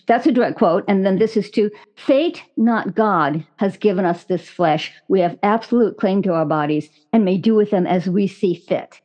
That's 0.07 0.25
a 0.25 0.31
direct 0.31 0.57
quote. 0.57 0.83
And 0.87 1.05
then 1.05 1.19
this 1.19 1.37
is 1.37 1.49
to 1.51 1.69
fate, 1.95 2.43
not 2.57 2.95
God, 2.95 3.45
has 3.57 3.77
given 3.77 4.05
us 4.05 4.23
this 4.23 4.49
flesh. 4.49 4.91
We 5.07 5.19
have 5.19 5.37
absolute 5.43 5.97
claim 5.97 6.21
to 6.23 6.33
our 6.33 6.45
bodies 6.45 6.89
and 7.13 7.23
may 7.23 7.37
do 7.37 7.53
with 7.55 7.69
them 7.69 7.85
as 7.85 8.07
we 8.07 8.27
see 8.27 8.55
fit. 8.55 8.99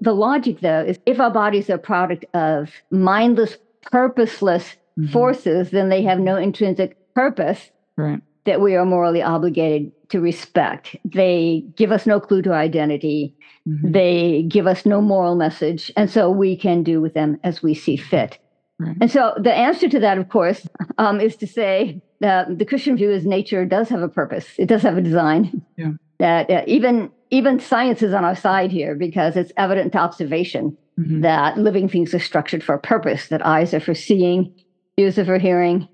The 0.00 0.14
logic, 0.14 0.60
though, 0.60 0.80
is 0.80 0.98
if 1.06 1.18
our 1.18 1.30
bodies 1.30 1.70
are 1.70 1.74
a 1.74 1.78
product 1.78 2.24
of 2.34 2.70
mindless, 2.90 3.56
purposeless 3.90 4.76
mm-hmm. 4.98 5.12
forces, 5.12 5.70
then 5.70 5.88
they 5.88 6.02
have 6.02 6.18
no 6.18 6.36
intrinsic 6.36 6.96
purpose 7.14 7.70
right. 7.96 8.20
that 8.44 8.60
we 8.60 8.74
are 8.74 8.84
morally 8.84 9.22
obligated 9.22 9.92
to 10.10 10.20
respect. 10.20 10.96
They 11.04 11.64
give 11.76 11.90
us 11.90 12.06
no 12.06 12.20
clue 12.20 12.42
to 12.42 12.52
identity. 12.52 13.34
Mm-hmm. 13.66 13.92
They 13.92 14.42
give 14.48 14.66
us 14.66 14.84
no 14.84 15.00
moral 15.00 15.36
message. 15.36 15.90
And 15.96 16.10
so 16.10 16.30
we 16.30 16.56
can 16.56 16.82
do 16.82 17.00
with 17.00 17.14
them 17.14 17.38
as 17.44 17.62
we 17.62 17.74
see 17.74 17.96
fit. 17.96 18.38
Right. 18.82 18.96
And 19.00 19.10
so 19.10 19.34
the 19.38 19.54
answer 19.54 19.88
to 19.88 20.00
that, 20.00 20.18
of 20.18 20.28
course, 20.28 20.66
um, 20.98 21.20
is 21.20 21.36
to 21.36 21.46
say 21.46 22.02
that 22.20 22.58
the 22.58 22.64
Christian 22.64 22.96
view 22.96 23.10
is 23.10 23.24
nature 23.24 23.64
does 23.64 23.88
have 23.88 24.02
a 24.02 24.08
purpose. 24.08 24.46
It 24.58 24.66
does 24.66 24.82
have 24.82 24.96
a 24.96 25.02
design. 25.02 25.62
Yeah. 25.76 25.92
That 26.18 26.50
uh, 26.50 26.62
even 26.66 27.10
even 27.30 27.58
science 27.58 28.02
is 28.02 28.12
on 28.12 28.24
our 28.24 28.36
side 28.36 28.70
here 28.70 28.94
because 28.94 29.36
it's 29.36 29.52
evident 29.56 29.92
to 29.92 29.98
observation 29.98 30.76
mm-hmm. 30.98 31.20
that 31.22 31.58
living 31.58 31.88
things 31.88 32.14
are 32.14 32.20
structured 32.20 32.62
for 32.62 32.74
a 32.74 32.80
purpose. 32.80 33.28
That 33.28 33.44
eyes 33.44 33.72
are 33.74 33.80
for 33.80 33.94
seeing, 33.94 34.52
ears 34.96 35.18
are 35.18 35.24
for 35.24 35.38
hearing, 35.38 35.88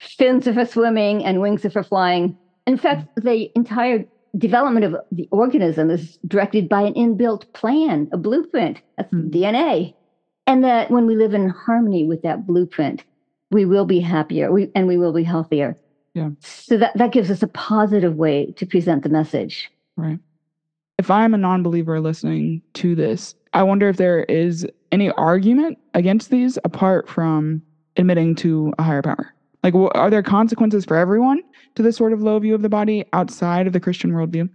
fins 0.00 0.46
are 0.48 0.54
for 0.54 0.66
swimming, 0.66 1.24
and 1.24 1.40
wings 1.40 1.64
are 1.64 1.70
for 1.70 1.82
flying. 1.82 2.36
In 2.66 2.76
fact, 2.76 3.08
the 3.16 3.50
entire 3.54 4.04
development 4.36 4.84
of 4.84 4.96
the 5.10 5.28
organism 5.30 5.90
is 5.90 6.18
directed 6.26 6.68
by 6.68 6.82
an 6.82 6.94
inbuilt 6.94 7.52
plan, 7.52 8.08
a 8.12 8.16
blueprint, 8.16 8.80
that's 8.96 9.12
mm. 9.12 9.30
DNA. 9.30 9.94
And 10.48 10.64
that 10.64 10.90
when 10.90 11.06
we 11.06 11.14
live 11.14 11.34
in 11.34 11.50
harmony 11.50 12.06
with 12.06 12.22
that 12.22 12.46
blueprint, 12.46 13.04
we 13.50 13.66
will 13.66 13.84
be 13.84 14.00
happier 14.00 14.50
we, 14.50 14.70
and 14.74 14.86
we 14.86 14.96
will 14.96 15.12
be 15.12 15.22
healthier. 15.22 15.76
Yeah. 16.14 16.30
So 16.40 16.78
that, 16.78 16.96
that 16.96 17.12
gives 17.12 17.30
us 17.30 17.42
a 17.42 17.48
positive 17.48 18.16
way 18.16 18.52
to 18.56 18.64
present 18.64 19.02
the 19.02 19.10
message. 19.10 19.70
Right. 19.96 20.18
If 20.98 21.10
I'm 21.10 21.34
a 21.34 21.38
non 21.38 21.62
believer 21.62 22.00
listening 22.00 22.62
to 22.74 22.94
this, 22.94 23.34
I 23.52 23.62
wonder 23.62 23.90
if 23.90 23.98
there 23.98 24.24
is 24.24 24.66
any 24.90 25.10
argument 25.12 25.76
against 25.92 26.30
these 26.30 26.58
apart 26.64 27.10
from 27.10 27.60
admitting 27.96 28.34
to 28.36 28.72
a 28.78 28.82
higher 28.82 29.02
power. 29.02 29.34
Like, 29.62 29.74
are 29.74 30.08
there 30.08 30.22
consequences 30.22 30.86
for 30.86 30.96
everyone 30.96 31.42
to 31.74 31.82
this 31.82 31.96
sort 31.96 32.14
of 32.14 32.22
low 32.22 32.38
view 32.38 32.54
of 32.54 32.62
the 32.62 32.68
body 32.70 33.04
outside 33.12 33.66
of 33.66 33.74
the 33.74 33.80
Christian 33.80 34.12
worldview? 34.12 34.48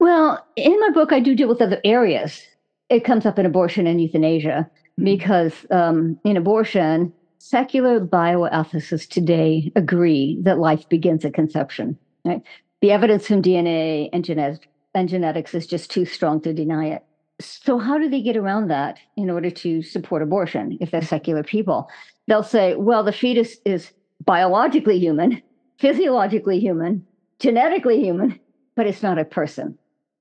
Well, 0.00 0.46
in 0.56 0.78
my 0.80 0.90
book, 0.90 1.12
I 1.12 1.20
do 1.20 1.34
deal 1.34 1.48
with 1.48 1.62
other 1.62 1.80
areas. 1.82 2.42
It 2.90 3.04
comes 3.04 3.24
up 3.24 3.38
in 3.38 3.46
abortion 3.46 3.86
and 3.86 4.02
euthanasia 4.02 4.70
mm-hmm. 5.00 5.16
because 5.16 5.66
um, 5.70 6.18
in 6.24 6.36
abortion, 6.36 7.12
secular 7.38 8.00
bioethicists 8.00 9.08
today 9.08 9.72
agree 9.76 10.38
that 10.42 10.58
life 10.58 10.88
begins 10.88 11.24
at 11.24 11.34
conception. 11.34 11.98
Right? 12.24 12.42
The 12.80 12.92
evidence 12.92 13.26
from 13.26 13.42
DNA 13.42 14.08
and, 14.12 14.24
genet- 14.24 14.66
and 14.94 15.08
genetics 15.08 15.54
is 15.54 15.66
just 15.66 15.90
too 15.90 16.04
strong 16.04 16.40
to 16.42 16.52
deny 16.52 16.86
it. 16.86 17.02
So, 17.40 17.78
how 17.78 17.98
do 17.98 18.08
they 18.10 18.20
get 18.20 18.36
around 18.36 18.68
that 18.68 18.98
in 19.16 19.30
order 19.30 19.50
to 19.50 19.82
support 19.82 20.22
abortion 20.22 20.76
if 20.80 20.90
they're 20.90 21.00
secular 21.00 21.42
people? 21.42 21.88
They'll 22.28 22.42
say, 22.42 22.74
well, 22.74 23.02
the 23.02 23.12
fetus 23.12 23.56
is 23.64 23.92
biologically 24.26 24.98
human, 24.98 25.42
physiologically 25.78 26.60
human, 26.60 27.06
genetically 27.38 27.98
human, 27.98 28.38
but 28.76 28.86
it's 28.86 29.02
not 29.02 29.18
a 29.18 29.24
person. 29.24 29.78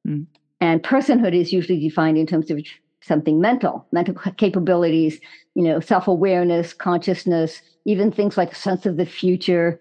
Mm. 0.07 0.27
And 0.61 0.81
personhood 0.81 1.35
is 1.35 1.51
usually 1.51 1.79
defined 1.79 2.17
in 2.17 2.25
terms 2.25 2.49
of 2.49 2.59
something 3.01 3.39
mental, 3.39 3.85
mental 3.91 4.15
capabilities, 4.37 5.19
you 5.55 5.63
know, 5.63 5.79
self-awareness, 5.79 6.73
consciousness, 6.73 7.61
even 7.85 8.11
things 8.11 8.37
like 8.37 8.51
a 8.51 8.55
sense 8.55 8.85
of 8.85 8.97
the 8.97 9.05
future, 9.05 9.79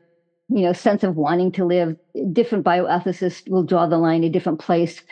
you 0.49 0.63
know, 0.63 0.73
sense 0.73 1.05
of 1.05 1.17
wanting 1.17 1.53
to 1.53 1.65
live. 1.65 1.97
Different 2.33 2.65
bioethicists 2.65 3.49
will 3.49 3.65
draw 3.65 3.87
the 3.87 3.99
line 3.99 4.25
a 4.25 4.29
different 4.29 4.61
place. 4.61 5.03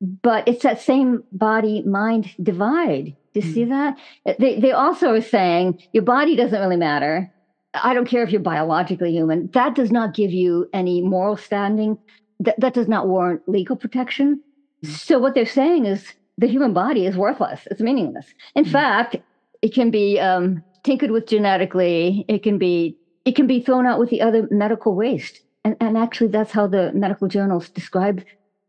But 0.00 0.48
it's 0.48 0.62
that 0.62 0.80
same 0.80 1.22
body 1.32 1.82
mind 1.82 2.34
divide. 2.42 3.16
Do 3.34 3.40
you 3.40 3.46
mm. 3.46 3.54
see 3.54 3.64
that? 3.64 3.98
They, 4.38 4.58
they 4.58 4.72
also 4.72 5.12
are 5.14 5.20
saying 5.20 5.82
your 5.92 6.02
body 6.02 6.36
doesn't 6.36 6.58
really 6.58 6.76
matter. 6.76 7.32
I 7.74 7.94
don't 7.94 8.08
care 8.08 8.22
if 8.22 8.30
you're 8.30 8.40
biologically 8.40 9.12
human. 9.12 9.48
That 9.52 9.74
does 9.74 9.92
not 9.92 10.14
give 10.14 10.32
you 10.32 10.68
any 10.72 11.02
moral 11.02 11.36
standing. 11.36 11.98
That, 12.40 12.58
that 12.58 12.74
does 12.74 12.88
not 12.88 13.06
warrant 13.06 13.42
legal 13.46 13.76
protection. 13.76 14.40
Mm-hmm. 14.82 14.94
So, 14.94 15.18
what 15.18 15.34
they're 15.34 15.46
saying 15.46 15.84
is 15.86 16.14
the 16.40 16.48
human 16.48 16.72
body 16.72 17.06
is 17.06 17.16
worthless, 17.16 17.68
it's 17.70 17.80
meaningless. 17.80 18.26
In 18.54 18.64
mm-hmm. 18.64 18.72
fact, 18.72 19.16
it 19.62 19.74
can 19.74 19.90
be 19.90 20.18
um, 20.18 20.64
tinkered 20.82 21.10
with 21.10 21.26
genetically, 21.26 22.24
it 22.28 22.42
can 22.42 22.58
be 22.58 22.96
it 23.24 23.36
can 23.36 23.46
be 23.46 23.60
thrown 23.60 23.86
out 23.86 23.98
with 23.98 24.08
the 24.08 24.22
other 24.22 24.48
medical 24.50 24.94
waste. 24.94 25.40
And, 25.62 25.76
and 25.78 25.98
actually, 25.98 26.28
that's 26.28 26.52
how 26.52 26.66
the 26.66 26.90
medical 26.94 27.28
journals 27.28 27.68
describe 27.68 28.24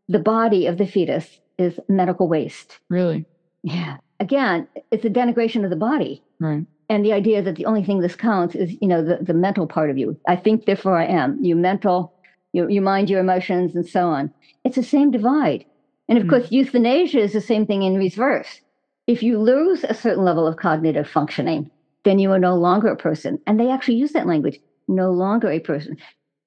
the 0.08 0.18
body 0.18 0.66
of 0.66 0.76
the 0.76 0.86
fetus 0.86 1.40
is 1.58 1.80
medical 1.88 2.28
waste. 2.28 2.78
Really? 2.90 3.24
Yeah. 3.62 3.96
Again, 4.20 4.68
it's 4.90 5.06
a 5.06 5.10
denigration 5.10 5.64
of 5.64 5.70
the 5.70 5.76
body. 5.76 6.22
Right 6.38 6.66
and 6.92 7.06
the 7.06 7.12
idea 7.14 7.40
that 7.40 7.56
the 7.56 7.64
only 7.64 7.82
thing 7.82 8.00
this 8.00 8.14
counts 8.14 8.54
is 8.54 8.76
you 8.82 8.88
know 8.88 9.02
the, 9.02 9.16
the 9.22 9.32
mental 9.32 9.66
part 9.66 9.88
of 9.88 9.96
you 9.96 10.16
i 10.28 10.36
think 10.36 10.66
therefore 10.66 10.98
i 10.98 11.06
am 11.06 11.42
you 11.42 11.56
mental 11.56 12.12
you, 12.52 12.68
you 12.68 12.82
mind 12.82 13.08
your 13.08 13.20
emotions 13.20 13.74
and 13.74 13.86
so 13.86 14.08
on 14.08 14.30
it's 14.64 14.76
the 14.76 14.82
same 14.82 15.10
divide 15.10 15.64
and 16.12 16.20
of 16.20 16.26
mm. 16.26 16.30
course 16.30 16.52
euthanasia 16.52 17.18
is 17.18 17.32
the 17.32 17.40
same 17.40 17.64
thing 17.66 17.82
in 17.82 17.96
reverse. 17.96 18.60
If 19.06 19.22
you 19.22 19.40
lose 19.40 19.82
a 19.84 19.94
certain 19.94 20.24
level 20.24 20.46
of 20.46 20.56
cognitive 20.56 21.08
functioning 21.08 21.70
then 22.04 22.18
you 22.18 22.30
are 22.32 22.38
no 22.38 22.56
longer 22.56 22.88
a 22.88 22.96
person. 22.96 23.38
And 23.46 23.58
they 23.58 23.70
actually 23.70 23.94
use 23.94 24.12
that 24.12 24.26
language 24.26 24.58
no 24.88 25.10
longer 25.12 25.48
a 25.50 25.60
person. 25.60 25.96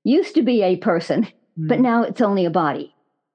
Used 0.04 0.36
to 0.36 0.44
be 0.44 0.62
a 0.62 0.76
person 0.78 1.24
mm. 1.60 1.68
but 1.68 1.80
now 1.80 2.04
it's 2.04 2.22
only 2.22 2.46
a 2.46 2.52
body. 2.52 2.94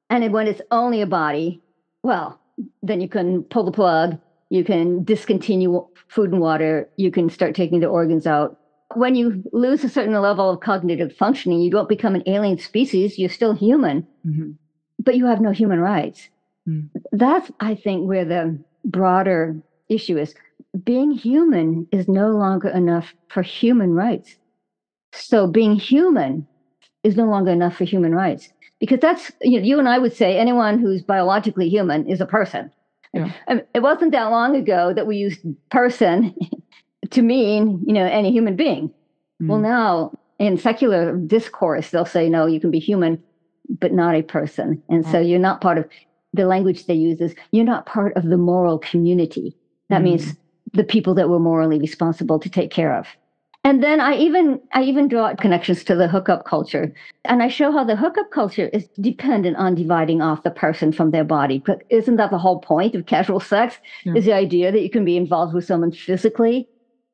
And 0.09 0.33
when 0.33 0.47
it's 0.47 0.63
only 0.71 1.01
a 1.03 1.07
body 1.07 1.61
well 2.05 2.41
then 2.83 3.01
you 3.01 3.09
can 3.09 3.43
pull 3.45 3.65
the 3.65 3.73
plug 3.73 4.19
you 4.51 4.65
can 4.65 5.05
discontinue 5.05 5.87
food 6.09 6.33
and 6.33 6.41
water, 6.41 6.89
you 6.97 7.11
can 7.11 7.31
start 7.31 7.55
taking 7.55 7.81
the 7.81 7.87
organs 7.87 8.27
out. 8.27 8.59
When 8.95 9.15
you 9.15 9.45
lose 9.53 9.85
a 9.85 9.89
certain 9.89 10.21
level 10.21 10.51
of 10.51 10.61
cognitive 10.61 11.17
functioning, 11.17 11.61
you 11.61 11.71
don't 11.71 11.89
become 11.89 12.17
an 12.17 12.25
alien 12.27 12.59
species, 12.59 13.17
you're 13.17 13.31
still 13.31 13.55
human, 13.55 14.07
mm-hmm. 14.27 14.51
But 15.01 15.17
you 15.17 15.27
have 15.27 15.41
no 15.41 15.51
human 15.51 15.81
rights. 15.81 16.29
Mm. 16.69 16.89
That's, 17.13 17.51
I 17.61 17.75
think, 17.75 18.07
where 18.07 18.25
the 18.25 18.59
broader 18.85 19.57
issue 19.89 20.17
is. 20.19 20.35
Being 20.85 21.11
human 21.11 21.89
is 21.91 22.07
no 22.07 22.31
longer 22.31 22.69
enough 22.69 23.15
for 23.29 23.43
human 23.43 23.95
rights. 23.95 24.37
So 25.13 25.47
being 25.47 25.75
human 25.75 26.47
is 27.03 27.17
no 27.17 27.25
longer 27.25 27.51
enough 27.51 27.77
for 27.77 27.85
human 27.85 28.15
rights 28.15 28.51
because 28.79 29.01
that's 29.01 29.33
you, 29.43 29.59
know, 29.59 29.67
you 29.67 29.79
and 29.79 29.89
I 29.89 29.99
would 29.99 30.15
say 30.15 30.39
anyone 30.39 30.79
who's 30.79 31.03
biologically 31.03 31.69
human 31.69 32.07
is 32.07 32.21
a 32.21 32.27
person. 32.27 32.71
Yeah. 33.13 33.33
It 33.75 33.83
wasn't 33.83 34.13
that 34.13 34.31
long 34.31 34.55
ago 34.55 34.95
that 34.95 35.07
we 35.07 35.17
used 35.17 35.41
person 35.71 36.35
to 37.11 37.23
mean, 37.23 37.83
you 37.85 37.93
know, 37.93 38.05
any 38.05 38.31
human 38.31 38.55
being. 38.55 38.93
Mm. 39.43 39.49
Well, 39.49 39.59
now 39.59 40.13
in 40.39 40.57
secular 40.57 41.17
discourse, 41.17 41.91
they'll 41.91 42.05
say, 42.05 42.29
no, 42.29 42.47
you 42.47 42.61
can 42.61 42.71
be 42.71 42.79
human, 42.79 43.23
but 43.79 43.93
not 43.93 44.15
a 44.15 44.23
person. 44.23 44.83
And 44.89 45.07
so 45.07 45.21
you're 45.21 45.39
not 45.39 45.61
part 45.61 45.79
of 45.79 45.89
the 46.33 46.47
language 46.47 46.87
they 46.87 46.95
use 46.95 47.21
is 47.21 47.35
you're 47.51 47.65
not 47.65 47.87
part 47.87 48.17
of 48.17 48.25
the 48.25 48.37
moral 48.37 48.79
community. 48.79 49.57
That 49.89 50.01
mm. 50.01 50.05
means 50.05 50.35
the 50.73 50.85
people 50.85 51.15
that 51.15 51.29
we're 51.29 51.39
morally 51.39 51.79
responsible 51.79 52.39
to 52.39 52.49
take 52.49 52.71
care 52.71 52.97
of. 52.97 53.07
And 53.63 53.83
then 53.83 54.01
I 54.01 54.17
even 54.17 54.59
I 54.73 54.83
even 54.85 55.07
draw 55.07 55.35
connections 55.35 55.85
to 55.85 55.95
the 55.95 56.09
hookup 56.09 56.47
culture. 56.47 56.95
And 57.27 57.43
I 57.43 57.49
show 57.49 57.71
how 57.71 57.85
the 57.85 57.97
hookup 57.97 58.31
culture 58.31 58.69
is 58.69 58.89
dependent 59.01 59.59
on 59.59 59.75
dividing 59.75 60.23
off 60.23 60.45
the 60.45 60.51
person 60.51 60.93
from 60.93 61.11
their 61.11 61.25
body. 61.25 61.63
But 61.65 61.83
isn't 61.91 62.17
that 62.17 62.31
the 62.31 62.39
whole 62.39 62.61
point 62.61 62.95
of 62.95 63.05
casual 63.05 63.39
sex? 63.39 63.77
Yeah. 64.05 64.15
Is 64.15 64.25
the 64.25 64.33
idea 64.33 64.73
that 64.73 64.81
you 64.81 64.89
can 64.89 65.05
be 65.05 65.17
involved 65.17 65.53
with 65.53 65.67
someone 65.67 65.93
physically 65.93 66.69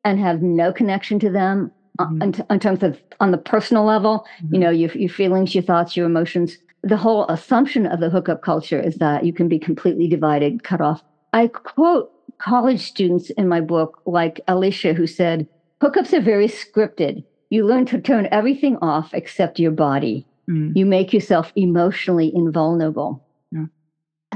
and 0.05 0.21
have 0.21 0.41
no 0.41 0.73
connection 0.73 1.19
to 1.19 1.31
them 1.31 1.73
uh, 1.99 2.07
mm-hmm. 2.07 2.23
in, 2.23 2.47
in, 2.51 2.61
terms 2.61 2.83
of 2.83 3.01
on 3.21 3.31
the 3.31 3.39
personal 3.39 3.85
level, 3.85 4.27
mm-hmm. 4.43 4.55
you 4.55 4.61
know, 4.61 4.71
your, 4.71 4.91
your 4.93 5.11
feelings, 5.11 5.55
your 5.55 5.65
thoughts, 5.65 5.97
your 5.97 6.07
emotions. 6.07 6.59
The 6.83 6.97
whole 6.97 7.27
assumption 7.29 7.87
of 7.87 8.01
the 8.01 8.11
hookup 8.11 8.43
culture 8.43 8.81
is 8.81 8.97
that 8.97 9.25
you 9.25 9.33
can 9.33 9.49
be 9.49 9.59
completely 9.59 10.07
divided, 10.07 10.63
cut 10.63 10.81
off. 10.81 11.03
I 11.33 11.49
quote 11.49 12.13
college 12.39 12.81
students 12.81 13.31
in 13.31 13.49
my 13.49 13.61
book, 13.61 14.01
like 14.07 14.41
Alicia, 14.49 14.93
who 14.93 15.07
said, 15.07 15.49
Hookups 15.81 16.13
are 16.13 16.21
very 16.21 16.49
scripted. 16.49 17.25
You 17.51 17.67
learn 17.67 17.87
to 17.87 18.01
turn 18.01 18.29
everything 18.31 18.77
off 18.79 19.13
except 19.13 19.59
your 19.59 19.71
body. 19.71 20.27
Mm. 20.49 20.77
You 20.77 20.87
make 20.87 21.13
yourself 21.13 21.53
emotionally 21.57 22.33
invulnerable. 22.35 23.25
Yeah. 23.53 23.67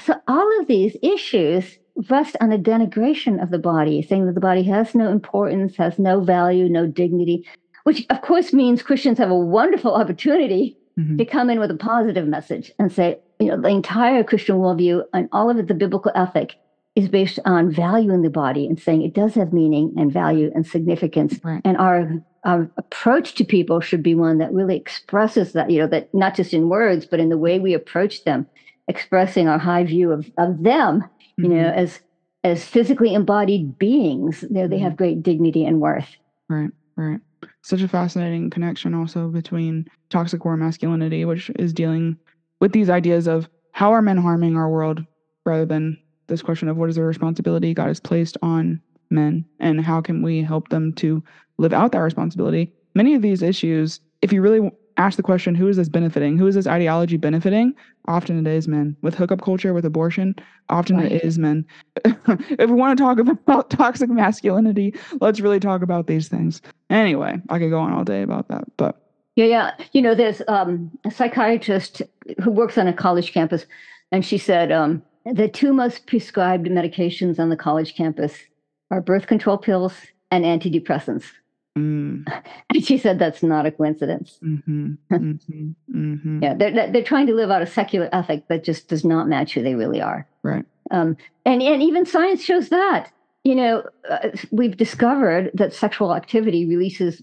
So, 0.02 0.14
all 0.28 0.60
of 0.60 0.66
these 0.66 0.96
issues 1.02 1.78
rest 2.08 2.36
on 2.40 2.52
a 2.52 2.58
denigration 2.58 3.42
of 3.42 3.50
the 3.50 3.58
body, 3.58 4.02
saying 4.02 4.26
that 4.26 4.34
the 4.34 4.40
body 4.40 4.62
has 4.62 4.94
no 4.94 5.10
importance, 5.10 5.76
has 5.76 5.98
no 5.98 6.20
value, 6.20 6.68
no 6.68 6.86
dignity, 6.86 7.46
which 7.84 8.06
of 8.10 8.22
course 8.22 8.52
means 8.52 8.82
Christians 8.82 9.18
have 9.18 9.30
a 9.30 9.36
wonderful 9.36 9.94
opportunity 9.94 10.76
mm-hmm. 10.98 11.16
to 11.16 11.24
come 11.24 11.50
in 11.50 11.58
with 11.58 11.70
a 11.70 11.76
positive 11.76 12.26
message 12.26 12.72
and 12.78 12.92
say, 12.92 13.18
you 13.38 13.48
know, 13.48 13.60
the 13.60 13.68
entire 13.68 14.22
Christian 14.22 14.56
worldview 14.56 15.02
and 15.12 15.28
all 15.32 15.50
of 15.50 15.58
it, 15.58 15.68
the 15.68 15.74
biblical 15.74 16.12
ethic 16.14 16.56
is 16.96 17.08
based 17.08 17.38
on 17.44 17.70
valuing 17.72 18.22
the 18.22 18.30
body 18.30 18.66
and 18.66 18.80
saying 18.80 19.02
it 19.02 19.14
does 19.14 19.34
have 19.34 19.52
meaning 19.52 19.94
and 19.96 20.12
value 20.12 20.50
and 20.54 20.66
significance. 20.66 21.38
Right. 21.42 21.62
And 21.64 21.76
our, 21.76 22.10
our 22.44 22.70
approach 22.76 23.34
to 23.36 23.44
people 23.44 23.80
should 23.80 24.02
be 24.02 24.14
one 24.14 24.38
that 24.38 24.52
really 24.52 24.76
expresses 24.76 25.52
that, 25.52 25.70
you 25.70 25.78
know, 25.78 25.86
that 25.86 26.12
not 26.12 26.34
just 26.34 26.52
in 26.52 26.68
words, 26.68 27.06
but 27.06 27.20
in 27.20 27.28
the 27.28 27.38
way 27.38 27.58
we 27.58 27.74
approach 27.74 28.24
them, 28.24 28.46
expressing 28.88 29.46
our 29.46 29.58
high 29.58 29.84
view 29.84 30.10
of, 30.10 30.30
of 30.36 30.62
them, 30.62 31.04
you 31.42 31.48
know, 31.48 31.70
Mhm. 31.70 31.74
as 31.74 32.00
as 32.42 32.64
physically 32.64 33.12
embodied 33.12 33.78
beings. 33.78 34.42
You 34.44 34.48
know, 34.50 34.66
they 34.68 34.78
Mhm. 34.78 34.82
have 34.82 34.96
great 34.96 35.22
dignity 35.22 35.64
and 35.66 35.78
worth. 35.80 36.08
Right, 36.48 36.70
right. 36.96 37.20
Such 37.62 37.82
a 37.82 37.88
fascinating 37.88 38.48
connection 38.48 38.94
also 38.94 39.28
between 39.28 39.84
toxic 40.08 40.44
war 40.44 40.56
masculinity, 40.56 41.24
which 41.26 41.50
is 41.58 41.74
dealing 41.74 42.16
with 42.60 42.72
these 42.72 42.88
ideas 42.88 43.26
of 43.28 43.46
how 43.72 43.92
are 43.92 44.00
men 44.02 44.16
harming 44.16 44.56
our 44.56 44.70
world 44.70 45.04
rather 45.44 45.66
than 45.66 45.98
this 46.28 46.40
question 46.42 46.68
of 46.68 46.76
what 46.78 46.88
is 46.88 46.96
the 46.96 47.02
responsibility 47.02 47.74
God 47.74 47.88
has 47.88 48.00
placed 48.00 48.38
on 48.42 48.80
men 49.10 49.44
and 49.58 49.80
how 49.80 50.00
can 50.00 50.22
we 50.22 50.42
help 50.42 50.68
them 50.70 50.92
to 50.94 51.22
live 51.58 51.72
out 51.74 51.92
that 51.92 51.98
responsibility. 51.98 52.70
Many 52.94 53.14
of 53.14 53.22
these 53.22 53.42
issues, 53.42 54.00
if 54.22 54.32
you 54.32 54.40
really 54.40 54.70
ask 55.00 55.16
the 55.16 55.22
question, 55.22 55.54
who 55.54 55.66
is 55.66 55.76
this 55.78 55.88
benefiting? 55.88 56.36
Who 56.36 56.46
is 56.46 56.54
this 56.54 56.66
ideology 56.66 57.16
benefiting? 57.16 57.74
Often 58.06 58.46
it 58.46 58.52
is 58.52 58.68
men. 58.68 58.96
With 59.00 59.14
hookup 59.14 59.40
culture, 59.42 59.72
with 59.72 59.84
abortion, 59.86 60.34
often 60.68 60.96
Right. 60.98 61.12
it 61.12 61.24
is 61.24 61.38
men. 61.38 61.64
if 62.04 62.68
we 62.70 62.76
want 62.76 62.96
to 62.98 63.02
talk 63.02 63.18
about 63.18 63.70
toxic 63.82 64.10
masculinity, 64.10 64.94
let's 65.20 65.40
really 65.40 65.58
talk 65.60 65.80
about 65.82 66.06
these 66.06 66.28
things. 66.28 66.60
Anyway, 66.90 67.40
I 67.48 67.58
could 67.58 67.70
go 67.70 67.80
on 67.80 67.92
all 67.92 68.04
day 68.04 68.22
about 68.22 68.48
that, 68.48 68.64
but 68.76 69.00
Yeah, 69.36 69.46
yeah. 69.46 69.70
You 69.92 70.02
know, 70.02 70.14
there's 70.14 70.42
um, 70.48 70.90
a 71.06 71.10
psychiatrist 71.10 72.02
who 72.42 72.50
works 72.50 72.76
on 72.76 72.86
a 72.86 72.92
college 72.92 73.32
campus, 73.32 73.64
and 74.12 74.22
she 74.24 74.36
said 74.36 74.70
um, 74.70 75.02
the 75.24 75.48
two 75.48 75.72
most 75.72 76.06
prescribed 76.06 76.66
medications 76.66 77.38
on 77.38 77.48
the 77.48 77.56
college 77.56 77.94
campus 77.94 78.34
are 78.90 79.00
birth 79.00 79.26
control 79.26 79.56
pills 79.56 79.94
and 80.30 80.44
antidepressants. 80.44 81.24
Mm, 81.78 82.24
And 82.74 82.84
she 82.84 82.98
said 82.98 83.18
that's 83.18 83.42
not 83.42 83.66
a 83.66 83.70
coincidence. 83.70 84.38
hmm 84.42 84.92
hmm 85.10 85.32
hmm 85.90 86.42
Yeah, 86.42 86.54
they're 86.54 86.90
they're 86.92 87.04
trying 87.04 87.26
to 87.26 87.34
live 87.34 87.50
out 87.50 87.62
a 87.62 87.66
secular 87.66 88.08
ethic 88.12 88.48
that 88.48 88.64
just 88.64 88.88
does 88.88 89.04
not 89.04 89.28
match 89.28 89.54
who 89.54 89.62
they 89.62 89.74
really 89.74 90.00
are. 90.00 90.26
right. 90.42 90.64
Um, 90.90 91.16
and 91.44 91.62
and 91.62 91.82
even 91.82 92.04
science 92.06 92.42
shows 92.42 92.68
that. 92.70 93.10
You 93.44 93.54
know, 93.54 93.84
uh, 94.10 94.28
we've 94.50 94.76
discovered 94.76 95.50
that 95.54 95.72
sexual 95.72 96.14
activity 96.14 96.66
releases 96.66 97.22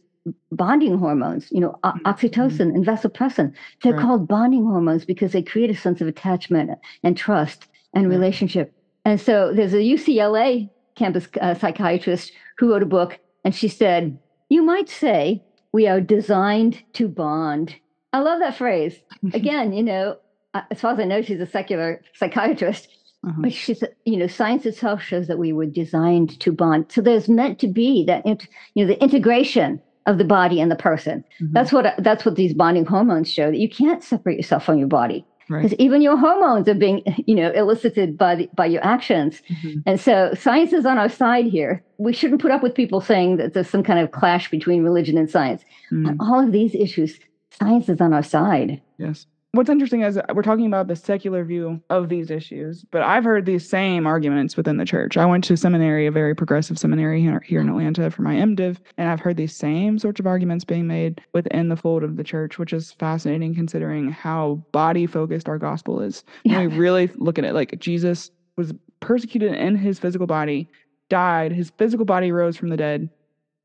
bonding 0.52 0.98
hormones. 0.98 1.48
You 1.52 1.60
know, 1.60 1.78
o- 1.84 1.92
Mhm. 1.92 2.02
oxytocin 2.04 2.74
and 2.74 2.84
vasopressin. 2.86 3.54
They're 3.84 3.94
Right. 3.94 4.02
called 4.02 4.28
bonding 4.28 4.64
hormones 4.66 5.06
because 5.06 5.32
they 5.32 5.44
create 5.44 5.70
a 5.70 5.76
sense 5.76 6.02
of 6.02 6.08
attachment 6.08 6.72
and 7.04 7.16
trust 7.16 7.68
and 7.94 8.10
relationship. 8.10 8.74
And 9.06 9.20
so 9.22 9.54
there's 9.54 9.74
a 9.76 9.84
UCLA 9.84 10.70
campus 10.96 11.28
uh, 11.40 11.54
psychiatrist 11.54 12.32
who 12.58 12.72
wrote 12.72 12.82
a 12.84 12.88
book, 12.88 13.20
and 13.44 13.54
she 13.54 13.68
said, 13.68 14.18
"You 14.50 14.64
might 14.64 14.90
say 14.90 15.44
we 15.72 15.88
are 15.88 16.02
designed 16.02 16.84
to 16.94 17.08
bond." 17.08 17.76
I 18.14 18.20
love 18.20 18.40
that 18.40 18.58
phrase. 18.58 19.00
Again, 19.34 19.74
you 19.74 19.84
know, 19.84 20.18
uh, 20.54 20.62
as 20.72 20.82
far 20.82 20.94
as 20.94 21.00
I 21.00 21.04
know, 21.04 21.22
she's 21.22 21.40
a 21.42 21.46
secular 21.46 22.02
psychiatrist. 22.14 22.88
Uh-huh. 23.26 23.42
But 23.42 23.54
she 23.54 23.74
said, 23.74 23.96
you 24.06 24.16
know, 24.18 24.28
science 24.28 24.66
itself 24.66 25.02
shows 25.02 25.28
that 25.28 25.40
we 25.40 25.52
were 25.52 25.66
designed 25.66 26.40
to 26.40 26.52
bond. 26.52 26.86
So 26.90 27.02
there's 27.02 27.28
meant 27.28 27.60
to 27.60 27.68
be 27.68 28.06
that, 28.06 28.26
you 28.26 28.38
know, 28.76 28.88
the 28.88 29.02
integration 29.02 29.82
of 30.06 30.18
the 30.18 30.24
body 30.24 30.62
and 30.62 30.72
the 30.72 30.76
person. 30.76 31.24
Mhm. 31.42 31.52
That's 31.52 31.74
what 31.74 31.96
that's 32.00 32.26
what 32.26 32.36
these 32.36 32.54
bonding 32.54 32.86
hormones 32.86 33.30
show. 33.30 33.52
That 33.52 33.60
you 33.60 33.70
can't 33.70 34.04
separate 34.04 34.38
yourself 34.38 34.64
from 34.64 34.78
your 34.78 34.88
body 34.88 35.26
right. 35.50 35.64
because 35.64 35.78
even 35.80 36.02
your 36.02 36.18
hormones 36.18 36.68
are 36.68 36.74
being, 36.74 37.04
you 37.26 37.36
know, 37.36 37.52
elicited 37.52 38.18
by 38.18 38.36
the, 38.36 38.50
by 38.56 38.66
your 38.66 38.84
actions. 38.84 39.42
Mhm. 39.50 39.84
And 39.86 40.00
so 40.00 40.34
science 40.34 40.74
is 40.74 40.86
on 40.86 40.98
our 40.98 41.10
side 41.10 41.46
here. 41.46 41.84
We 41.98 42.14
shouldn't 42.14 42.42
put 42.42 42.52
up 42.52 42.64
with 42.64 42.76
people 42.76 43.02
saying 43.02 43.38
that 43.38 43.54
there's 43.54 43.70
some 43.70 43.84
kind 43.84 44.00
of 44.00 44.12
clash 44.12 44.50
between 44.50 44.84
religion 44.84 45.18
and 45.18 45.30
science. 45.30 45.64
Mm. 45.92 46.08
On 46.10 46.18
all 46.20 46.40
of 46.44 46.52
these 46.52 46.76
issues, 46.76 47.20
science 47.52 47.90
is 47.90 48.02
on 48.02 48.14
our 48.14 48.24
side. 48.24 48.82
Yes. 48.98 49.26
What's 49.58 49.72
interesting 49.72 50.04
is 50.04 50.20
we're 50.36 50.44
talking 50.44 50.68
about 50.68 50.88
the 50.88 50.96
secular 50.96 51.44
view 51.44 51.82
of 51.90 52.10
these 52.10 52.30
issues, 52.30 52.86
but 52.92 53.02
I've 53.02 53.24
heard 53.24 53.48
these 53.48 53.68
same 53.68 54.06
arguments 54.06 54.56
within 54.56 54.78
the 54.78 54.86
church. 54.86 55.18
I 55.18 55.26
went 55.26 55.44
to 55.46 55.58
seminary, 55.58 56.06
a 56.06 56.12
very 56.12 56.36
progressive 56.36 56.78
seminary 56.78 57.22
here, 57.22 57.40
here 57.40 57.62
in 57.62 57.70
Atlanta 57.70 58.12
for 58.12 58.22
my 58.22 58.36
MDiv, 58.36 58.78
and 59.00 59.10
I've 59.10 59.20
heard 59.20 59.36
these 59.36 59.56
same 59.56 59.98
sorts 59.98 60.20
of 60.20 60.28
arguments 60.28 60.64
being 60.64 60.86
made 60.86 61.22
within 61.34 61.70
the 61.70 61.76
fold 61.76 62.04
of 62.04 62.18
the 62.18 62.24
church, 62.24 62.60
which 62.60 62.72
is 62.72 62.92
fascinating 62.92 63.56
considering 63.56 64.12
how 64.12 64.64
body 64.74 65.08
focused 65.08 65.50
our 65.50 65.58
gospel 65.58 66.02
is. 66.02 66.24
When 66.44 66.70
we 66.70 66.78
really 66.78 67.10
look 67.16 67.40
at 67.40 67.44
it, 67.44 67.56
like 67.56 67.80
Jesus 67.80 68.30
was 68.58 68.76
persecuted 69.00 69.56
in 69.56 69.76
his 69.76 69.98
physical 69.98 70.28
body, 70.28 70.70
died, 71.10 71.52
his 71.52 71.72
physical 71.80 72.06
body 72.06 72.32
rose 72.32 72.58
from 72.58 72.70
the 72.70 72.78
dead, 72.78 73.10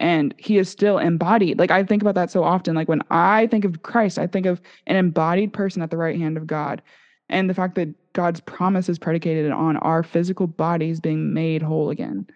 and 0.03 0.35
he 0.37 0.59
is 0.59 0.69
still 0.69 0.99
embodied. 0.99 1.61
Like 1.61 1.71
I 1.71 1.85
think 1.85 2.03
about 2.03 2.17
that 2.17 2.31
so 2.31 2.43
often. 2.43 2.75
Like 2.75 2.89
when 2.89 3.03
I 3.11 3.47
think 3.47 3.65
of 3.65 3.83
Christ, 3.85 4.19
I 4.19 4.27
think 4.27 4.47
of 4.47 4.61
an 4.89 4.97
embodied 4.97 5.53
person 5.53 5.81
at 5.81 5.91
the 5.91 5.97
right 5.97 6.19
hand 6.19 6.37
of 6.37 6.47
God. 6.47 6.83
And 7.29 7.49
the 7.49 7.55
fact 7.55 7.77
that 7.77 8.13
God's 8.13 8.41
promise 8.41 8.89
is 8.89 8.99
predicated 8.99 9.53
on 9.53 9.77
our 9.79 10.03
physical 10.03 10.49
bodies 10.49 11.01
being 11.01 11.33
made 11.33 11.63
whole 11.63 11.89
again. 11.89 12.27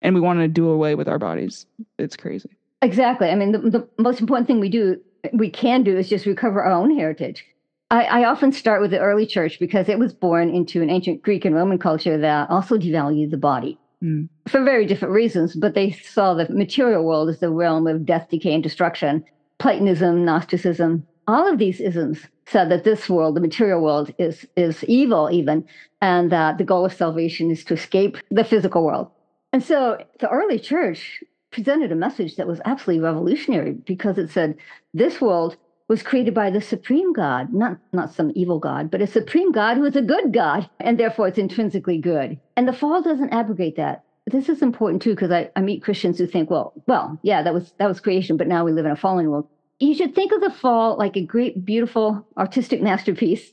And 0.00 0.14
we 0.14 0.20
want 0.20 0.38
to 0.38 0.48
do 0.48 0.68
away 0.70 0.94
with 0.94 1.08
our 1.08 1.18
bodies. 1.18 1.66
It's 1.98 2.16
crazy. 2.16 2.50
Exactly. 2.80 3.28
I 3.28 3.34
mean, 3.34 3.52
the, 3.52 3.58
the 3.58 3.88
most 3.98 4.20
important 4.20 4.46
thing 4.46 4.60
we 4.60 4.68
do, 4.68 4.98
we 5.32 5.50
can 5.50 5.82
do, 5.82 5.98
is 5.98 6.08
just 6.08 6.24
recover 6.24 6.62
our 6.62 6.72
own 6.72 6.96
heritage. 6.96 7.44
I, 7.90 8.04
I 8.04 8.24
often 8.24 8.52
start 8.52 8.80
with 8.80 8.92
the 8.92 9.00
early 9.00 9.26
church 9.26 9.58
because 9.58 9.88
it 9.88 9.98
was 9.98 10.14
born 10.14 10.54
into 10.54 10.82
an 10.82 10.88
ancient 10.88 11.22
Greek 11.22 11.44
and 11.44 11.54
Roman 11.54 11.78
culture 11.78 12.16
that 12.16 12.48
also 12.48 12.78
devalued 12.78 13.32
the 13.32 13.36
body 13.36 13.78
Mm. 14.02 14.28
for 14.48 14.64
very 14.64 14.84
different 14.84 15.14
reasons. 15.14 15.54
But 15.54 15.74
they 15.74 15.92
saw 15.92 16.34
the 16.34 16.48
material 16.48 17.04
world 17.04 17.28
as 17.28 17.38
the 17.38 17.50
realm 17.50 17.86
of 17.86 18.04
death, 18.04 18.28
decay, 18.30 18.52
and 18.52 18.62
destruction. 18.62 19.24
Platonism, 19.58 20.24
Gnosticism, 20.24 21.06
all 21.28 21.48
of 21.48 21.58
these 21.58 21.80
isms 21.80 22.26
said 22.46 22.68
that 22.70 22.82
this 22.82 23.08
world, 23.08 23.36
the 23.36 23.40
material 23.40 23.80
world, 23.80 24.12
is 24.18 24.44
is 24.56 24.82
evil, 24.84 25.30
even, 25.30 25.64
and 26.00 26.32
that 26.32 26.58
the 26.58 26.64
goal 26.64 26.84
of 26.84 26.92
salvation 26.92 27.50
is 27.50 27.64
to 27.64 27.74
escape 27.74 28.16
the 28.30 28.44
physical 28.44 28.84
world. 28.84 29.08
And 29.52 29.62
so 29.62 30.02
the 30.18 30.28
early 30.30 30.58
church 30.58 31.22
presented 31.52 31.92
a 31.92 31.96
message 31.96 32.36
that 32.36 32.46
was 32.46 32.60
absolutely 32.64 33.04
revolutionary 33.04 33.72
because 33.72 34.18
it 34.18 34.30
said 34.30 34.56
this 34.94 35.20
world 35.20 35.56
was 35.92 36.02
created 36.02 36.32
by 36.32 36.48
the 36.48 36.60
supreme 36.62 37.12
God, 37.12 37.52
not, 37.52 37.76
not 37.92 38.14
some 38.14 38.32
evil 38.34 38.58
God, 38.58 38.90
but 38.90 39.02
a 39.02 39.06
supreme 39.06 39.52
God 39.52 39.76
who 39.76 39.84
is 39.84 39.94
a 39.94 40.00
good 40.00 40.32
God, 40.32 40.70
and 40.80 40.98
therefore 40.98 41.28
it's 41.28 41.36
intrinsically 41.36 41.98
good. 41.98 42.40
And 42.56 42.66
the 42.66 42.72
fall 42.72 43.02
doesn't 43.02 43.28
abrogate 43.34 43.76
that. 43.76 44.02
This 44.26 44.48
is 44.48 44.62
important 44.62 45.02
too, 45.02 45.10
because 45.10 45.30
I, 45.30 45.50
I 45.54 45.60
meet 45.60 45.82
Christians 45.82 46.16
who 46.16 46.26
think, 46.26 46.48
well, 46.48 46.72
well, 46.86 47.18
yeah, 47.22 47.42
that 47.42 47.52
was 47.52 47.74
that 47.78 47.88
was 47.88 48.00
creation, 48.00 48.38
but 48.38 48.48
now 48.48 48.64
we 48.64 48.72
live 48.72 48.86
in 48.86 48.90
a 48.92 48.96
fallen 48.96 49.28
world. 49.28 49.48
You 49.80 49.94
should 49.94 50.14
think 50.14 50.32
of 50.32 50.40
the 50.40 50.48
fall 50.50 50.96
like 50.96 51.14
a 51.18 51.26
great, 51.26 51.62
beautiful 51.62 52.26
artistic 52.38 52.80
masterpiece, 52.80 53.52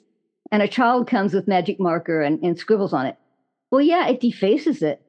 and 0.50 0.62
a 0.64 0.68
child 0.70 1.08
comes 1.10 1.34
with 1.34 1.46
magic 1.46 1.78
marker 1.78 2.22
and, 2.22 2.42
and 2.42 2.58
scribbles 2.58 2.94
on 2.94 3.06
it. 3.06 3.18
Well, 3.70 3.82
yeah, 3.82 4.08
it 4.08 4.22
defaces 4.22 4.82
it, 4.82 5.02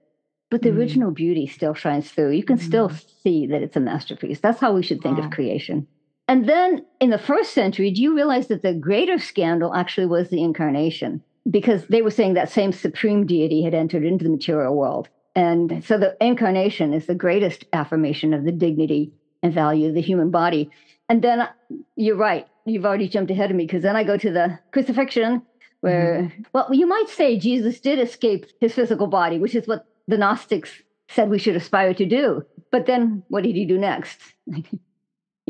but 0.51 0.63
the 0.63 0.71
Mhm. 0.71 0.79
original 0.79 1.11
beauty 1.13 1.47
still 1.47 1.75
shines 1.75 2.11
through. 2.11 2.31
You 2.33 2.43
can 2.43 2.59
still 2.59 2.91
see 3.23 3.47
that 3.47 3.63
it's 3.63 3.77
a 3.77 3.81
masterpiece. 3.81 4.41
That's 4.41 4.59
how 4.59 4.73
we 4.75 4.83
should 4.83 5.01
think 5.01 5.19
Wow. 5.19 5.27
of 5.27 5.31
creation. 5.31 5.87
And 6.31 6.49
then 6.49 6.87
in 7.01 7.11
the 7.11 7.19
first 7.19 7.53
century, 7.55 7.91
do 7.91 8.01
you 8.01 8.15
realize 8.15 8.47
that 8.47 8.63
the 8.63 8.73
greater 8.73 9.19
scandal 9.19 9.75
actually 9.75 10.07
was 10.07 10.29
the 10.29 10.41
incarnation? 10.41 11.25
Because 11.51 11.89
they 11.89 12.03
were 12.03 12.11
saying 12.13 12.35
that 12.35 12.49
same 12.49 12.71
supreme 12.71 13.27
deity 13.27 13.65
had 13.65 13.75
entered 13.75 14.05
into 14.05 14.23
the 14.23 14.31
material 14.31 14.77
world. 14.77 15.09
And 15.35 15.85
so 15.85 15.99
the 15.99 16.17
incarnation 16.21 16.95
is 16.95 17.07
the 17.07 17.17
greatest 17.17 17.65
affirmation 17.73 18.33
of 18.33 18.45
the 18.45 18.53
dignity 18.53 19.13
and 19.43 19.53
value 19.53 19.89
of 19.89 19.95
the 19.95 20.01
human 20.01 20.31
body. 20.31 20.71
And 21.09 21.21
then 21.21 21.49
you're 21.97 22.15
right, 22.15 22.47
you've 22.65 22.87
already 22.87 23.09
jumped 23.09 23.33
ahead 23.33 23.51
of 23.51 23.57
me 23.57 23.67
because 23.67 23.83
then 23.83 23.97
I 23.97 24.05
go 24.05 24.17
to 24.17 24.31
the 24.31 24.57
crucifixion, 24.73 25.43
where, 25.81 26.23
mm-hmm. 26.23 26.43
well, 26.53 26.69
you 26.71 26.87
might 26.87 27.09
say 27.09 27.41
Jesus 27.41 27.81
did 27.81 27.99
escape 27.99 28.47
his 28.61 28.73
physical 28.73 29.09
body, 29.09 29.41
which 29.41 29.57
is 29.57 29.67
what 29.67 29.85
the 30.07 30.17
Gnostics 30.17 30.71
said 31.09 31.29
we 31.29 31.41
should 31.41 31.57
aspire 31.57 31.93
to 31.95 32.07
do. 32.07 32.45
But 32.71 32.87
then 32.87 33.25
what 33.27 33.43
did 33.43 33.57
he 33.57 33.65
do 33.65 33.79
next? 33.79 34.21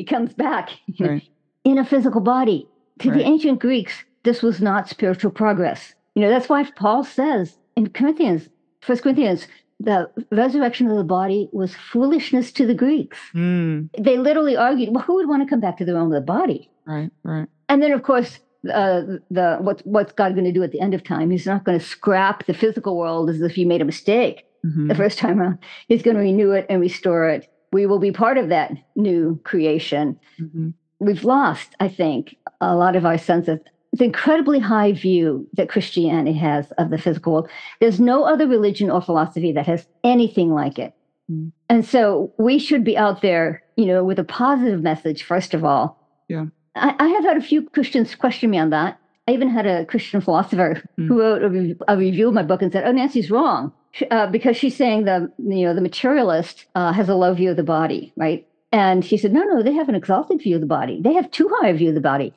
he 0.00 0.04
comes 0.04 0.32
back 0.34 0.70
Right. 1.00 1.22
in 1.64 1.76
a 1.78 1.84
physical 1.84 2.20
body. 2.22 2.66
To 3.00 3.08
Right. 3.10 3.18
the 3.18 3.24
ancient 3.24 3.58
Greeks, 3.60 3.94
this 4.24 4.42
was 4.42 4.60
not 4.60 4.88
spiritual 4.88 5.30
progress. 5.30 5.94
You 6.14 6.22
know, 6.22 6.30
that's 6.30 6.48
why 6.48 6.60
Paul 6.76 7.02
says 7.04 7.56
in 7.76 7.88
Corinthians, 7.90 8.48
First 8.82 9.02
Corinthians, 9.02 9.46
the 9.78 10.10
resurrection 10.30 10.90
of 10.90 10.96
the 10.96 11.04
body 11.20 11.48
was 11.52 11.74
foolishness 11.74 12.52
to 12.52 12.66
the 12.66 12.74
Greeks. 12.74 13.18
Mm. 13.34 13.88
They 13.98 14.16
literally 14.18 14.56
argued, 14.56 14.90
well, 14.94 15.04
who 15.04 15.14
would 15.14 15.28
want 15.28 15.42
to 15.42 15.48
come 15.48 15.60
back 15.60 15.76
to 15.78 15.84
the 15.86 15.94
realm 15.94 16.08
of 16.12 16.18
the 16.20 16.32
body? 16.38 16.70
Right, 16.86 17.10
right. 17.22 17.46
And 17.70 17.82
then, 17.82 17.92
of 17.92 18.02
course, 18.02 18.38
uh, 18.80 19.02
the 19.30 19.56
what, 19.60 19.80
what's 19.86 20.12
God 20.12 20.34
going 20.34 20.44
to 20.44 20.52
do 20.52 20.62
at 20.62 20.72
the 20.72 20.80
end 20.80 20.92
of 20.94 21.02
time? 21.02 21.30
He's 21.30 21.46
not 21.46 21.64
going 21.64 21.78
to 21.78 21.84
scrap 21.84 22.44
the 22.46 22.52
physical 22.54 22.96
world 22.98 23.30
as 23.30 23.40
if 23.40 23.52
he 23.52 23.64
made 23.64 23.80
a 23.80 23.86
mistake 23.86 24.44
Mhm. 24.66 24.88
the 24.88 24.94
first 24.94 25.18
time 25.18 25.40
around. 25.40 25.58
He's 25.88 26.02
going 26.02 26.16
to 26.16 26.22
renew 26.22 26.50
it 26.52 26.66
and 26.68 26.82
restore 26.82 27.26
it. 27.30 27.48
We 27.72 27.86
will 27.86 27.98
be 27.98 28.12
part 28.12 28.38
of 28.38 28.48
that 28.48 28.72
new 28.96 29.40
creation. 29.44 30.18
Mhm. 30.40 30.74
We've 30.98 31.24
lost, 31.24 31.74
I 31.80 31.88
think, 31.88 32.36
a 32.60 32.74
lot 32.76 32.96
of 32.96 33.06
our 33.06 33.18
sense 33.18 33.48
of 33.48 33.60
the 33.92 34.04
incredibly 34.04 34.58
high 34.58 34.92
view 34.92 35.48
that 35.54 35.68
Christianity 35.68 36.32
has 36.38 36.70
of 36.72 36.90
the 36.90 36.98
physical 36.98 37.32
world. 37.32 37.48
There's 37.80 38.00
no 38.00 38.24
other 38.24 38.46
religion 38.46 38.90
or 38.90 39.00
philosophy 39.00 39.52
that 39.52 39.66
has 39.66 39.86
anything 40.04 40.52
like 40.52 40.78
it. 40.78 40.94
Mm. 41.30 41.52
And 41.68 41.84
so 41.84 42.32
we 42.38 42.58
should 42.58 42.84
be 42.84 42.96
out 42.96 43.22
there, 43.22 43.62
you 43.76 43.86
know, 43.86 44.04
with 44.04 44.18
a 44.18 44.24
positive 44.24 44.82
message, 44.82 45.24
first 45.24 45.54
of 45.54 45.64
all. 45.64 45.98
Yeah. 46.28 46.46
I, 46.76 46.94
I 46.98 47.08
have 47.08 47.24
had 47.24 47.36
a 47.36 47.42
few 47.42 47.68
Christians 47.70 48.14
question 48.14 48.50
me 48.50 48.58
on 48.58 48.70
that. 48.70 48.98
I 49.26 49.32
even 49.32 49.48
had 49.48 49.66
a 49.66 49.84
Christian 49.86 50.20
philosopher 50.20 50.82
mm. 50.98 51.08
who 51.08 51.20
wrote 51.20 51.42
a, 51.42 51.48
re- 51.48 51.76
a, 51.88 51.96
review 51.96 52.28
of 52.28 52.34
my 52.34 52.42
book 52.42 52.62
and 52.62 52.72
said, 52.72 52.84
"Oh, 52.86 52.92
Nancy's 52.92 53.30
wrong 53.30 53.72
uh, 54.10 54.26
because 54.26 54.56
she's 54.56 54.76
saying 54.76 55.04
the 55.04 55.30
you 55.38 55.64
know 55.66 55.74
the 55.74 55.80
materialist 55.80 56.66
uh, 56.74 56.92
has 56.92 57.08
a 57.08 57.14
low 57.14 57.34
view 57.34 57.50
of 57.50 57.56
the 57.56 57.62
body, 57.62 58.12
right?" 58.16 58.46
And 58.72 59.04
she 59.04 59.16
said, 59.16 59.32
"No, 59.32 59.42
no, 59.44 59.62
they 59.62 59.72
have 59.72 59.88
an 59.88 59.94
exalted 59.94 60.40
view 60.42 60.56
of 60.56 60.60
the 60.60 60.66
body. 60.66 61.00
They 61.00 61.14
have 61.14 61.30
too 61.30 61.50
high 61.60 61.68
a 61.68 61.74
view 61.74 61.88
of 61.88 61.94
the 61.94 62.00
body." 62.00 62.32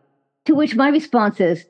To 0.45 0.55
which 0.55 0.75
my 0.75 0.89
response 0.89 1.39
is, 1.39 1.65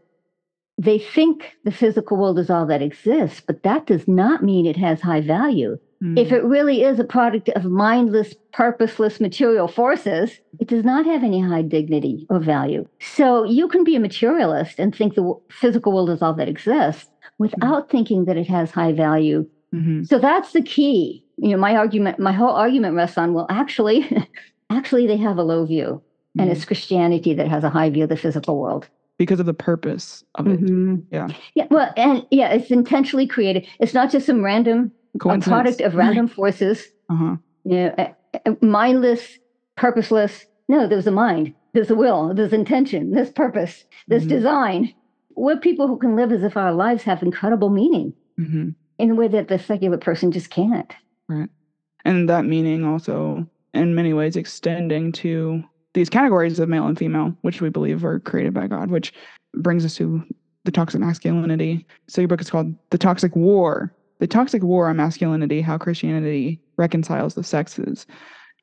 they 0.78 0.98
think 0.98 1.56
the 1.64 1.72
physical 1.72 2.18
world 2.18 2.40
is 2.40 2.50
all 2.50 2.66
that 2.66 2.82
exists, 2.82 3.42
but 3.46 3.64
that 3.64 3.86
does 3.86 4.08
not 4.08 4.44
mean 4.44 4.66
it 4.66 4.78
has 4.78 5.02
high 5.02 5.22
value. 5.22 5.78
Mm. 6.04 6.20
If 6.20 6.32
it 6.32 6.44
really 6.44 6.84
is 6.84 7.00
a 7.00 7.04
product 7.04 7.50
of 7.50 7.66
mindless, 7.66 8.34
purposeless 8.52 9.22
material 9.22 9.68
forces, 9.68 10.40
it 10.60 10.68
does 10.68 10.84
not 10.84 11.06
have 11.06 11.24
any 11.24 11.42
high 11.42 11.62
dignity 11.62 12.26
or 12.30 12.40
value. 12.40 12.88
So 13.00 13.44
you 13.44 13.68
can 13.68 13.84
be 13.84 13.96
a 13.96 14.00
materialist 14.00 14.80
and 14.80 14.94
think 14.94 15.14
the 15.14 15.34
physical 15.50 15.94
world 15.94 16.10
is 16.10 16.22
all 16.22 16.34
that 16.34 16.50
exists 16.50 17.10
without 17.38 17.88
mm. 17.88 17.92
thinking 17.92 18.26
that 18.26 18.38
it 18.38 18.48
has 18.48 18.72
high 18.72 18.92
value. 18.92 19.48
Mm-hmm. 19.74 20.04
So 20.04 20.20
that's 20.20 20.52
the 20.52 20.62
key. 20.62 21.26
You 21.38 21.50
know, 21.50 21.58
my 21.58 21.76
argument, 21.76 22.20
my 22.20 22.32
whole 22.32 22.52
argument 22.52 22.96
rests 22.96 23.18
on 23.18 23.34
well, 23.34 23.48
actually, 23.50 24.08
actually, 24.70 25.08
they 25.08 25.18
have 25.18 25.38
a 25.38 25.44
low 25.44 25.66
view, 25.66 26.02
mm. 26.38 26.42
and 26.42 26.52
it's 26.52 26.66
Christianity 26.66 27.34
that 27.34 27.48
has 27.48 27.64
a 27.64 27.70
high 27.70 27.90
view 27.90 28.04
of 28.04 28.10
the 28.10 28.18
physical 28.18 28.60
world 28.60 28.88
because 29.18 29.40
of 29.40 29.46
the 29.46 29.54
purpose 29.54 30.24
of 30.36 30.48
it. 30.48 30.62
Mm-hmm. 30.62 30.96
Yeah. 31.12 31.28
Yeah. 31.56 31.68
Well, 31.70 31.92
and 31.98 32.26
yeah, 32.32 32.50
it's 32.50 32.72
intentionally 32.72 33.28
created. 33.28 33.68
It's 33.80 33.94
not 33.94 34.12
just 34.12 34.26
some 34.26 34.44
random 34.44 34.92
product 35.20 35.82
of 35.82 35.96
random 35.96 36.28
forces. 36.28 36.88
Uh-huh. 37.10 37.38
You 37.64 37.94
know, 37.98 38.58
mindless, 38.62 39.38
purposeless. 39.76 40.46
No, 40.68 40.88
there's 40.88 41.08
a 41.08 41.12
mind, 41.12 41.54
there's 41.74 41.92
a 41.92 41.96
will, 41.96 42.34
there's 42.34 42.54
intention, 42.54 43.12
there's 43.12 43.30
purpose, 43.32 43.84
there's 44.08 44.24
mm-hmm. 44.24 44.30
design. 44.30 44.94
We're 45.36 45.58
people 45.58 45.88
who 45.88 45.98
can 45.98 46.16
live 46.16 46.32
as 46.32 46.44
if 46.44 46.56
our 46.58 46.74
lives 46.74 47.04
have 47.04 47.22
incredible 47.22 47.70
meaning 47.70 48.14
mm-hmm. 48.40 48.70
In 48.98 49.12
a 49.12 49.16
way 49.16 49.28
that 49.28 49.48
the 49.48 49.60
secular 49.60 49.98
person 49.98 50.32
just 50.32 50.50
can't. 50.50 50.94
Right. 51.28 51.50
And 52.06 52.30
that 52.30 52.46
meaning 52.46 52.86
also, 52.86 53.48
in 53.74 53.96
many 53.96 54.14
ways, 54.14 54.36
extending 54.36 55.12
to 55.14 55.64
these 55.94 56.10
categories 56.10 56.60
of 56.60 56.70
male 56.70 56.88
and 56.88 56.98
female, 56.98 57.36
which 57.42 57.62
we 57.62 57.70
believe 57.70 58.04
are 58.04 58.20
created 58.20 58.54
by 58.54 58.68
God, 58.68 58.90
which 58.90 59.14
brings 59.56 59.86
us 59.86 59.96
to 59.96 60.24
the 60.66 60.72
toxic 60.72 61.00
masculinity. 61.00 61.86
So 62.08 62.22
your 62.22 62.28
book 62.28 62.42
is 62.42 62.50
called 62.50 62.74
The 62.90 62.98
Toxic 62.98 63.36
War 63.36 63.94
the 64.24 64.28
Toxic 64.28 64.64
War 64.64 64.88
on 64.88 64.96
Masculinity 64.96 65.60
How 65.60 65.78
Christianity 65.78 66.58
Reconciles 66.78 67.36
the 67.36 67.44
Sexes. 67.44 68.08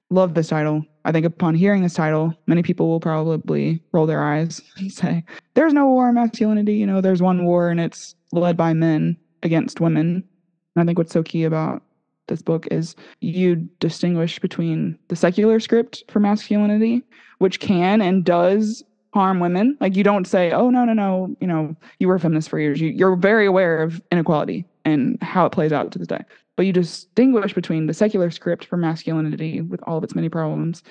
Love 0.08 0.32
this 0.32 0.48
title. 0.48 0.82
I 1.04 1.12
think 1.12 1.26
upon 1.26 1.54
hearing 1.54 1.82
this 1.82 1.92
title, 1.92 2.32
many 2.46 2.62
people 2.62 2.88
will 2.88 2.98
probably 2.98 3.82
roll 3.92 4.06
their 4.06 4.24
eyes 4.24 4.62
and 4.78 4.90
say, 4.90 5.22
There's 5.52 5.74
no 5.74 5.86
war 5.86 6.08
on 6.08 6.14
masculinity. 6.14 6.76
You 6.76 6.86
know, 6.86 7.02
there's 7.02 7.20
one 7.20 7.44
war 7.44 7.68
and 7.68 7.78
it's 7.78 8.14
led 8.32 8.56
by 8.56 8.72
men 8.72 9.18
against 9.42 9.80
women. 9.80 10.24
And 10.74 10.82
I 10.82 10.84
think 10.84 10.98
what's 10.98 11.12
so 11.12 11.22
key 11.22 11.44
about 11.44 11.82
this 12.28 12.42
book 12.42 12.66
is 12.70 12.96
you 13.20 13.56
distinguish 13.80 14.38
between 14.38 14.98
the 15.08 15.16
secular 15.16 15.60
script 15.60 16.04
for 16.08 16.20
masculinity, 16.20 17.02
which 17.38 17.60
can 17.60 18.00
and 18.00 18.24
does 18.24 18.82
harm 19.12 19.40
women. 19.40 19.76
Like 19.80 19.96
you 19.96 20.04
don't 20.04 20.26
say, 20.26 20.52
"Oh 20.52 20.70
no, 20.70 20.84
no, 20.84 20.92
no," 20.92 21.34
you 21.40 21.46
know, 21.46 21.76
you 21.98 22.08
were 22.08 22.14
a 22.14 22.20
feminist 22.20 22.48
for 22.48 22.58
years. 22.58 22.80
You, 22.80 22.88
you're 22.88 23.16
very 23.16 23.46
aware 23.46 23.82
of 23.82 24.00
inequality 24.12 24.64
and 24.84 25.18
how 25.22 25.46
it 25.46 25.52
plays 25.52 25.72
out 25.72 25.90
to 25.92 25.98
this 25.98 26.08
day. 26.08 26.20
But 26.56 26.66
you 26.66 26.72
distinguish 26.72 27.54
between 27.54 27.86
the 27.86 27.94
secular 27.94 28.30
script 28.30 28.66
for 28.66 28.76
masculinity 28.76 29.60
with 29.60 29.80
all 29.84 29.98
of 29.98 30.04
its 30.04 30.14
many 30.14 30.28
problems 30.28 30.82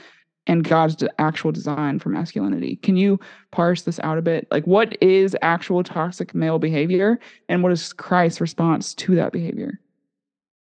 and 0.49 0.67
God's 0.67 1.03
actual 1.19 1.51
design 1.51 1.99
for 1.99 2.09
masculinity. 2.09 2.77
Can 2.77 2.97
you 2.97 3.19
parse 3.51 3.83
this 3.83 3.99
out 3.99 4.17
a 4.17 4.21
bit? 4.21 4.47
Like, 4.49 4.65
what 4.65 4.97
is 5.01 5.37
actual 5.43 5.83
toxic 5.83 6.33
male 6.33 6.57
behavior, 6.57 7.19
and 7.47 7.61
what 7.61 7.71
is 7.71 7.93
Christ's 7.93 8.41
response 8.41 8.95
to 8.95 9.15
that 9.15 9.31
behavior? 9.31 9.79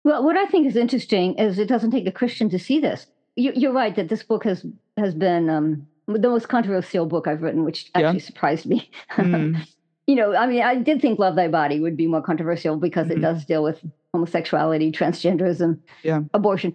Well, 0.03 0.25
what 0.25 0.37
I 0.37 0.47
think 0.47 0.67
is 0.67 0.77
interesting 0.77 1.39
is 1.39 1.59
it 1.59 1.69
doesn't 1.69 1.93
take 1.93 2.07
a 2.07 2.13
Christian 2.13 2.51
to 2.51 2.59
see 2.59 2.81
this. 2.81 3.07
You, 3.37 3.71
are 3.71 3.73
right 3.73 3.95
that 3.95 4.09
this 4.09 4.25
book 4.25 4.45
has 4.45 4.67
has 4.97 5.15
been 5.15 5.49
um, 5.49 5.87
the 6.09 6.29
most 6.29 6.49
controversial 6.49 7.07
book 7.07 7.29
I've 7.29 7.43
written, 7.43 7.65
which 7.65 7.91
actually 7.95 8.19
yeah. 8.19 8.25
surprised 8.25 8.67
me. 8.67 8.91
Mm. 9.13 9.67
you 10.07 10.15
know, 10.15 10.35
I 10.35 10.47
mean, 10.47 10.63
I 10.63 10.77
did 10.77 11.01
think 11.01 11.19
Love 11.19 11.35
Thy 11.35 11.49
Body 11.49 11.81
would 11.81 11.97
be 11.97 12.07
more 12.07 12.23
controversial 12.23 12.77
because 12.77 13.09
mm-hmm. 13.09 13.19
it 13.19 13.21
does 13.23 13.45
deal 13.45 13.63
with 13.63 13.81
homosexuality, 14.15 14.93
transgenderism, 14.93 15.79
yeah. 16.03 16.21
abortion. 16.33 16.73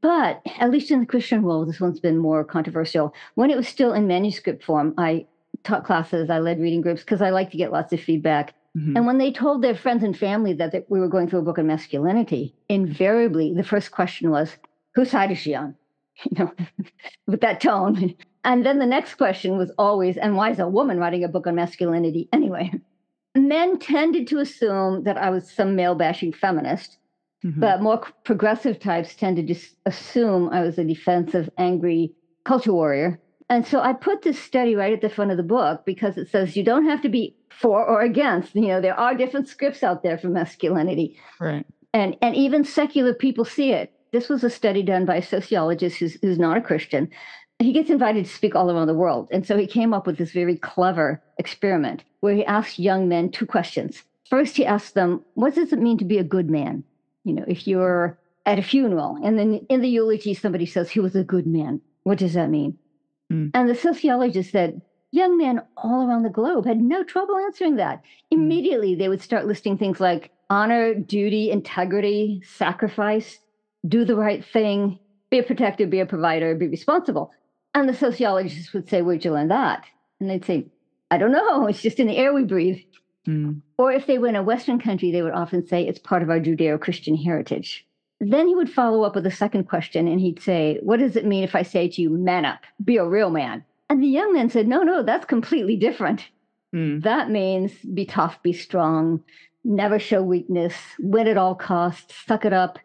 But 0.00 0.42
at 0.60 0.70
least 0.70 0.90
in 0.90 1.00
the 1.00 1.06
Christian 1.06 1.42
world, 1.42 1.68
this 1.68 1.80
one's 1.80 2.00
been 2.00 2.18
more 2.18 2.44
controversial. 2.44 3.14
When 3.34 3.50
it 3.50 3.56
was 3.56 3.66
still 3.66 3.92
in 3.92 4.06
manuscript 4.06 4.62
form, 4.62 4.94
I 4.98 5.26
taught 5.64 5.84
classes, 5.84 6.30
I 6.30 6.38
led 6.38 6.60
reading 6.60 6.82
groups 6.82 7.00
because 7.00 7.22
I 7.22 7.30
like 7.30 7.50
to 7.52 7.56
get 7.56 7.72
lots 7.72 7.92
of 7.92 8.00
feedback. 8.00 8.54
Mm-hmm. 8.76 8.96
And 8.96 9.06
when 9.06 9.18
they 9.18 9.32
told 9.32 9.62
their 9.62 9.74
friends 9.74 10.04
and 10.04 10.16
family 10.16 10.52
that, 10.54 10.72
that 10.72 10.90
we 10.90 11.00
were 11.00 11.08
going 11.08 11.28
through 11.28 11.38
a 11.38 11.42
book 11.42 11.58
on 11.58 11.66
masculinity, 11.66 12.54
invariably 12.68 13.54
the 13.54 13.64
first 13.64 13.92
question 13.92 14.30
was, 14.30 14.56
whose 14.94 15.10
side 15.10 15.30
is 15.30 15.38
she 15.38 15.54
on? 15.54 15.74
You 16.30 16.44
know, 16.44 16.52
with 17.26 17.40
that 17.40 17.60
tone. 17.60 18.14
And 18.44 18.64
then 18.64 18.78
the 18.78 18.86
next 18.86 19.14
question 19.14 19.58
was 19.58 19.72
always, 19.78 20.16
and 20.16 20.36
why 20.36 20.50
is 20.50 20.58
a 20.58 20.68
woman 20.68 20.98
writing 20.98 21.24
a 21.24 21.28
book 21.28 21.46
on 21.46 21.56
masculinity 21.56 22.28
anyway? 22.32 22.72
Men 23.34 23.78
tended 23.78 24.28
to 24.28 24.38
assume 24.38 25.04
that 25.04 25.16
I 25.16 25.30
was 25.30 25.50
some 25.50 25.74
male 25.74 25.94
bashing 25.94 26.32
feminist, 26.32 26.98
mm-hmm. 27.44 27.58
but 27.58 27.82
more 27.82 28.02
progressive 28.24 28.78
types 28.78 29.14
tended 29.14 29.48
to 29.48 29.56
assume 29.86 30.50
I 30.50 30.60
was 30.60 30.78
a 30.78 30.84
defensive, 30.84 31.50
angry 31.58 32.12
culture 32.44 32.72
warrior. 32.72 33.18
And 33.50 33.66
so 33.66 33.80
I 33.80 33.92
put 33.92 34.22
this 34.22 34.38
study 34.38 34.74
right 34.74 34.92
at 34.92 35.00
the 35.00 35.08
front 35.08 35.30
of 35.30 35.36
the 35.36 35.42
book 35.42 35.84
because 35.84 36.16
it 36.16 36.30
says 36.30 36.56
you 36.56 36.62
don't 36.62 36.86
have 36.86 37.02
to 37.02 37.08
be 37.08 37.36
for 37.50 37.84
or 37.84 38.00
against. 38.02 38.54
You 38.54 38.68
know, 38.68 38.80
there 38.80 38.98
are 38.98 39.14
different 39.14 39.48
scripts 39.48 39.82
out 39.82 40.02
there 40.02 40.18
for 40.18 40.28
masculinity. 40.28 41.18
Right. 41.40 41.66
And 41.92 42.16
and 42.20 42.34
even 42.34 42.64
secular 42.64 43.14
people 43.14 43.44
see 43.44 43.72
it. 43.72 43.92
This 44.14 44.30
was 44.30 44.42
a 44.42 44.48
study 44.48 44.82
done 44.82 45.04
by 45.04 45.16
a 45.16 45.22
sociologist 45.22 45.98
who's, 45.98 46.16
who's 46.22 46.38
not 46.38 46.56
a 46.56 46.62
Christian 46.62 47.10
he 47.58 47.72
gets 47.72 47.90
invited 47.90 48.24
to 48.24 48.30
speak 48.30 48.54
all 48.54 48.70
around 48.70 48.86
the 48.86 48.94
world. 48.94 49.28
And 49.30 49.46
so 49.46 49.56
he 49.56 49.66
came 49.66 49.94
up 49.94 50.06
with 50.06 50.18
this 50.18 50.32
very 50.32 50.56
clever 50.56 51.22
experiment 51.38 52.04
where 52.20 52.34
he 52.34 52.44
asked 52.44 52.78
young 52.78 53.08
men 53.08 53.30
two 53.30 53.46
questions. 53.46 54.02
First, 54.28 54.56
he 54.56 54.66
asked 54.66 54.94
them, 54.94 55.24
What 55.34 55.54
does 55.54 55.72
it 55.72 55.78
mean 55.78 55.98
to 55.98 56.04
be 56.04 56.18
a 56.18 56.24
good 56.24 56.50
man? 56.50 56.82
You 57.24 57.34
know, 57.34 57.44
if 57.46 57.66
you're 57.66 58.18
at 58.46 58.58
a 58.58 58.62
funeral 58.62 59.18
and 59.22 59.38
then 59.38 59.64
in 59.68 59.80
the 59.80 59.88
eulogy, 59.88 60.34
somebody 60.34 60.66
says 60.66 60.90
he 60.90 61.00
was 61.00 61.14
a 61.14 61.24
good 61.24 61.46
man, 61.46 61.80
what 62.02 62.18
does 62.18 62.34
that 62.34 62.50
mean? 62.50 62.76
Mm. 63.32 63.50
And 63.54 63.68
the 63.68 63.74
sociologist 63.74 64.50
said, 64.50 64.82
Young 65.12 65.38
men 65.38 65.62
all 65.76 66.06
around 66.06 66.24
the 66.24 66.28
globe 66.28 66.66
had 66.66 66.80
no 66.80 67.04
trouble 67.04 67.36
answering 67.38 67.76
that. 67.76 68.02
Hmm. 68.32 68.40
Immediately, 68.40 68.96
they 68.96 69.08
would 69.08 69.22
start 69.22 69.46
listing 69.46 69.78
things 69.78 70.00
like 70.00 70.32
honor, 70.50 70.92
duty, 70.92 71.52
integrity, 71.52 72.42
sacrifice, 72.44 73.38
do 73.86 74.04
the 74.04 74.16
right 74.16 74.44
thing, 74.44 74.98
be 75.30 75.38
a 75.38 75.42
protector, 75.42 75.86
be 75.86 76.00
a 76.00 76.06
provider, 76.06 76.54
be 76.54 76.68
responsible. 76.68 77.32
And 77.74 77.88
the 77.88 77.94
sociologists 77.94 78.72
would 78.72 78.88
say, 78.88 79.02
Where'd 79.02 79.24
you 79.24 79.32
learn 79.32 79.48
that? 79.48 79.84
And 80.20 80.30
they'd 80.30 80.44
say, 80.44 80.66
I 81.10 81.18
don't 81.18 81.32
know. 81.32 81.66
It's 81.66 81.82
just 81.82 82.00
in 82.00 82.06
the 82.06 82.16
air 82.16 82.32
we 82.32 82.44
breathe. 82.44 82.80
Mm. 83.26 83.62
Or 83.78 83.92
if 83.92 84.06
they 84.06 84.18
were 84.18 84.28
in 84.28 84.36
a 84.36 84.42
Western 84.42 84.80
country, 84.80 85.10
they 85.10 85.22
would 85.22 85.32
often 85.32 85.66
say, 85.66 85.86
It's 85.86 85.98
part 85.98 86.22
of 86.22 86.30
our 86.30 86.40
Judeo 86.40 86.80
Christian 86.80 87.16
heritage. 87.16 87.86
Then 88.20 88.46
he 88.46 88.54
would 88.54 88.70
follow 88.70 89.02
up 89.02 89.14
with 89.14 89.26
a 89.26 89.30
second 89.30 89.64
question 89.64 90.06
and 90.06 90.20
he'd 90.20 90.40
say, 90.40 90.78
What 90.82 91.00
does 91.00 91.16
it 91.16 91.26
mean 91.26 91.44
if 91.44 91.54
I 91.54 91.62
say 91.62 91.88
to 91.88 92.02
you, 92.02 92.10
man 92.10 92.44
up, 92.44 92.60
be 92.84 92.96
a 92.96 93.04
real 93.04 93.30
man? 93.30 93.64
And 93.90 94.02
the 94.02 94.08
young 94.08 94.32
man 94.32 94.50
said, 94.50 94.68
No, 94.68 94.82
no, 94.82 95.02
that's 95.02 95.26
completely 95.26 95.76
different. 95.76 96.28
Mm. 96.74 97.02
That 97.02 97.30
means 97.30 97.72
be 97.92 98.06
tough, 98.06 98.42
be 98.42 98.52
strong, 98.52 99.22
never 99.64 99.98
show 99.98 100.22
weakness, 100.22 100.74
win 100.98 101.28
at 101.28 101.36
all 101.36 101.54
costs, 101.54 102.14
suck 102.26 102.44
it 102.44 102.52
up, 102.52 102.78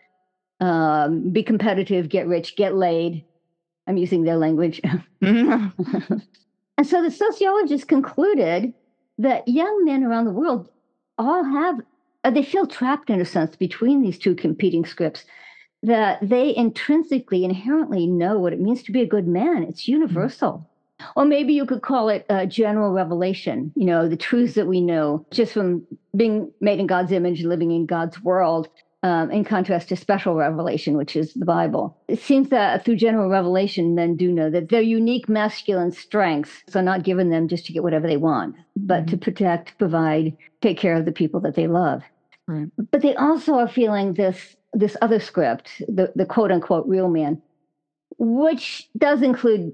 um, 0.59 1.29
be 1.29 1.43
competitive, 1.43 2.09
get 2.09 2.27
rich, 2.27 2.55
get 2.55 2.75
laid, 2.75 3.23
I'm 3.87 3.97
using 3.97 4.23
their 4.23 4.37
language. 4.37 4.81
and 5.21 5.73
so 6.83 7.01
the 7.01 7.11
sociologists 7.11 7.85
concluded 7.85 8.73
that 9.17 9.47
young 9.47 9.83
men 9.85 10.03
around 10.03 10.25
the 10.25 10.31
world 10.31 10.69
all 11.17 11.43
have, 11.43 11.79
uh, 12.23 12.29
they 12.29 12.43
feel 12.43 12.67
trapped 12.67 13.09
in 13.09 13.19
a 13.19 13.25
sense 13.25 13.55
between 13.55 14.01
these 14.01 14.17
two 14.17 14.35
competing 14.35 14.85
scripts, 14.85 15.25
that 15.81 16.19
they 16.21 16.55
intrinsically, 16.55 17.43
inherently 17.43 18.05
know 18.05 18.37
what 18.37 18.53
it 18.53 18.59
means 18.59 18.83
to 18.83 18.91
be 18.91 19.01
a 19.01 19.07
good 19.07 19.27
man. 19.27 19.63
It's 19.63 19.87
universal. 19.87 20.69
Or 21.15 21.25
maybe 21.25 21.53
you 21.53 21.65
could 21.65 21.81
call 21.81 22.09
it 22.09 22.25
a 22.29 22.45
general 22.45 22.91
revelation, 22.91 23.71
you 23.75 23.85
know, 23.85 24.07
the 24.07 24.17
truths 24.17 24.55
that 24.55 24.67
we 24.67 24.81
know 24.81 25.25
just 25.31 25.53
from 25.53 25.87
being 26.15 26.51
made 26.59 26.79
in 26.79 26.87
God's 26.87 27.13
image, 27.13 27.43
living 27.43 27.71
in 27.71 27.85
God's 27.85 28.21
world, 28.21 28.67
um, 29.03 29.31
in 29.31 29.45
contrast 29.45 29.89
to 29.89 29.95
special 29.95 30.35
revelation, 30.35 30.97
which 30.97 31.15
is 31.15 31.33
the 31.33 31.45
Bible. 31.45 31.97
It 32.07 32.19
seems 32.19 32.49
that 32.49 32.83
through 32.83 32.97
general 32.97 33.29
revelation, 33.29 33.95
men 33.95 34.15
do 34.15 34.31
know 34.31 34.49
that 34.49 34.69
their 34.69 34.81
unique 34.81 35.29
masculine 35.29 35.91
strengths 35.91 36.75
are 36.75 36.81
not 36.81 37.03
given 37.03 37.29
them 37.29 37.47
just 37.47 37.65
to 37.67 37.73
get 37.73 37.83
whatever 37.83 38.07
they 38.07 38.17
want, 38.17 38.55
but 38.75 39.01
mm-hmm. 39.01 39.11
to 39.11 39.17
protect, 39.17 39.77
provide, 39.77 40.35
take 40.61 40.77
care 40.77 40.95
of 40.95 41.05
the 41.05 41.11
people 41.11 41.39
that 41.41 41.55
they 41.55 41.67
love. 41.67 42.03
Right. 42.47 42.67
But 42.91 43.01
they 43.01 43.15
also 43.15 43.53
are 43.55 43.67
feeling 43.67 44.13
this 44.13 44.55
this 44.73 44.95
other 45.01 45.19
script, 45.19 45.81
the, 45.87 46.11
the 46.15 46.25
quote 46.25 46.51
unquote 46.51 46.87
real 46.87 47.09
man, 47.09 47.41
which 48.19 48.87
does 48.97 49.23
include 49.23 49.73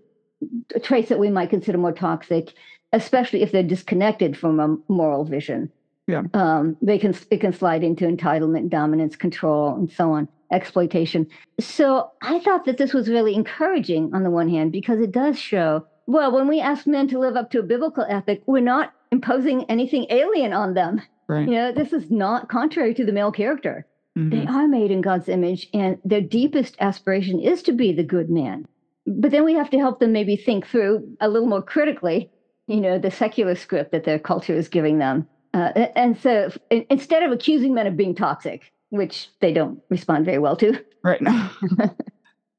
traits 0.84 1.10
that 1.10 1.20
we 1.20 1.30
might 1.30 1.50
consider 1.50 1.78
more 1.78 1.92
toxic, 1.92 2.54
especially 2.94 3.42
if 3.42 3.52
they're 3.52 3.64
disconnected 3.64 4.38
from 4.38 4.60
a 4.60 4.78
moral 4.88 5.26
vision. 5.26 5.72
Yeah. 6.08 6.24
Um, 6.34 6.78
they 6.82 7.00
can 7.00 7.16
it 7.32 7.42
can 7.42 7.54
slide 7.54 7.84
into 7.84 8.06
entitlement, 8.06 8.70
dominance, 8.70 9.16
control, 9.16 9.76
and 9.76 9.92
so 9.92 10.12
on, 10.12 10.28
exploitation. 10.52 11.28
So 11.60 12.12
I 12.22 12.40
thought 12.40 12.66
that 12.66 12.78
this 12.78 12.94
was 12.94 13.10
really 13.10 13.34
encouraging 13.34 14.14
on 14.14 14.24
the 14.24 14.30
one 14.30 14.50
hand 14.50 14.72
because 14.72 15.00
it 15.00 15.12
does 15.12 15.40
show. 15.40 15.86
Well, 16.08 16.32
when 16.32 16.48
we 16.48 16.62
ask 16.62 16.86
men 16.86 17.08
to 17.08 17.20
live 17.20 17.36
up 17.36 17.50
to 17.52 17.60
a 17.60 17.64
biblical 17.64 18.06
ethic, 18.08 18.44
we're 18.46 18.60
not 18.60 18.94
imposing 19.12 19.64
anything 19.64 20.06
alien 20.12 20.54
on 20.54 20.76
them. 20.76 21.02
Right. 21.28 21.48
You 21.48 21.56
know, 21.56 21.72
this 21.72 21.92
is 21.92 22.12
not 22.12 22.50
contrary 22.50 22.94
to 22.94 23.06
the 23.06 23.12
male 23.12 23.32
character. 23.32 23.88
Mm-hmm. 24.16 24.30
They 24.30 24.46
are 24.46 24.68
made 24.68 24.92
in 24.92 25.02
God's 25.02 25.28
image, 25.28 25.68
and 25.74 25.98
their 26.06 26.22
deepest 26.22 26.76
aspiration 26.80 27.40
is 27.40 27.64
to 27.64 27.72
be 27.72 27.92
the 27.92 28.04
good 28.04 28.30
man. 28.30 28.68
But 29.08 29.32
then 29.32 29.44
we 29.44 29.54
have 29.54 29.72
to 29.72 29.80
help 29.80 30.00
them 30.00 30.14
maybe 30.14 30.36
think 30.36 30.68
through 30.68 31.18
a 31.20 31.28
little 31.28 31.48
more 31.48 31.62
critically, 31.64 32.30
you 32.68 32.80
know, 32.80 33.00
the 33.00 33.12
secular 33.12 33.56
script 33.56 33.92
that 33.92 34.04
their 34.04 34.20
culture 34.20 34.56
is 34.56 34.68
giving 34.68 35.00
them 35.00 35.28
uh, 35.56 35.88
and 35.96 36.20
so 36.20 36.52
instead 36.70 37.24
of 37.24 37.32
accusing 37.32 37.74
men 37.74 37.88
of 37.88 37.96
being 37.96 38.14
toxic, 38.14 38.74
which 38.90 39.30
they 39.40 39.54
don't 39.54 39.82
respond 39.90 40.26
very 40.26 40.38
well 40.38 40.58
to. 40.58 40.84
Right 41.02 41.22
now. 41.22 41.50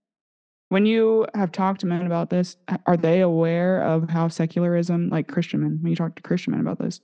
when 0.70 0.86
you 0.86 1.26
have 1.34 1.52
talked 1.52 1.80
to 1.80 1.86
men 1.86 2.06
about 2.06 2.30
this, 2.30 2.56
are 2.86 2.96
they 2.96 3.20
aware 3.20 3.82
of 3.82 4.08
how 4.08 4.28
secularism, 4.28 5.10
like 5.10 5.28
Christian 5.28 5.60
men, 5.60 5.78
when 5.82 5.90
you 5.90 5.96
talk 5.96 6.14
to 6.16 6.22
Christian 6.22 6.52
men 6.52 6.62
about 6.62 6.78
this, 6.78 7.00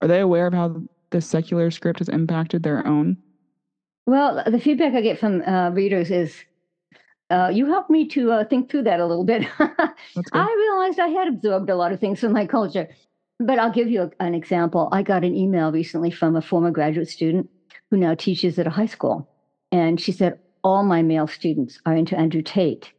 are 0.00 0.08
they 0.08 0.20
aware 0.20 0.46
of 0.46 0.54
how 0.54 0.82
the 1.10 1.20
secular 1.20 1.70
script 1.70 1.98
has 1.98 2.08
impacted 2.08 2.62
their 2.62 2.86
own? 2.86 3.18
Well, 4.06 4.42
the 4.46 4.58
feedback 4.58 4.94
I 4.94 5.02
get 5.02 5.18
from 5.18 5.42
uh, 5.42 5.70
readers 5.70 6.10
is 6.10 6.34
uh, 7.28 7.50
you 7.52 7.66
helped 7.66 7.90
me 7.90 8.08
to 8.08 8.32
uh, 8.32 8.44
think 8.44 8.70
through 8.70 8.84
that 8.84 9.00
a 9.00 9.06
little 9.06 9.24
bit. 9.24 9.46
I 9.58 10.54
realized 10.56 10.98
I 11.00 11.08
had 11.08 11.28
absorbed 11.28 11.68
a 11.68 11.76
lot 11.76 11.92
of 11.92 12.00
things 12.00 12.20
from 12.20 12.32
my 12.32 12.46
culture. 12.46 12.88
But 13.40 13.58
I'll 13.58 13.72
give 13.72 13.90
you 13.90 14.10
an 14.20 14.34
example. 14.34 14.88
I 14.92 15.02
got 15.02 15.24
an 15.24 15.34
email 15.34 15.72
recently 15.72 16.10
from 16.10 16.36
a 16.36 16.42
former 16.42 16.70
graduate 16.70 17.08
student 17.08 17.50
who 17.90 17.96
now 17.96 18.14
teaches 18.14 18.58
at 18.58 18.66
a 18.66 18.70
high 18.70 18.86
school. 18.86 19.28
And 19.72 20.00
she 20.00 20.12
said, 20.12 20.38
All 20.62 20.84
my 20.84 21.02
male 21.02 21.26
students 21.26 21.80
are 21.84 21.96
into 21.96 22.16
Andrew 22.16 22.42
Tate. 22.42 22.92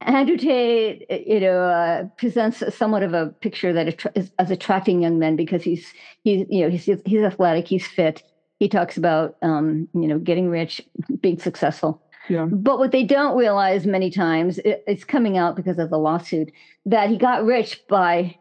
Andrew 0.00 0.36
Tate, 0.36 1.06
you 1.26 1.40
know, 1.40 1.62
uh, 1.62 2.04
presents 2.16 2.62
somewhat 2.74 3.02
of 3.02 3.14
a 3.14 3.28
picture 3.40 3.72
that 3.72 3.88
attra- 3.88 4.12
is, 4.14 4.30
as 4.38 4.50
attracting 4.50 5.02
young 5.02 5.18
men 5.18 5.36
because 5.36 5.62
he's 5.62 5.92
he's 6.24 6.44
you 6.50 6.62
know 6.62 6.70
he's 6.70 6.84
he's 7.04 7.22
athletic, 7.22 7.68
he's 7.68 7.86
fit. 7.86 8.22
He 8.58 8.68
talks 8.68 8.96
about 8.96 9.36
um, 9.42 9.88
you 9.94 10.08
know 10.08 10.18
getting 10.18 10.48
rich, 10.48 10.82
being 11.20 11.38
successful. 11.38 12.02
Yeah. 12.28 12.46
But 12.46 12.78
what 12.78 12.90
they 12.90 13.04
don't 13.04 13.36
realize 13.36 13.86
many 13.86 14.10
times, 14.10 14.58
it, 14.58 14.82
it's 14.86 15.04
coming 15.04 15.38
out 15.38 15.54
because 15.54 15.78
of 15.78 15.90
the 15.90 15.98
lawsuit, 15.98 16.50
that 16.84 17.08
he 17.08 17.16
got 17.16 17.44
rich 17.44 17.80
by 17.88 18.36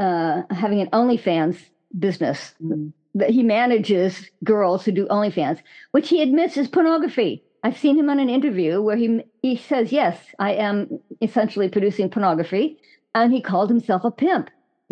uh, 0.00 0.42
having 0.50 0.80
an 0.80 0.90
OnlyFans 0.90 1.58
business. 1.98 2.54
Mm. 2.62 2.92
That 3.16 3.30
he 3.30 3.44
manages 3.44 4.28
girls 4.42 4.84
who 4.84 4.90
do 4.90 5.06
OnlyFans, 5.06 5.60
which 5.92 6.08
he 6.08 6.20
admits 6.20 6.56
is 6.56 6.66
pornography. 6.66 7.44
I've 7.62 7.78
seen 7.78 7.96
him 7.96 8.10
on 8.10 8.18
an 8.18 8.28
interview 8.28 8.82
where 8.82 8.96
he 8.96 9.22
he 9.40 9.56
says, 9.56 9.92
"Yes, 9.92 10.18
I 10.40 10.54
am 10.54 10.98
essentially 11.22 11.68
producing 11.68 12.10
pornography," 12.10 12.78
and 13.14 13.32
he 13.32 13.40
called 13.40 13.70
himself 13.70 14.04
a 14.04 14.10
pimp. 14.10 14.50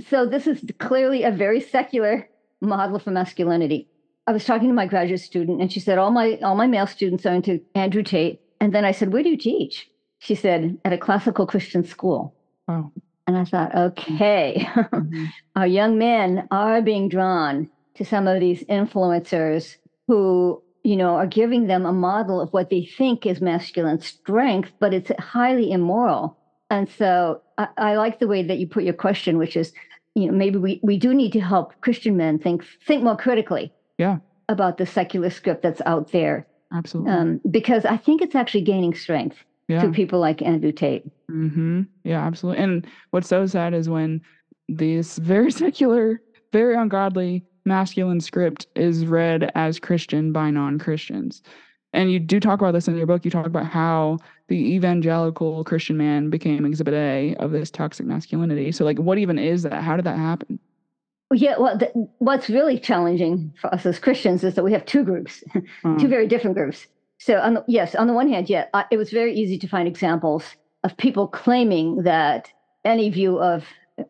So 0.09 0.25
this 0.25 0.47
is 0.47 0.65
clearly 0.79 1.25
a 1.25 1.33
very 1.33 1.61
secular 1.61 2.29
model 2.61 2.99
for 2.99 3.11
masculinity. 3.11 3.89
I 4.27 4.33
was 4.33 4.45
talking 4.45 4.69
to 4.69 4.75
my 4.75 4.87
graduate 4.87 5.21
student, 5.21 5.61
and 5.61 5.73
she 5.73 5.81
said, 5.81 5.99
"All 5.99 6.13
my 6.13 6.39
all 6.43 6.55
my 6.55 6.69
male 6.69 6.87
students 6.87 7.27
are 7.27 7.35
into 7.35 7.61
Andrew 7.75 8.05
Tate." 8.05 8.41
And 8.61 8.73
then 8.73 8.85
I 8.85 8.93
said, 8.93 9.13
"Where 9.13 9.25
do 9.25 9.31
you 9.31 9.37
teach?" 9.37 9.91
She 10.21 10.37
said, 10.37 10.79
"At 10.85 10.93
a 10.93 10.99
classical 10.99 11.47
Christian 11.47 11.85
school." 11.85 12.35
Wow. 12.69 12.93
And 13.27 13.37
I 13.37 13.45
thought, 13.45 13.75
okay, 13.75 14.67
mm-hmm. 14.69 15.27
our 15.57 15.67
young 15.67 15.99
men 15.99 16.49
are 16.51 16.83
being 16.83 17.09
drawn 17.09 17.69
to 17.95 18.05
some 18.05 18.27
of 18.27 18.41
these 18.41 18.65
influencers 18.65 19.77
who, 20.09 20.63
you 20.83 20.97
know, 20.97 21.15
are 21.15 21.27
giving 21.27 21.67
them 21.67 21.87
a 21.87 21.93
model 21.93 22.41
of 22.41 22.53
what 22.53 22.71
they 22.71 22.85
think 22.85 23.27
is 23.27 23.41
masculine 23.41 24.01
strength, 24.01 24.73
but 24.81 24.93
it's 24.93 25.11
highly 25.21 25.71
immoral. 25.71 26.37
And 26.71 26.89
so 26.89 27.43
I, 27.59 27.69
I 27.77 27.97
like 27.97 28.19
the 28.19 28.27
way 28.27 28.43
that 28.43 28.59
you 28.59 28.67
put 28.67 28.85
your 28.85 28.95
question, 28.95 29.39
which 29.39 29.57
is, 29.57 29.73
you 30.15 30.27
know, 30.27 30.33
maybe 30.33 30.59
we, 30.59 30.81
we 30.83 30.99
do 30.99 31.15
need 31.15 31.33
to 31.33 31.41
help 31.41 31.81
Christian 31.81 32.17
men 32.17 32.39
think 32.39 32.65
think 32.87 33.03
more 33.03 33.17
critically. 33.17 33.73
Yeah. 33.99 34.19
About 34.49 34.79
the 34.79 34.87
secular 34.87 35.31
script 35.31 35.63
that's 35.63 35.81
out 35.87 36.11
there. 36.11 36.47
Absolutely. 36.75 37.13
Um, 37.13 37.41
because 37.51 37.85
I 37.85 37.97
think 37.97 38.23
it's 38.23 38.35
actually 38.35 38.63
gaining 38.63 38.95
strength 38.95 39.37
yeah. 39.73 39.83
to 39.83 39.91
people 39.91 40.19
like 40.19 40.43
Andrew 40.43 40.73
Tate. 40.73 41.05
Mm-hmm. 41.31 41.83
Yeah, 42.05 42.25
absolutely. 42.25 42.63
And 42.63 42.87
what's 43.11 43.29
so 43.29 43.47
sad 43.47 43.75
is 43.75 43.89
when 43.89 44.21
this 44.69 45.19
very 45.19 45.51
secular, 45.65 46.21
very 46.53 46.75
ungodly 46.75 47.45
masculine 47.65 48.21
script 48.21 48.67
is 48.75 49.07
read 49.07 49.51
as 49.55 49.79
Christian 49.79 50.33
by 50.33 50.51
non 50.51 50.79
Christians. 50.79 51.43
And 51.95 52.11
you 52.11 52.19
do 52.19 52.41
talk 52.41 52.61
about 52.61 52.73
this 52.73 52.89
in 52.89 52.97
your 52.97 53.07
book. 53.07 53.25
You 53.25 53.31
talk 53.31 53.47
about 53.47 53.67
how 53.67 54.19
the 54.49 54.57
evangelical 54.57 55.63
Christian 55.65 55.97
man 55.97 56.31
became 56.31 56.65
exhibit 56.65 56.95
A 56.95 57.35
of 57.37 57.53
this 57.53 57.71
toxic 57.71 58.07
masculinity. 58.07 58.73
So, 58.73 58.85
like, 58.85 58.99
what 58.99 59.19
even 59.19 59.39
is 59.39 59.63
that? 59.65 59.83
How 59.83 59.97
did 59.97 60.07
that 60.07 60.17
happen? 60.17 60.59
Yeah, 61.35 61.57
well, 61.59 61.79
the, 61.79 61.91
what's 62.19 62.51
really 62.51 62.79
challenging 62.79 63.53
for 63.61 63.73
us 63.73 63.87
as 63.87 63.99
Christians 63.99 64.45
is 64.45 64.55
that 64.55 64.65
we 64.65 64.73
have 64.73 64.85
two 64.85 65.05
groups, 65.05 65.43
uh-huh. 65.55 65.99
two 65.99 66.09
very 66.09 66.27
different 66.27 66.57
groups. 66.57 66.87
So, 67.25 67.39
on 67.39 67.55
the, 67.55 67.65
yes, 67.69 67.95
on 67.95 68.09
the 68.09 68.13
one 68.13 68.29
hand, 68.29 68.51
yeah, 68.51 68.67
I, 68.75 68.85
it 68.91 68.97
was 68.97 69.11
very 69.11 69.33
easy 69.33 69.57
to 69.59 69.69
find 69.69 69.87
examples 69.87 70.43
of 70.83 70.97
people 70.97 71.29
claiming 71.29 72.03
that 72.03 72.51
any 72.85 73.11
view 73.11 73.41
of 73.41 73.65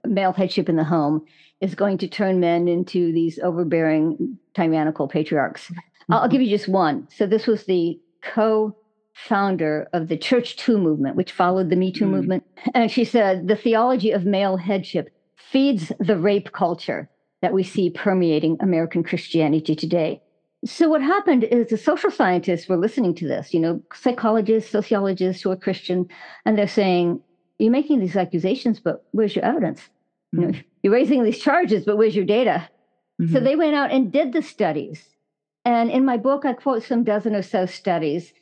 male 0.06 0.32
headship 0.32 0.66
in 0.66 0.76
the 0.76 0.84
home 0.84 1.26
is 1.60 1.74
going 1.74 1.98
to 1.98 2.08
turn 2.08 2.40
men 2.40 2.68
into 2.68 3.12
these 3.12 3.38
overbearing, 3.40 4.38
tyrannical 4.54 5.08
patriarchs. 5.08 5.64
Mm-hmm. 5.64 6.12
I'll, 6.14 6.20
I'll 6.20 6.28
give 6.28 6.40
you 6.40 6.48
just 6.48 6.68
one. 6.68 7.06
So, 7.14 7.26
this 7.26 7.46
was 7.46 7.64
the 7.64 8.00
co 8.22 8.74
founder 9.12 9.90
of 9.92 10.08
the 10.08 10.16
Church 10.16 10.56
Too 10.56 10.78
movement, 10.78 11.14
which 11.14 11.32
followed 11.32 11.68
the 11.68 11.76
Me 11.76 11.92
Too 11.92 12.06
mm. 12.06 12.12
movement. 12.12 12.44
And 12.72 12.90
she 12.90 13.04
said 13.04 13.46
the 13.46 13.56
theology 13.56 14.12
of 14.12 14.24
male 14.24 14.56
headship 14.56 15.10
feeds 15.36 15.92
the 16.00 16.16
rape 16.16 16.52
culture 16.52 17.10
that 17.42 17.52
we 17.52 17.62
see 17.62 17.90
permeating 17.90 18.56
American 18.60 19.02
Christianity 19.02 19.76
today. 19.76 20.21
So 20.64 20.88
what 20.88 21.02
happened 21.02 21.44
is 21.44 21.68
the 21.68 21.76
social 21.76 22.10
scientists 22.10 22.68
were 22.68 22.76
listening 22.76 23.14
to 23.16 23.26
this, 23.26 23.52
you 23.52 23.58
know, 23.58 23.82
psychologists, 23.92 24.70
sociologists 24.70 25.42
who 25.42 25.50
are 25.50 25.56
Christian, 25.56 26.08
and 26.44 26.56
they're 26.56 26.68
saying, 26.68 27.20
You're 27.58 27.72
making 27.72 27.98
these 27.98 28.16
accusations, 28.16 28.78
but 28.78 29.04
where's 29.10 29.34
your 29.34 29.44
evidence? 29.44 29.80
Mm-hmm. 29.80 30.40
You 30.40 30.46
know, 30.46 30.52
mm-hmm. 30.52 30.60
you're 30.82 30.92
raising 30.92 31.24
these 31.24 31.40
charges, 31.40 31.84
but 31.84 31.96
where's 31.96 32.14
your 32.14 32.24
data? 32.24 32.68
Mm-hmm. 33.20 33.32
So 33.32 33.40
they 33.40 33.56
went 33.56 33.74
out 33.74 33.90
and 33.90 34.12
did 34.12 34.32
the 34.32 34.42
studies. 34.42 35.04
And 35.64 35.90
in 35.90 36.04
my 36.04 36.16
book, 36.16 36.44
I 36.44 36.52
quote 36.52 36.82
some 36.82 37.04
dozen 37.04 37.34
or 37.34 37.42
so 37.42 37.66
studies, 37.66 38.32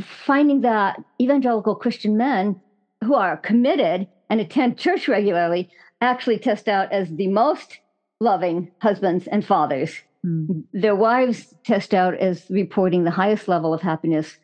finding 0.00 0.60
that 0.60 1.00
evangelical 1.20 1.74
Christian 1.74 2.16
men 2.16 2.60
who 3.04 3.14
are 3.14 3.36
committed 3.36 4.06
and 4.30 4.40
attend 4.40 4.78
church 4.78 5.08
regularly 5.08 5.70
actually 6.00 6.38
test 6.38 6.68
out 6.68 6.92
as 6.92 7.08
the 7.10 7.28
most 7.28 7.78
loving 8.20 8.70
husbands 8.80 9.26
and 9.26 9.44
fathers 9.44 10.02
Mm. 10.24 10.64
Their 10.72 10.94
wives 10.94 11.54
test 11.64 11.94
out 11.94 12.14
as 12.14 12.46
reporting 12.48 13.04
the 13.04 13.10
highest 13.10 13.48
level 13.48 13.74
of 13.74 13.80
happiness 13.80 14.38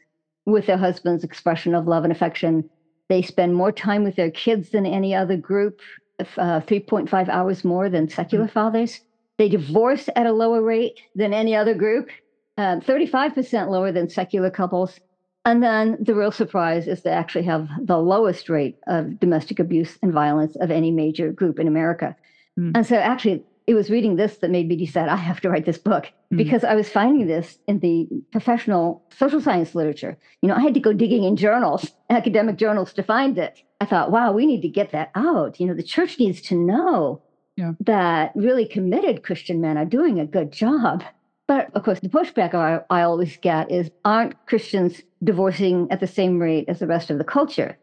with 0.47 0.67
their 0.67 0.79
husband's 0.79 1.25
expression 1.25 1.75
of 1.75 1.87
love 1.87 2.05
and 2.05 2.13
affection. 2.13 2.69
They 3.09 3.23
spend 3.23 3.55
more 3.55 3.73
time 3.73 4.05
with 4.05 4.17
their 4.17 4.31
kids 4.31 4.71
than 4.71 4.87
any 4.87 5.15
other 5.15 5.37
group, 5.37 5.81
uh, 6.19 6.61
3.5 6.61 7.29
hours 7.29 7.65
more 7.65 7.89
than 7.89 8.09
secular 8.09 8.47
mm. 8.47 8.53
fathers. 8.53 9.01
They 9.39 9.49
divorce 9.49 10.09
at 10.17 10.27
a 10.27 10.33
lower 10.33 10.63
rate 10.63 11.01
than 11.15 11.33
any 11.33 11.55
other 11.55 11.75
group, 11.75 12.09
uh, 12.57 12.81
35% 12.81 13.71
lower 13.71 13.93
than 13.93 14.11
secular 14.11 14.51
couples. 14.51 14.99
And 15.45 15.63
then 15.63 15.97
the 16.01 16.15
real 16.15 16.33
surprise 16.33 16.89
is 16.89 17.03
they 17.03 17.11
actually 17.11 17.45
have 17.45 17.69
the 17.81 17.99
lowest 17.99 18.49
rate 18.51 18.79
of 18.87 19.21
domestic 19.21 19.61
abuse 19.61 19.97
and 20.03 20.13
violence 20.13 20.57
of 20.57 20.71
any 20.71 20.91
major 20.91 21.33
group 21.33 21.59
in 21.61 21.69
America. 21.69 22.17
Mm. 22.59 22.73
And 22.75 22.87
so, 22.87 22.97
actually, 22.97 23.45
it 23.69 23.75
was 23.75 23.91
reading 23.91 24.17
this 24.17 24.39
that 24.39 24.51
made 24.51 24.67
me 24.67 24.77
decide 24.77 25.11
I 25.11 25.17
have 25.17 25.43
to 25.43 25.51
write 25.51 25.67
this 25.67 25.77
book 25.77 26.05
mm-hmm. 26.05 26.39
because 26.39 26.65
I 26.65 26.75
was 26.75 26.89
finding 26.89 27.27
this 27.27 27.59
in 27.69 27.81
the 27.81 28.09
professional 28.33 29.05
social 29.15 29.43
science 29.43 29.75
literature. 29.75 30.17
You 30.41 30.49
know, 30.49 30.55
I 30.55 30.63
had 30.63 30.73
to 30.73 30.81
go 30.81 30.95
digging 30.95 31.25
in 31.25 31.37
journals, 31.37 31.93
academic 32.11 32.57
journals 32.57 32.95
to 32.95 33.03
find 33.03 33.37
it. 33.37 33.63
I 33.79 33.85
thought, 33.85 34.11
wow, 34.11 34.33
we 34.33 34.47
need 34.47 34.63
to 34.63 34.69
get 34.69 34.93
that 34.93 35.11
out. 35.15 35.61
You 35.61 35.67
know, 35.67 35.75
the 35.75 35.83
church 35.83 36.19
needs 36.19 36.41
to 36.43 36.55
know 36.55 37.23
yeah. 37.57 37.73
that 37.81 38.33
really 38.35 38.65
committed 38.65 39.23
Christian 39.23 39.61
men 39.61 39.77
are 39.77 39.85
doing 39.85 40.19
a 40.19 40.27
good 40.27 40.51
job. 40.51 41.05
But 41.47 41.71
of 41.75 41.83
course, 41.83 42.01
the 42.01 42.09
pushback 42.09 42.55
I, 42.55 42.81
I 42.89 43.03
always 43.03 43.37
get 43.37 43.71
is 43.71 43.91
aren't 44.03 44.47
Christians 44.47 45.03
divorcing 45.23 45.89
at 45.91 46.01
the 46.01 46.07
same 46.07 46.39
rate 46.39 46.65
as 46.69 46.79
the 46.79 46.87
rest 46.87 47.11
of 47.11 47.19
the 47.19 47.25
culture? 47.25 47.77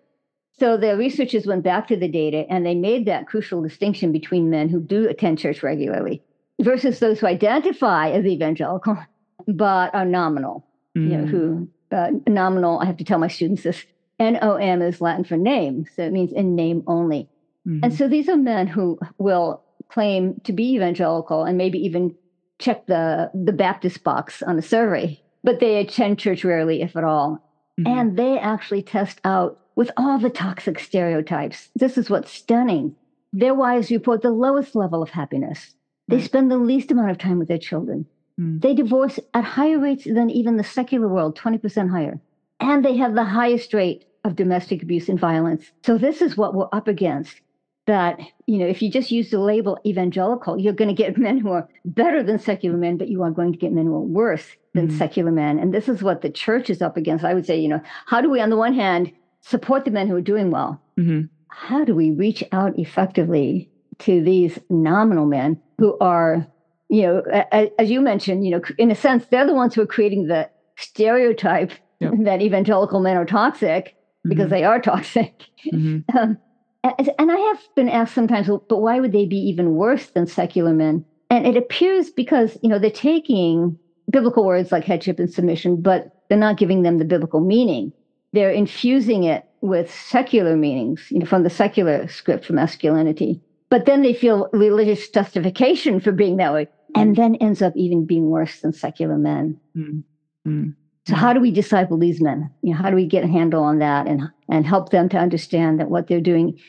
So 0.57 0.77
the 0.77 0.95
researchers 0.95 1.45
went 1.45 1.63
back 1.63 1.87
to 1.87 1.97
the 1.97 2.07
data 2.07 2.45
and 2.49 2.65
they 2.65 2.75
made 2.75 3.05
that 3.05 3.27
crucial 3.27 3.61
distinction 3.61 4.11
between 4.11 4.49
men 4.49 4.69
who 4.69 4.79
do 4.79 5.07
attend 5.09 5.39
church 5.39 5.61
regularly 5.61 6.21
versus 6.61 6.99
those 6.99 7.19
who 7.19 7.27
identify 7.27 8.09
as 8.09 8.25
evangelical 8.25 8.97
but 9.47 9.93
are 9.93 10.05
nominal. 10.05 10.65
Mm. 10.97 11.11
You 11.11 11.17
know, 11.17 11.25
who 11.25 11.67
uh, 11.91 12.11
nominal. 12.27 12.79
I 12.79 12.85
have 12.85 12.97
to 12.97 13.03
tell 13.03 13.19
my 13.19 13.27
students 13.27 13.63
this. 13.63 13.85
N 14.17 14.39
O 14.41 14.55
M 14.55 14.81
is 14.81 15.01
Latin 15.01 15.25
for 15.25 15.35
name, 15.35 15.85
so 15.93 16.03
it 16.03 16.13
means 16.13 16.31
in 16.31 16.55
name 16.55 16.83
only. 16.87 17.27
Mm-hmm. 17.67 17.83
And 17.83 17.93
so 17.93 18.07
these 18.07 18.29
are 18.29 18.37
men 18.37 18.67
who 18.67 18.97
will 19.17 19.61
claim 19.89 20.39
to 20.45 20.53
be 20.53 20.75
evangelical 20.75 21.43
and 21.43 21.57
maybe 21.57 21.79
even 21.79 22.15
check 22.59 22.85
the 22.85 23.29
the 23.33 23.51
Baptist 23.51 24.03
box 24.03 24.41
on 24.41 24.55
the 24.55 24.61
survey, 24.61 25.21
but 25.43 25.59
they 25.59 25.77
attend 25.77 26.17
church 26.17 26.45
rarely, 26.45 26.81
if 26.81 26.95
at 26.95 27.03
all. 27.03 27.41
Mm-hmm. 27.79 27.99
And 27.99 28.17
they 28.17 28.39
actually 28.39 28.83
test 28.83 29.19
out 29.25 29.59
with 29.75 29.91
all 29.97 30.17
the 30.17 30.29
toxic 30.29 30.79
stereotypes. 30.79 31.69
This 31.75 31.97
is 31.97 32.09
what's 32.09 32.31
stunning. 32.31 32.95
Their 33.33 33.53
wives 33.53 33.91
report 33.91 34.21
the 34.21 34.31
lowest 34.31 34.75
level 34.75 35.03
of 35.03 35.09
happiness. 35.09 35.75
They 36.07 36.21
spend 36.21 36.51
the 36.51 36.57
least 36.57 36.91
amount 36.91 37.11
of 37.11 37.17
time 37.17 37.39
with 37.39 37.47
their 37.47 37.57
children. 37.57 38.05
Mm. 38.39 38.61
They 38.61 38.73
divorce 38.73 39.19
at 39.33 39.43
higher 39.43 39.79
rates 39.79 40.05
than 40.05 40.29
even 40.29 40.57
the 40.57 40.63
secular 40.63 41.07
world, 41.07 41.37
20% 41.37 41.89
higher. 41.89 42.19
And 42.59 42.85
they 42.85 42.95
have 42.97 43.15
the 43.15 43.23
highest 43.23 43.73
rate 43.73 44.05
of 44.23 44.35
domestic 44.35 44.83
abuse 44.83 45.09
and 45.09 45.19
violence. 45.19 45.71
So 45.83 45.97
this 45.97 46.21
is 46.21 46.37
what 46.37 46.53
we're 46.53 46.69
up 46.71 46.87
against. 46.87 47.41
That, 47.87 48.19
you 48.47 48.57
know, 48.57 48.65
if 48.65 48.81
you 48.81 48.89
just 48.89 49.11
use 49.11 49.29
the 49.29 49.39
label 49.39 49.77
evangelical, 49.85 50.59
you're 50.59 50.73
going 50.73 50.87
to 50.87 51.03
get 51.03 51.17
men 51.19 51.37
who 51.37 51.51
are 51.51 51.67
better 51.85 52.23
than 52.23 52.39
secular 52.39 52.77
men, 52.77 52.97
but 52.97 53.09
you 53.09 53.21
are 53.23 53.31
going 53.31 53.51
to 53.51 53.59
get 53.59 53.73
men 53.73 53.85
who 53.85 53.95
are 53.95 53.99
worse 53.99 54.47
than 54.73 54.87
mm. 54.87 54.97
secular 54.97 55.31
men. 55.31 55.59
And 55.59 55.73
this 55.73 55.87
is 55.87 56.01
what 56.01 56.21
the 56.21 56.29
church 56.29 56.69
is 56.69 56.81
up 56.81 56.97
against. 56.97 57.23
I 57.23 57.33
would 57.33 57.45
say, 57.45 57.59
you 57.59 57.67
know, 57.67 57.81
how 58.07 58.21
do 58.21 58.29
we, 58.29 58.41
on 58.41 58.49
the 58.49 58.57
one 58.57 58.73
hand, 58.73 59.11
support 59.45 59.85
the 59.85 59.91
men 59.91 60.07
who 60.07 60.15
are 60.15 60.21
doing 60.21 60.49
well. 60.49 60.81
Mm-hmm. 60.99 61.27
How 61.49 61.85
do 61.85 61.95
we 61.95 62.11
reach 62.11 62.43
out 62.51 62.77
effectively 62.77 63.69
to 63.99 64.21
these 64.21 64.59
nominal 64.69 65.25
men 65.25 65.61
who 65.77 65.97
are, 65.99 66.45
you 66.89 67.03
know, 67.03 67.21
as 67.51 67.89
you 67.89 68.01
mentioned, 68.01 68.45
you 68.45 68.51
know, 68.51 68.61
in 68.77 68.91
a 68.91 68.95
sense, 68.95 69.25
they're 69.27 69.45
the 69.45 69.53
ones 69.53 69.75
who 69.75 69.81
are 69.81 69.87
creating 69.87 70.27
the 70.27 70.49
stereotype 70.77 71.71
yep. 71.99 72.13
that 72.23 72.41
evangelical 72.41 72.99
men 72.99 73.15
are 73.15 73.25
toxic 73.25 73.85
mm-hmm. 73.85 74.29
because 74.29 74.49
they 74.49 74.63
are 74.63 74.81
toxic. 74.81 75.43
Mm-hmm. 75.71 75.99
Um, 76.87 77.03
and 77.17 77.31
I 77.31 77.35
have 77.35 77.59
been 77.75 77.89
asked 77.89 78.13
sometimes, 78.13 78.45
but 78.45 78.77
why 78.77 78.99
would 78.99 79.11
they 79.11 79.25
be 79.25 79.37
even 79.37 79.73
worse 79.73 80.11
than 80.11 80.27
secular 80.27 80.71
men? 80.71 81.03
And 81.31 81.47
it 81.47 81.57
appears 81.57 82.11
because, 82.11 82.59
you 82.61 82.69
know, 82.69 82.77
they're 82.77 82.91
taking 82.91 83.75
biblical 84.11 84.45
words 84.45 84.71
like 84.71 84.83
headship 84.83 85.17
and 85.17 85.33
submission, 85.33 85.81
but 85.81 86.25
they're 86.29 86.37
not 86.37 86.59
giving 86.59 86.83
them 86.83 86.99
the 86.99 87.03
biblical 87.05 87.39
meaning 87.39 87.91
they're 88.33 88.51
infusing 88.51 89.23
it 89.23 89.45
with 89.61 89.93
secular 89.93 90.55
meanings, 90.55 91.07
you 91.09 91.19
know, 91.19 91.25
from 91.25 91.43
the 91.43 91.49
secular 91.49 92.07
script 92.07 92.45
for 92.45 92.53
masculinity. 92.53 93.41
But 93.69 93.85
then 93.85 94.01
they 94.01 94.13
feel 94.13 94.49
religious 94.53 95.09
justification 95.09 95.99
for 95.99 96.11
being 96.11 96.37
that 96.37 96.53
way, 96.53 96.67
and 96.95 97.15
then 97.15 97.35
ends 97.35 97.61
up 97.61 97.73
even 97.75 98.05
being 98.05 98.29
worse 98.29 98.61
than 98.61 98.73
secular 98.73 99.17
men. 99.17 99.59
Mm-hmm. 99.75 100.69
So 101.07 101.15
how 101.15 101.33
do 101.33 101.39
we 101.39 101.51
disciple 101.51 101.97
these 101.97 102.21
men? 102.21 102.49
You 102.61 102.73
know, 102.73 102.81
how 102.81 102.89
do 102.89 102.95
we 102.95 103.05
get 103.05 103.23
a 103.23 103.27
handle 103.27 103.63
on 103.63 103.79
that 103.79 104.07
and 104.07 104.23
and 104.49 104.65
help 104.65 104.89
them 104.89 105.09
to 105.09 105.17
understand 105.17 105.79
that 105.79 105.89
what 105.89 106.07
they're 106.07 106.21
doing, 106.21 106.59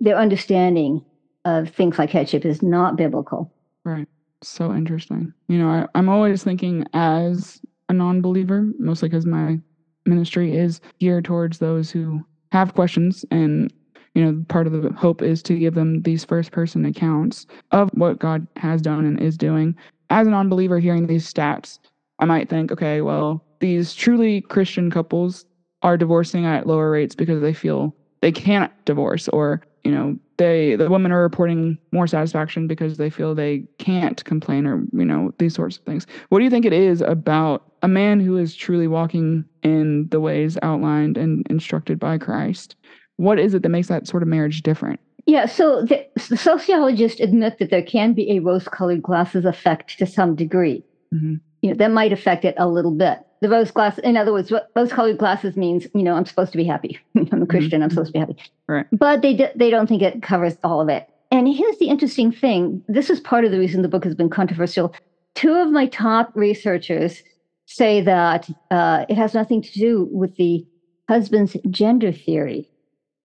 their 0.00 0.16
understanding 0.16 1.04
of 1.44 1.68
things 1.70 1.98
like 1.98 2.10
headship 2.10 2.44
is 2.44 2.62
not 2.62 2.96
biblical. 2.96 3.52
Right. 3.84 4.08
So 4.42 4.72
interesting. 4.72 5.32
You 5.48 5.58
know, 5.58 5.68
I, 5.68 5.86
I'm 5.94 6.08
always 6.08 6.42
thinking 6.42 6.86
as 6.94 7.60
a 7.88 7.92
non-believer, 7.92 8.68
mostly 8.78 9.08
because 9.08 9.26
my 9.26 9.58
ministry 10.06 10.56
is 10.56 10.80
geared 10.98 11.24
towards 11.24 11.58
those 11.58 11.90
who 11.90 12.24
have 12.50 12.74
questions 12.74 13.24
and 13.30 13.72
you 14.14 14.24
know 14.24 14.44
part 14.48 14.66
of 14.66 14.72
the 14.72 14.92
hope 14.92 15.22
is 15.22 15.42
to 15.42 15.58
give 15.58 15.74
them 15.74 16.02
these 16.02 16.24
first 16.24 16.52
person 16.52 16.84
accounts 16.84 17.46
of 17.70 17.90
what 17.94 18.18
god 18.18 18.46
has 18.56 18.82
done 18.82 19.04
and 19.04 19.20
is 19.20 19.36
doing. 19.36 19.74
As 20.10 20.26
a 20.26 20.30
non-believer 20.30 20.78
hearing 20.78 21.06
these 21.06 21.32
stats 21.32 21.78
i 22.18 22.24
might 22.24 22.48
think 22.48 22.70
okay 22.70 23.00
well 23.00 23.42
these 23.60 23.94
truly 23.94 24.42
christian 24.42 24.90
couples 24.90 25.46
are 25.82 25.96
divorcing 25.96 26.44
at 26.44 26.66
lower 26.66 26.90
rates 26.90 27.14
because 27.14 27.40
they 27.40 27.54
feel 27.54 27.94
they 28.20 28.32
can't 28.32 28.72
divorce 28.84 29.28
or 29.28 29.62
you 29.84 29.90
know 29.90 30.16
they 30.36 30.76
the 30.76 30.88
women 30.88 31.12
are 31.12 31.22
reporting 31.22 31.78
more 31.90 32.06
satisfaction 32.06 32.66
because 32.66 32.96
they 32.96 33.10
feel 33.10 33.34
they 33.34 33.64
can't 33.78 34.24
complain 34.24 34.66
or 34.66 34.84
you 34.92 35.04
know 35.04 35.32
these 35.38 35.54
sorts 35.54 35.78
of 35.78 35.84
things. 35.84 36.06
What 36.28 36.38
do 36.38 36.44
you 36.44 36.50
think 36.50 36.64
it 36.64 36.72
is 36.72 37.00
about 37.00 37.72
a 37.82 37.88
man 37.88 38.20
who 38.20 38.36
is 38.36 38.54
truly 38.54 38.86
walking 38.86 39.44
in 39.62 40.08
the 40.08 40.20
ways 40.20 40.56
outlined 40.62 41.16
and 41.16 41.46
instructed 41.50 41.98
by 41.98 42.18
christ? 42.18 42.76
What 43.16 43.38
is 43.38 43.54
it 43.54 43.62
that 43.62 43.68
makes 43.68 43.88
that 43.88 44.06
sort 44.06 44.22
of 44.22 44.28
marriage 44.28 44.62
different? 44.62 45.00
Yeah 45.26 45.46
so 45.46 45.84
the, 45.84 46.06
the 46.28 46.36
sociologists 46.36 47.20
admit 47.20 47.58
that 47.58 47.70
there 47.70 47.82
can 47.82 48.12
be 48.12 48.30
a 48.32 48.40
rose 48.40 48.68
colored 48.68 49.02
glasses 49.02 49.44
effect 49.44 49.98
to 49.98 50.06
some 50.06 50.34
degree. 50.34 50.84
Mm-hmm. 51.12 51.34
you 51.60 51.70
know 51.70 51.76
that 51.76 51.90
might 51.90 52.12
affect 52.12 52.44
it 52.46 52.54
a 52.56 52.66
little 52.66 52.94
bit 52.94 53.18
the 53.42 53.48
rose 53.48 53.72
glass 53.72 53.98
in 53.98 54.16
other 54.16 54.32
words 54.32 54.50
what 54.50 54.70
rose 54.76 54.92
colored 54.92 55.18
glasses 55.18 55.56
means 55.56 55.86
you 55.94 56.02
know 56.02 56.14
i'm 56.14 56.24
supposed 56.24 56.52
to 56.52 56.58
be 56.58 56.64
happy. 56.64 56.98
I'm 57.16 57.42
a 57.42 57.46
christian 57.46 57.80
mm-hmm. 57.80 57.82
i'm 57.82 57.90
supposed 57.90 58.08
to 58.08 58.12
be 58.12 58.18
happy. 58.20 58.36
Right. 58.68 58.86
But 58.92 59.20
they 59.20 59.34
d- 59.34 59.48
they 59.56 59.68
don't 59.68 59.88
think 59.88 60.00
it 60.00 60.22
covers 60.22 60.56
all 60.64 60.80
of 60.80 60.88
it. 60.88 61.08
And 61.30 61.48
here's 61.48 61.78
the 61.78 61.88
interesting 61.88 62.30
thing. 62.30 62.82
This 62.88 63.10
is 63.10 63.20
part 63.20 63.44
of 63.44 63.50
the 63.50 63.58
reason 63.58 63.82
the 63.82 63.88
book 63.88 64.04
has 64.04 64.14
been 64.14 64.30
controversial. 64.30 64.94
Two 65.34 65.54
of 65.54 65.70
my 65.70 65.86
top 65.86 66.30
researchers 66.34 67.22
say 67.66 68.00
that 68.02 68.48
uh, 68.70 69.06
it 69.08 69.16
has 69.16 69.34
nothing 69.34 69.62
to 69.62 69.72
do 69.72 70.08
with 70.12 70.36
the 70.36 70.66
husband's 71.08 71.56
gender 71.70 72.12
theory. 72.12 72.68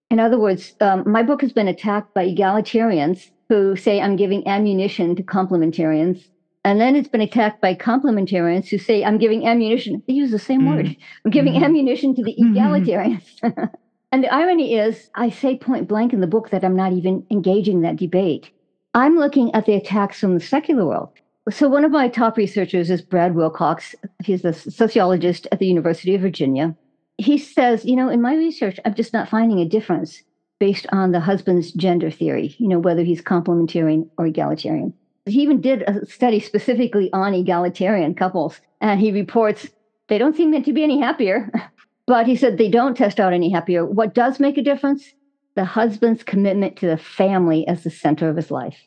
In 0.09 0.19
other 0.19 0.39
words 0.39 0.73
um, 0.81 1.03
my 1.09 1.21
book 1.21 1.41
has 1.41 1.53
been 1.53 1.67
attacked 1.67 2.13
by 2.15 2.25
egalitarians 2.25 3.29
who 3.49 3.75
say 3.75 4.01
i'm 4.01 4.15
giving 4.15 4.45
ammunition 4.47 5.15
to 5.15 5.23
complementarians 5.23 6.27
and 6.67 6.81
then 6.81 6.97
it's 6.97 7.07
been 7.07 7.21
attacked 7.21 7.61
by 7.61 7.73
complementarians 7.73 8.67
who 8.67 8.77
say, 8.77 9.01
I'm 9.01 9.17
giving 9.17 9.47
ammunition. 9.47 10.03
They 10.05 10.13
use 10.13 10.31
the 10.31 10.37
same 10.37 10.63
mm. 10.63 10.75
word. 10.75 10.97
I'm 11.23 11.31
giving 11.31 11.53
mm. 11.53 11.63
ammunition 11.63 12.13
to 12.15 12.21
the 12.21 12.35
mm-hmm. 12.37 12.57
egalitarians. 12.57 13.71
and 14.11 14.21
the 14.21 14.33
irony 14.33 14.75
is, 14.75 15.09
I 15.15 15.29
say 15.29 15.57
point 15.57 15.87
blank 15.87 16.11
in 16.11 16.19
the 16.19 16.27
book 16.27 16.49
that 16.49 16.65
I'm 16.65 16.75
not 16.75 16.91
even 16.91 17.25
engaging 17.31 17.83
that 17.83 17.95
debate. 17.95 18.51
I'm 18.93 19.15
looking 19.15 19.49
at 19.55 19.65
the 19.65 19.75
attacks 19.75 20.19
from 20.19 20.33
the 20.33 20.41
secular 20.41 20.85
world. 20.85 21.07
So, 21.49 21.69
one 21.69 21.85
of 21.85 21.91
my 21.91 22.09
top 22.09 22.35
researchers 22.35 22.89
is 22.89 23.01
Brad 23.01 23.33
Wilcox. 23.33 23.95
He's 24.21 24.43
a 24.43 24.51
sociologist 24.51 25.47
at 25.53 25.59
the 25.59 25.67
University 25.67 26.15
of 26.15 26.21
Virginia. 26.21 26.75
He 27.17 27.37
says, 27.37 27.85
you 27.85 27.95
know, 27.95 28.09
in 28.09 28.21
my 28.21 28.35
research, 28.35 28.77
I'm 28.83 28.93
just 28.93 29.13
not 29.13 29.29
finding 29.29 29.59
a 29.59 29.65
difference 29.65 30.21
based 30.59 30.85
on 30.91 31.13
the 31.13 31.21
husband's 31.21 31.71
gender 31.71 32.11
theory, 32.11 32.57
you 32.59 32.67
know, 32.67 32.79
whether 32.79 33.03
he's 33.03 33.21
complementarian 33.21 34.09
or 34.17 34.25
egalitarian. 34.25 34.93
He 35.27 35.41
even 35.41 35.61
did 35.61 35.83
a 35.83 36.05
study 36.05 36.39
specifically 36.39 37.11
on 37.13 37.33
egalitarian 37.33 38.15
couples, 38.15 38.59
and 38.81 38.99
he 38.99 39.11
reports 39.11 39.67
they 40.07 40.17
don't 40.17 40.35
seem 40.35 40.61
to 40.61 40.73
be 40.73 40.83
any 40.83 40.99
happier. 40.99 41.51
But 42.07 42.25
he 42.25 42.37
said 42.37 42.57
they 42.57 42.69
don't 42.69 42.95
test 42.95 43.19
out 43.19 43.33
any 43.33 43.49
happier. 43.51 43.85
What 43.85 44.13
does 44.15 44.39
make 44.39 44.57
a 44.57 44.61
difference? 44.61 45.13
The 45.55 45.65
husband's 45.65 46.23
commitment 46.23 46.77
to 46.77 46.87
the 46.87 46.97
family 46.97 47.67
as 47.67 47.83
the 47.83 47.89
center 47.89 48.29
of 48.29 48.37
his 48.37 48.49
life. 48.49 48.77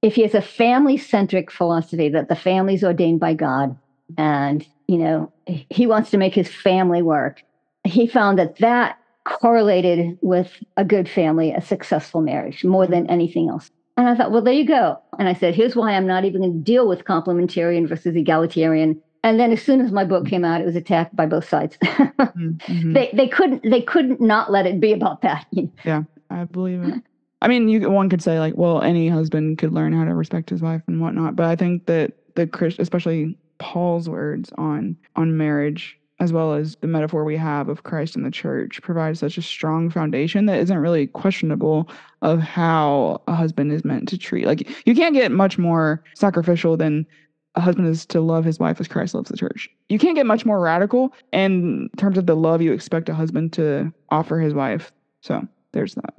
If 0.00 0.14
he 0.14 0.22
has 0.22 0.34
a 0.34 0.40
family 0.40 0.96
centric 0.96 1.50
philosophy 1.50 2.08
that 2.10 2.28
the 2.28 2.36
family 2.36 2.74
is 2.74 2.84
ordained 2.84 3.18
by 3.18 3.34
God 3.34 3.76
and, 4.16 4.64
you 4.86 4.96
know, 4.96 5.32
he 5.46 5.88
wants 5.88 6.10
to 6.10 6.18
make 6.18 6.34
his 6.34 6.48
family 6.48 7.02
work, 7.02 7.42
he 7.82 8.06
found 8.06 8.38
that 8.38 8.58
that 8.58 8.96
correlated 9.24 10.16
with 10.22 10.52
a 10.76 10.84
good 10.84 11.08
family, 11.08 11.52
a 11.52 11.60
successful 11.60 12.20
marriage 12.20 12.64
more 12.64 12.86
than 12.86 13.10
anything 13.10 13.48
else. 13.48 13.72
And 13.98 14.08
I 14.08 14.14
thought, 14.14 14.30
well, 14.30 14.42
there 14.42 14.54
you 14.54 14.64
go. 14.64 14.96
And 15.18 15.28
I 15.28 15.34
said, 15.34 15.56
here's 15.56 15.74
why 15.74 15.92
I'm 15.92 16.06
not 16.06 16.24
even 16.24 16.40
going 16.40 16.52
to 16.52 16.58
deal 16.58 16.86
with 16.86 17.04
complementarian 17.04 17.88
versus 17.88 18.14
egalitarian. 18.14 19.02
And 19.24 19.40
then 19.40 19.50
as 19.50 19.60
soon 19.60 19.80
as 19.80 19.90
my 19.90 20.04
book 20.04 20.24
came 20.24 20.44
out, 20.44 20.60
it 20.60 20.64
was 20.64 20.76
attacked 20.76 21.16
by 21.16 21.26
both 21.26 21.48
sides. 21.48 21.76
mm-hmm. 21.82 22.92
They 22.92 23.10
they 23.12 23.26
couldn't 23.26 23.68
they 23.68 23.82
couldn't 23.82 24.20
not 24.20 24.52
let 24.52 24.66
it 24.66 24.78
be 24.78 24.92
about 24.92 25.22
that. 25.22 25.46
Yeah, 25.84 26.04
I 26.30 26.44
believe 26.44 26.84
it. 26.84 27.02
I 27.42 27.48
mean, 27.48 27.68
you 27.68 27.90
one 27.90 28.08
could 28.08 28.22
say 28.22 28.38
like, 28.38 28.56
well, 28.56 28.80
any 28.82 29.08
husband 29.08 29.58
could 29.58 29.72
learn 29.72 29.92
how 29.92 30.04
to 30.04 30.14
respect 30.14 30.50
his 30.50 30.62
wife 30.62 30.82
and 30.86 31.00
whatnot, 31.00 31.34
but 31.34 31.46
I 31.46 31.56
think 31.56 31.86
that 31.86 32.12
the 32.36 32.46
Christ, 32.46 32.78
especially 32.78 33.36
Paul's 33.58 34.08
words 34.08 34.52
on 34.56 34.96
on 35.16 35.36
marriage 35.36 35.98
as 36.20 36.32
well 36.32 36.54
as 36.54 36.76
the 36.76 36.86
metaphor 36.86 37.24
we 37.24 37.36
have 37.36 37.68
of 37.68 37.84
Christ 37.84 38.16
and 38.16 38.24
the 38.24 38.30
church 38.30 38.82
provides 38.82 39.20
such 39.20 39.38
a 39.38 39.42
strong 39.42 39.88
foundation 39.88 40.46
that 40.46 40.58
isn't 40.58 40.78
really 40.78 41.06
questionable 41.06 41.88
of 42.22 42.40
how 42.40 43.22
a 43.28 43.34
husband 43.34 43.72
is 43.72 43.84
meant 43.84 44.08
to 44.08 44.18
treat. 44.18 44.46
Like 44.46 44.68
you 44.86 44.94
can't 44.94 45.14
get 45.14 45.30
much 45.30 45.58
more 45.58 46.02
sacrificial 46.14 46.76
than 46.76 47.06
a 47.54 47.60
husband 47.60 47.88
is 47.88 48.04
to 48.06 48.20
love 48.20 48.44
his 48.44 48.58
wife 48.58 48.80
as 48.80 48.88
Christ 48.88 49.14
loves 49.14 49.30
the 49.30 49.36
church. 49.36 49.68
You 49.88 49.98
can't 49.98 50.16
get 50.16 50.26
much 50.26 50.44
more 50.44 50.60
radical 50.60 51.14
in 51.32 51.88
terms 51.96 52.18
of 52.18 52.26
the 52.26 52.36
love 52.36 52.62
you 52.62 52.72
expect 52.72 53.08
a 53.08 53.14
husband 53.14 53.52
to 53.54 53.92
offer 54.10 54.40
his 54.40 54.54
wife. 54.54 54.92
So 55.20 55.46
there's 55.72 55.94
that. 55.94 56.14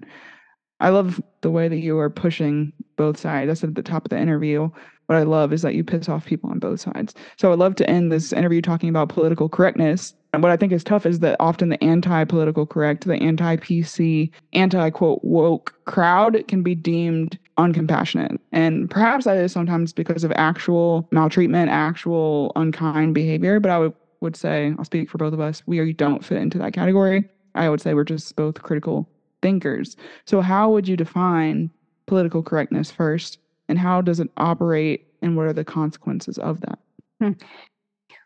I 0.79 0.89
love 0.89 1.21
the 1.41 1.51
way 1.51 1.67
that 1.67 1.77
you 1.77 1.99
are 1.99 2.09
pushing 2.09 2.71
both 2.95 3.17
sides. 3.19 3.51
I 3.51 3.53
said 3.53 3.69
at 3.69 3.75
the 3.75 3.83
top 3.83 4.05
of 4.05 4.09
the 4.09 4.19
interview. 4.19 4.69
What 5.09 5.17
I 5.17 5.23
love 5.23 5.51
is 5.51 5.63
that 5.63 5.73
you 5.73 5.83
piss 5.83 6.07
off 6.07 6.27
people 6.27 6.51
on 6.51 6.59
both 6.59 6.81
sides. 6.81 7.15
So 7.37 7.51
I'd 7.51 7.57
love 7.57 7.73
to 7.77 7.89
end 7.89 8.11
this 8.11 8.31
interview 8.31 8.61
talking 8.61 8.89
about 8.89 9.09
political 9.09 9.49
correctness. 9.49 10.13
And 10.33 10.43
what 10.43 10.51
I 10.51 10.55
think 10.55 10.71
is 10.71 10.83
tough 10.83 11.03
is 11.07 11.17
that 11.21 11.35
often 11.39 11.69
the 11.69 11.83
anti 11.83 12.23
political 12.25 12.67
correct, 12.67 13.05
the 13.05 13.15
anti 13.15 13.55
PC, 13.55 14.29
anti 14.53 14.91
quote 14.91 15.23
woke 15.23 15.73
crowd 15.85 16.47
can 16.47 16.61
be 16.61 16.75
deemed 16.75 17.39
uncompassionate. 17.57 18.37
And 18.51 18.87
perhaps 18.87 19.25
that 19.25 19.37
is 19.37 19.51
sometimes 19.51 19.93
because 19.93 20.23
of 20.23 20.31
actual 20.35 21.09
maltreatment, 21.11 21.71
actual 21.71 22.51
unkind 22.55 23.15
behavior. 23.15 23.59
But 23.59 23.71
I 23.71 23.79
would, 23.79 23.93
would 24.21 24.35
say, 24.35 24.75
I'll 24.77 24.85
speak 24.85 25.09
for 25.09 25.17
both 25.17 25.33
of 25.33 25.39
us, 25.39 25.63
we 25.65 25.91
don't 25.91 26.23
fit 26.23 26.37
into 26.37 26.59
that 26.59 26.73
category. 26.73 27.27
I 27.55 27.67
would 27.67 27.81
say 27.81 27.95
we're 27.95 28.03
just 28.03 28.35
both 28.35 28.61
critical 28.61 29.09
thinkers. 29.41 29.97
So, 30.25 30.41
how 30.41 30.69
would 30.69 30.87
you 30.87 30.95
define 30.95 31.71
political 32.05 32.43
correctness 32.43 32.91
first? 32.91 33.39
And 33.69 33.79
how 33.79 34.01
does 34.01 34.19
it 34.19 34.29
operate? 34.35 35.07
And 35.21 35.37
what 35.37 35.45
are 35.45 35.53
the 35.53 35.63
consequences 35.63 36.37
of 36.37 36.59
that? 36.61 36.79
Hmm. 37.21 37.31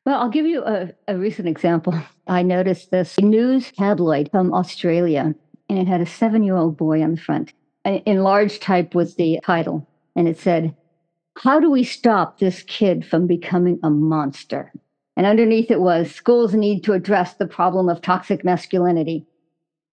Well, 0.05 0.19
I'll 0.19 0.29
give 0.29 0.45
you 0.45 0.63
a, 0.63 0.91
a 1.07 1.17
recent 1.17 1.47
example. 1.47 1.93
I 2.27 2.41
noticed 2.41 2.91
this 2.91 3.19
news 3.19 3.71
tabloid 3.71 4.29
from 4.31 4.53
Australia, 4.53 5.35
and 5.69 5.79
it 5.79 5.87
had 5.87 6.01
a 6.01 6.05
seven 6.05 6.43
year 6.43 6.55
old 6.55 6.77
boy 6.77 7.03
on 7.03 7.11
the 7.11 7.21
front. 7.21 7.53
In 7.85 8.23
large 8.23 8.59
type 8.59 8.95
was 8.95 9.15
the 9.15 9.39
title, 9.43 9.87
and 10.15 10.27
it 10.27 10.39
said, 10.39 10.75
How 11.37 11.59
do 11.59 11.69
we 11.69 11.83
stop 11.83 12.39
this 12.39 12.63
kid 12.63 13.05
from 13.05 13.27
becoming 13.27 13.79
a 13.83 13.89
monster? 13.89 14.71
And 15.15 15.25
underneath 15.25 15.69
it 15.69 15.81
was, 15.81 16.11
Schools 16.11 16.53
need 16.53 16.83
to 16.85 16.93
address 16.93 17.35
the 17.35 17.47
problem 17.47 17.89
of 17.89 18.01
toxic 18.01 18.43
masculinity. 18.43 19.25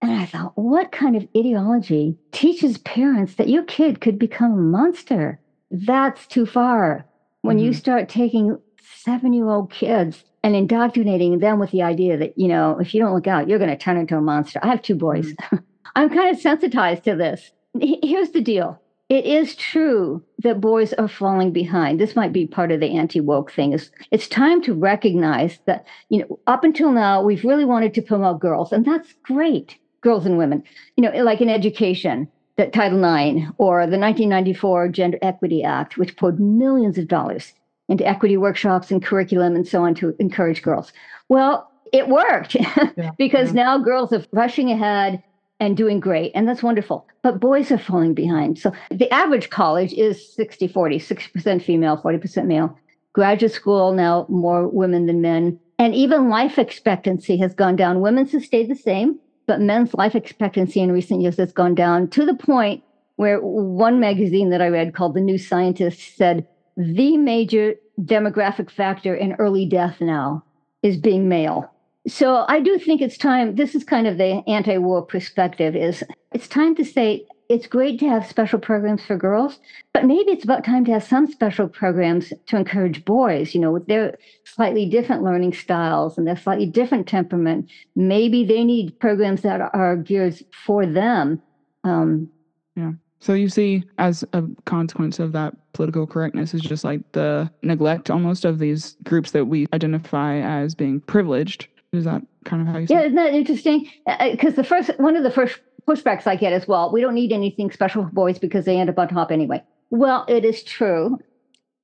And 0.03 0.12
I 0.12 0.24
thought, 0.24 0.57
what 0.57 0.92
kind 0.92 1.14
of 1.14 1.28
ideology 1.36 2.16
teaches 2.32 2.78
parents 2.78 3.34
that 3.34 3.48
your 3.48 3.64
kid 3.64 4.01
could 4.01 4.18
become 4.18 4.53
a 4.53 4.57
monster? 4.57 5.40
That's 5.70 6.26
too 6.26 6.46
far. 6.46 7.05
When 7.42 7.59
mm-hmm. 7.59 7.66
you 7.66 7.72
start 7.74 8.09
taking 8.09 8.59
seven 8.80 9.32
year 9.32 9.48
old 9.48 9.70
kids 9.70 10.24
and 10.42 10.57
indoctrinating 10.57 11.38
them 11.38 11.59
with 11.59 11.70
the 11.70 11.82
idea 11.82 12.16
that, 12.16 12.38
you 12.38 12.48
know, 12.48 12.78
if 12.78 12.94
you 12.94 13.01
don't 13.01 13.14
look 13.14 13.26
out, 13.26 13.48
you're 13.48 13.59
going 13.59 13.70
to 13.70 13.76
turn 13.76 13.98
into 13.98 14.16
a 14.16 14.22
monster. 14.22 14.59
I 14.62 14.68
have 14.68 14.82
two 14.82 14.94
boys. 14.94 15.32
Mm-hmm. 15.32 15.57
I'm 15.96 16.09
kind 16.09 16.34
of 16.34 16.40
sensitized 16.40 17.05
to 17.05 17.16
this. 17.16 17.51
Here's 17.78 18.30
the 18.30 18.40
deal 18.40 18.80
it 19.11 19.26
is 19.26 19.57
true 19.57 20.22
that 20.38 20.61
boys 20.61 20.92
are 20.92 21.09
falling 21.09 21.53
behind. 21.53 21.98
This 21.98 22.14
might 22.14 22.32
be 22.32 22.46
part 22.46 22.70
of 22.70 22.78
the 22.78 22.96
anti-woke 22.96 23.51
thing. 23.51 23.72
Is 23.72 23.90
it's 24.12 24.28
time 24.28 24.62
to 24.62 24.72
recognize 24.72 25.59
that, 25.66 25.84
you 26.09 26.20
know, 26.20 26.38
up 26.46 26.62
until 26.62 26.92
now, 26.92 27.20
we've 27.20 27.44
really 27.44 27.64
wanted 27.64 27.92
to 27.94 28.03
promote 28.03 28.38
girls, 28.40 28.72
and 28.72 28.84
that's 28.84 29.14
great 29.24 29.80
girls 30.01 30.26
and 30.26 30.38
women, 30.38 30.62
you 30.96 31.03
know, 31.03 31.11
like 31.22 31.40
in 31.40 31.48
education, 31.48 32.28
that 32.57 32.72
Title 32.74 32.98
IX 32.98 33.51
or 33.57 33.86
the 33.86 33.98
1994 33.98 34.88
Gender 34.88 35.18
Equity 35.22 35.62
Act, 35.62 35.96
which 35.96 36.16
poured 36.16 36.38
millions 36.38 36.98
of 36.98 37.09
dollars 37.09 37.55
into 37.88 38.07
equity 38.07 38.36
workshops 38.36 38.90
and 38.90 39.03
curriculum 39.03 39.57
and 39.57 39.66
so 39.66 39.82
on 39.82 39.94
to 39.94 40.14
encourage 40.18 40.62
girls. 40.62 40.92
Well, 41.28 41.70
it 41.92 42.09
worked 42.09 42.55
yeah. 42.96 43.11
because 43.16 43.48
yeah. 43.48 43.64
now 43.64 43.78
girls 43.78 44.12
are 44.12 44.24
rushing 44.32 44.70
ahead 44.70 45.22
and 45.59 45.76
doing 45.76 46.01
great, 46.01 46.32
and 46.34 46.48
that's 46.48 46.62
wonderful. 46.62 47.07
But 47.22 47.40
boys 47.40 47.70
are 47.70 47.78
falling 47.78 48.14
behind. 48.14 48.59
So 48.59 48.72
the 48.90 49.11
average 49.12 49.51
college 49.51 49.92
is 49.92 50.34
60 50.34 50.68
40, 50.68 50.98
60% 50.98 51.62
female, 51.62 51.96
40% 51.96 52.46
male. 52.46 52.78
Graduate 53.12 53.53
school 53.53 53.92
now 53.92 54.26
more 54.28 54.68
women 54.68 55.07
than 55.07 55.20
men. 55.20 55.59
And 55.78 55.94
even 55.94 56.28
life 56.28 56.59
expectancy 56.59 57.36
has 57.38 57.55
gone 57.55 57.76
down. 57.76 58.01
Women's 58.01 58.32
has 58.32 58.44
stayed 58.44 58.70
the 58.70 58.76
same, 58.76 59.18
but 59.51 59.61
men's 59.61 59.92
life 59.94 60.14
expectancy 60.14 60.80
in 60.80 60.92
recent 60.92 61.20
years 61.20 61.36
has 61.36 61.53
gone 61.53 61.74
down 61.74 62.07
to 62.07 62.24
the 62.24 62.36
point 62.36 62.84
where 63.16 63.40
one 63.40 63.98
magazine 63.98 64.51
that 64.51 64.62
I 64.62 64.68
read 64.68 64.94
called 64.94 65.14
The 65.14 65.20
New 65.20 65.38
Scientist 65.38 66.16
said 66.16 66.46
the 66.76 67.16
major 67.16 67.74
demographic 68.01 68.70
factor 68.70 69.12
in 69.12 69.32
early 69.40 69.66
death 69.66 70.01
now 70.01 70.44
is 70.84 70.96
being 70.96 71.28
male. 71.28 71.68
So 72.07 72.44
I 72.46 72.61
do 72.61 72.78
think 72.78 73.01
it's 73.01 73.18
time. 73.18 73.57
This 73.57 73.74
is 73.74 73.82
kind 73.82 74.07
of 74.07 74.18
the 74.18 74.44
anti-war 74.46 75.05
perspective. 75.05 75.74
Is 75.74 76.05
it's 76.32 76.46
time 76.46 76.76
to 76.76 76.84
say 76.84 77.26
it's 77.51 77.66
great 77.66 77.98
to 77.98 78.09
have 78.09 78.24
special 78.28 78.61
programs 78.61 79.05
for 79.05 79.16
girls, 79.16 79.59
but 79.92 80.05
maybe 80.05 80.30
it's 80.30 80.44
about 80.44 80.64
time 80.64 80.84
to 80.84 80.92
have 80.92 81.03
some 81.03 81.26
special 81.26 81.66
programs 81.66 82.32
to 82.46 82.57
encourage 82.57 83.05
boys, 83.05 83.57
you 83.57 83.61
know, 83.61 83.72
with 83.72 83.88
their 83.88 84.16
slightly 84.44 84.88
different 84.88 85.24
learning 85.24 85.53
styles 85.53 86.16
and 86.16 86.28
their 86.28 86.36
slightly 86.36 86.64
different 86.64 87.09
temperament. 87.09 87.68
Maybe 87.96 88.44
they 88.44 88.62
need 88.62 88.96
programs 89.01 89.42
that 89.42 89.61
are 89.74 89.96
geared 89.96 90.40
for 90.64 90.86
them. 90.86 91.42
Um, 91.82 92.30
yeah. 92.76 92.92
So 93.18 93.32
you 93.32 93.48
see, 93.48 93.82
as 93.98 94.24
a 94.32 94.44
consequence 94.64 95.18
of 95.18 95.32
that 95.32 95.57
political 95.72 96.07
correctness, 96.07 96.55
is 96.55 96.61
just 96.61 96.84
like 96.84 97.01
the 97.12 97.51
neglect 97.62 98.11
almost 98.11 98.44
of 98.44 98.61
these 98.61 98.96
groups 99.03 99.32
that 99.32 99.46
we 99.46 99.66
identify 99.72 100.36
as 100.36 100.76
being 100.76 101.01
privileged. 101.01 101.66
Is 101.92 102.05
that 102.05 102.22
kind 102.44 102.62
of 102.62 102.68
how 102.68 102.78
you? 102.78 102.86
Yeah, 102.88 103.01
isn't 103.01 103.16
that 103.16 103.34
interesting? 103.34 103.90
Because 104.07 104.53
uh, 104.53 104.57
the 104.57 104.64
first 104.64 104.90
one 105.01 105.16
of 105.16 105.24
the 105.24 105.30
first 105.32 105.59
pushbacks 105.87 106.26
I 106.26 106.37
get 106.37 106.53
as 106.53 106.66
well. 106.66 106.93
We 106.93 107.01
don't 107.01 107.14
need 107.14 107.33
anything 107.33 107.70
special 107.70 108.05
for 108.05 108.11
boys 108.11 108.39
because 108.39 108.64
they 108.64 108.78
end 108.78 108.91
up 108.91 108.99
on 108.99 109.09
top 109.09 109.31
anyway. 109.31 109.62
Well, 109.91 110.24
it 110.28 110.45
is 110.45 110.62
true 110.62 111.18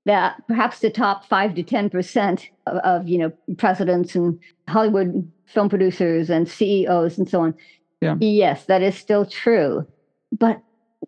that 0.04 0.46
perhaps 0.46 0.78
the 0.78 0.90
top 0.90 1.24
five 1.26 1.54
to 1.56 1.62
ten 1.62 1.90
percent 1.90 2.48
of, 2.66 2.76
of, 2.78 3.08
you 3.08 3.18
know 3.18 3.32
presidents 3.56 4.14
and 4.14 4.38
Hollywood 4.68 5.30
film 5.46 5.68
producers 5.68 6.30
and 6.30 6.48
CEOs 6.48 7.18
and 7.18 7.28
so 7.28 7.42
on. 7.42 7.54
Yeah. 8.00 8.16
Yes, 8.20 8.66
that 8.66 8.82
is 8.82 8.96
still 8.96 9.26
true. 9.26 9.86
But 10.32 10.60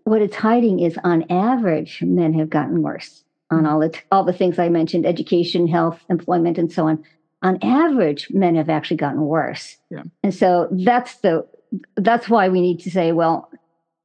what 0.05 0.23
it's 0.23 0.37
hiding 0.37 0.81
is 0.81 0.99
on 1.05 1.25
average, 1.31 2.03
men 2.03 2.35
have 2.35 2.51
gotten 2.51 2.83
worse 2.83 3.25
on 3.51 3.67
all 3.67 3.81
the 3.81 3.97
all 4.13 4.25
the 4.25 4.33
things 4.33 4.59
I 4.59 4.69
mentioned, 4.69 5.07
education, 5.07 5.67
health, 5.67 6.01
employment, 6.11 6.59
and 6.59 6.73
so 6.73 6.87
on. 6.87 7.03
On 7.43 7.59
average, 7.63 8.29
men 8.31 8.57
have 8.57 8.69
actually 8.69 8.97
gotten 8.97 9.21
worse. 9.21 9.77
Yeah. 9.91 10.03
And 10.25 10.35
so 10.35 10.69
that's 10.73 11.19
the 11.19 11.47
that's 11.97 12.29
why 12.29 12.49
we 12.49 12.61
need 12.61 12.81
to 12.81 12.91
say, 12.91 13.13
well, 13.13 13.51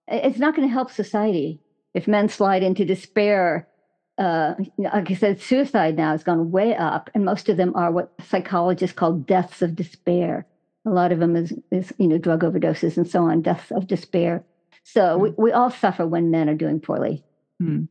it's 0.08 0.40
not 0.40 0.56
going 0.56 0.68
to 0.68 0.74
help 0.74 0.92
society 0.92 1.60
if 1.94 2.08
men 2.08 2.30
slide 2.30 2.64
into 2.64 2.86
despair. 2.86 3.68
Uh, 4.18 4.54
like 4.78 5.10
I 5.10 5.16
said, 5.16 5.42
suicide 5.42 5.96
now 5.96 6.12
has 6.12 6.24
gone 6.24 6.52
way 6.52 6.76
up, 6.76 7.10
and 7.16 7.26
most 7.26 7.50
of 7.50 7.58
them 7.58 7.76
are 7.76 7.92
what 7.92 8.14
psychologists 8.22 8.96
call 8.96 9.14
deaths 9.14 9.62
of 9.62 9.76
despair. 9.76 10.46
A 10.86 10.90
lot 10.90 11.12
of 11.12 11.20
them 11.20 11.36
is, 11.36 11.54
is 11.72 11.94
you 11.98 12.08
know, 12.08 12.18
drug 12.18 12.42
overdoses 12.42 12.98
and 12.98 13.10
so 13.10 13.24
on, 13.24 13.42
deaths 13.42 13.72
of 13.72 13.88
despair. 13.88 14.44
So 14.84 15.18
mm. 15.18 15.20
we, 15.22 15.30
we 15.38 15.52
all 15.52 15.72
suffer 15.72 16.06
when 16.06 16.30
men 16.30 16.50
are 16.50 16.56
doing 16.56 16.80
poorly. 16.80 17.24
Mm. 17.62 17.88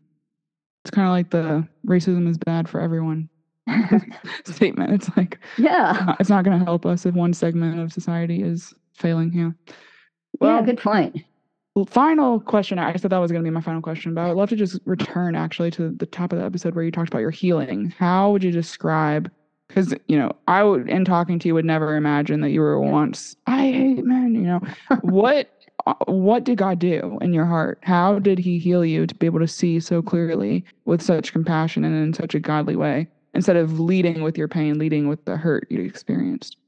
It's 0.84 0.90
kind 0.90 1.08
of 1.08 1.12
like 1.12 1.30
the 1.30 1.66
racism 1.86 2.28
is 2.28 2.38
bad 2.38 2.68
for 2.68 2.80
everyone 2.80 3.28
statement. 4.44 4.92
It's 4.92 5.10
like, 5.16 5.38
yeah, 5.58 6.14
it's 6.20 6.28
not 6.28 6.44
going 6.44 6.58
to 6.58 6.64
help 6.64 6.84
us 6.86 7.06
if 7.06 7.14
one 7.14 7.32
segment 7.32 7.80
of 7.80 7.92
society 7.92 8.42
is 8.42 8.74
failing. 8.94 9.32
Yeah. 9.32 9.50
Well, 10.40 10.56
yeah, 10.56 10.62
good 10.62 10.78
point. 10.78 11.24
Final 11.88 12.38
question. 12.40 12.78
I 12.78 12.94
said 12.96 13.10
that 13.10 13.18
was 13.18 13.32
going 13.32 13.42
to 13.42 13.46
be 13.48 13.52
my 13.52 13.62
final 13.62 13.80
question, 13.80 14.12
but 14.14 14.22
I 14.22 14.28
would 14.28 14.36
love 14.36 14.50
to 14.50 14.56
just 14.56 14.78
return 14.84 15.34
actually 15.34 15.70
to 15.72 15.90
the 15.90 16.04
top 16.04 16.32
of 16.32 16.38
the 16.38 16.44
episode 16.44 16.74
where 16.74 16.84
you 16.84 16.90
talked 16.90 17.08
about 17.08 17.20
your 17.20 17.30
healing. 17.30 17.94
How 17.98 18.30
would 18.30 18.44
you 18.44 18.50
describe? 18.50 19.30
Because 19.68 19.94
you 20.06 20.18
know, 20.18 20.32
I 20.48 20.62
would 20.64 20.90
in 20.90 21.06
talking 21.06 21.38
to 21.38 21.48
you 21.48 21.54
would 21.54 21.64
never 21.64 21.96
imagine 21.96 22.42
that 22.42 22.50
you 22.50 22.60
were 22.60 22.78
once. 22.78 23.36
I 23.46 23.62
hate 23.72 24.04
men. 24.04 24.34
You 24.34 24.42
know, 24.42 24.60
what 25.00 25.50
uh, 25.86 25.94
what 26.06 26.44
did 26.44 26.58
God 26.58 26.78
do 26.78 27.18
in 27.22 27.32
your 27.32 27.46
heart? 27.46 27.78
How 27.82 28.18
did 28.18 28.38
He 28.38 28.58
heal 28.58 28.84
you 28.84 29.06
to 29.06 29.14
be 29.14 29.24
able 29.24 29.40
to 29.40 29.48
see 29.48 29.80
so 29.80 30.02
clearly 30.02 30.66
with 30.84 31.00
such 31.00 31.32
compassion 31.32 31.84
and 31.84 31.96
in 31.96 32.12
such 32.12 32.34
a 32.34 32.40
godly 32.40 32.76
way, 32.76 33.08
instead 33.32 33.56
of 33.56 33.80
leading 33.80 34.22
with 34.22 34.36
your 34.36 34.48
pain, 34.48 34.78
leading 34.78 35.08
with 35.08 35.24
the 35.24 35.38
hurt 35.38 35.66
you 35.70 35.80
experienced? 35.80 36.58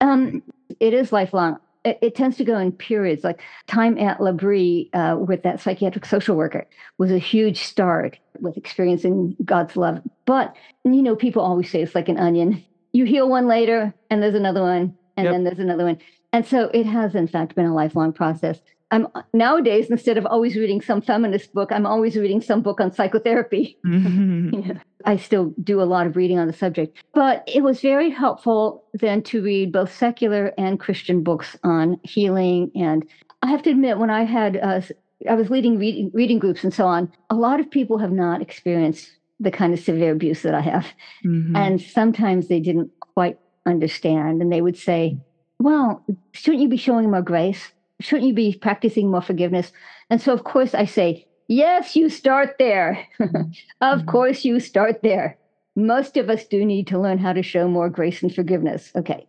Um, 0.00 0.42
it 0.80 0.94
is 0.94 1.12
lifelong. 1.12 1.58
It, 1.84 1.98
it, 2.02 2.14
tends 2.14 2.36
to 2.36 2.44
go 2.44 2.58
in 2.58 2.72
periods. 2.72 3.24
Like 3.24 3.40
time 3.66 3.98
at 3.98 4.20
L'Abri 4.20 4.90
uh, 4.92 5.16
with 5.18 5.42
that 5.44 5.60
psychiatric 5.60 6.04
social 6.04 6.36
worker 6.36 6.66
was 6.98 7.10
a 7.10 7.18
huge 7.18 7.60
start 7.62 8.18
with 8.40 8.56
experiencing 8.56 9.36
God's 9.44 9.76
love. 9.76 10.02
But 10.26 10.54
you 10.84 11.02
know, 11.02 11.16
people 11.16 11.42
always 11.42 11.70
say 11.70 11.82
it's 11.82 11.94
like 11.94 12.08
an 12.08 12.18
onion. 12.18 12.64
You 12.92 13.04
heal 13.04 13.28
one 13.28 13.46
later, 13.46 13.94
and 14.10 14.22
there's 14.22 14.34
another 14.34 14.62
one, 14.62 14.96
and 15.16 15.24
yep. 15.24 15.32
then 15.32 15.44
there's 15.44 15.58
another 15.58 15.84
one. 15.84 15.98
And 16.32 16.46
so 16.46 16.70
it 16.74 16.86
has, 16.86 17.14
in 17.14 17.26
fact, 17.26 17.54
been 17.54 17.66
a 17.66 17.74
lifelong 17.74 18.12
process. 18.12 18.60
I'm 18.90 19.06
nowadays 19.34 19.90
instead 19.90 20.16
of 20.16 20.24
always 20.26 20.56
reading 20.56 20.80
some 20.80 21.02
feminist 21.02 21.52
book, 21.52 21.70
I'm 21.72 21.86
always 21.86 22.16
reading 22.16 22.40
some 22.40 22.62
book 22.62 22.80
on 22.80 22.92
psychotherapy. 22.92 23.78
Mm-hmm. 23.88 24.78
I 25.04 25.16
still 25.16 25.54
do 25.62 25.80
a 25.80 25.84
lot 25.84 26.06
of 26.06 26.16
reading 26.16 26.38
on 26.38 26.48
the 26.48 26.52
subject, 26.52 26.96
but 27.14 27.44
it 27.46 27.62
was 27.62 27.80
very 27.80 28.10
helpful 28.10 28.84
then 28.94 29.22
to 29.24 29.42
read 29.42 29.72
both 29.72 29.94
secular 29.94 30.52
and 30.58 30.80
Christian 30.80 31.22
books 31.22 31.56
on 31.62 32.00
healing. 32.02 32.70
And 32.74 33.06
I 33.42 33.46
have 33.48 33.62
to 33.62 33.70
admit, 33.70 33.98
when 33.98 34.10
I 34.10 34.24
had 34.24 34.56
uh, 34.56 34.80
I 35.28 35.34
was 35.34 35.50
leading 35.50 35.78
reading, 35.78 36.10
reading 36.12 36.38
groups 36.38 36.64
and 36.64 36.74
so 36.74 36.86
on, 36.86 37.12
a 37.30 37.34
lot 37.34 37.60
of 37.60 37.70
people 37.70 37.98
have 37.98 38.12
not 38.12 38.42
experienced 38.42 39.10
the 39.38 39.50
kind 39.50 39.72
of 39.72 39.78
severe 39.80 40.12
abuse 40.12 40.42
that 40.42 40.54
I 40.54 40.60
have, 40.62 40.86
mm-hmm. 41.24 41.54
and 41.54 41.80
sometimes 41.80 42.48
they 42.48 42.60
didn't 42.60 42.90
quite 43.14 43.38
understand, 43.66 44.42
and 44.42 44.52
they 44.52 44.60
would 44.60 44.76
say, 44.76 45.16
"Well, 45.60 46.04
shouldn't 46.32 46.62
you 46.62 46.68
be 46.68 46.76
showing 46.76 47.10
more 47.10 47.22
grace?" 47.22 47.72
Shouldn't 48.00 48.28
you 48.28 48.34
be 48.34 48.54
practicing 48.54 49.10
more 49.10 49.22
forgiveness? 49.22 49.72
And 50.10 50.20
so, 50.20 50.32
of 50.32 50.44
course, 50.44 50.74
I 50.74 50.84
say, 50.84 51.26
yes, 51.48 51.96
you 51.96 52.08
start 52.08 52.56
there. 52.58 53.06
of 53.20 53.30
mm-hmm. 53.30 54.08
course, 54.08 54.44
you 54.44 54.60
start 54.60 55.02
there. 55.02 55.36
Most 55.76 56.16
of 56.16 56.28
us 56.30 56.44
do 56.44 56.64
need 56.64 56.86
to 56.88 56.98
learn 56.98 57.18
how 57.18 57.32
to 57.32 57.42
show 57.42 57.68
more 57.68 57.88
grace 57.88 58.22
and 58.22 58.34
forgiveness. 58.34 58.92
Okay. 58.96 59.26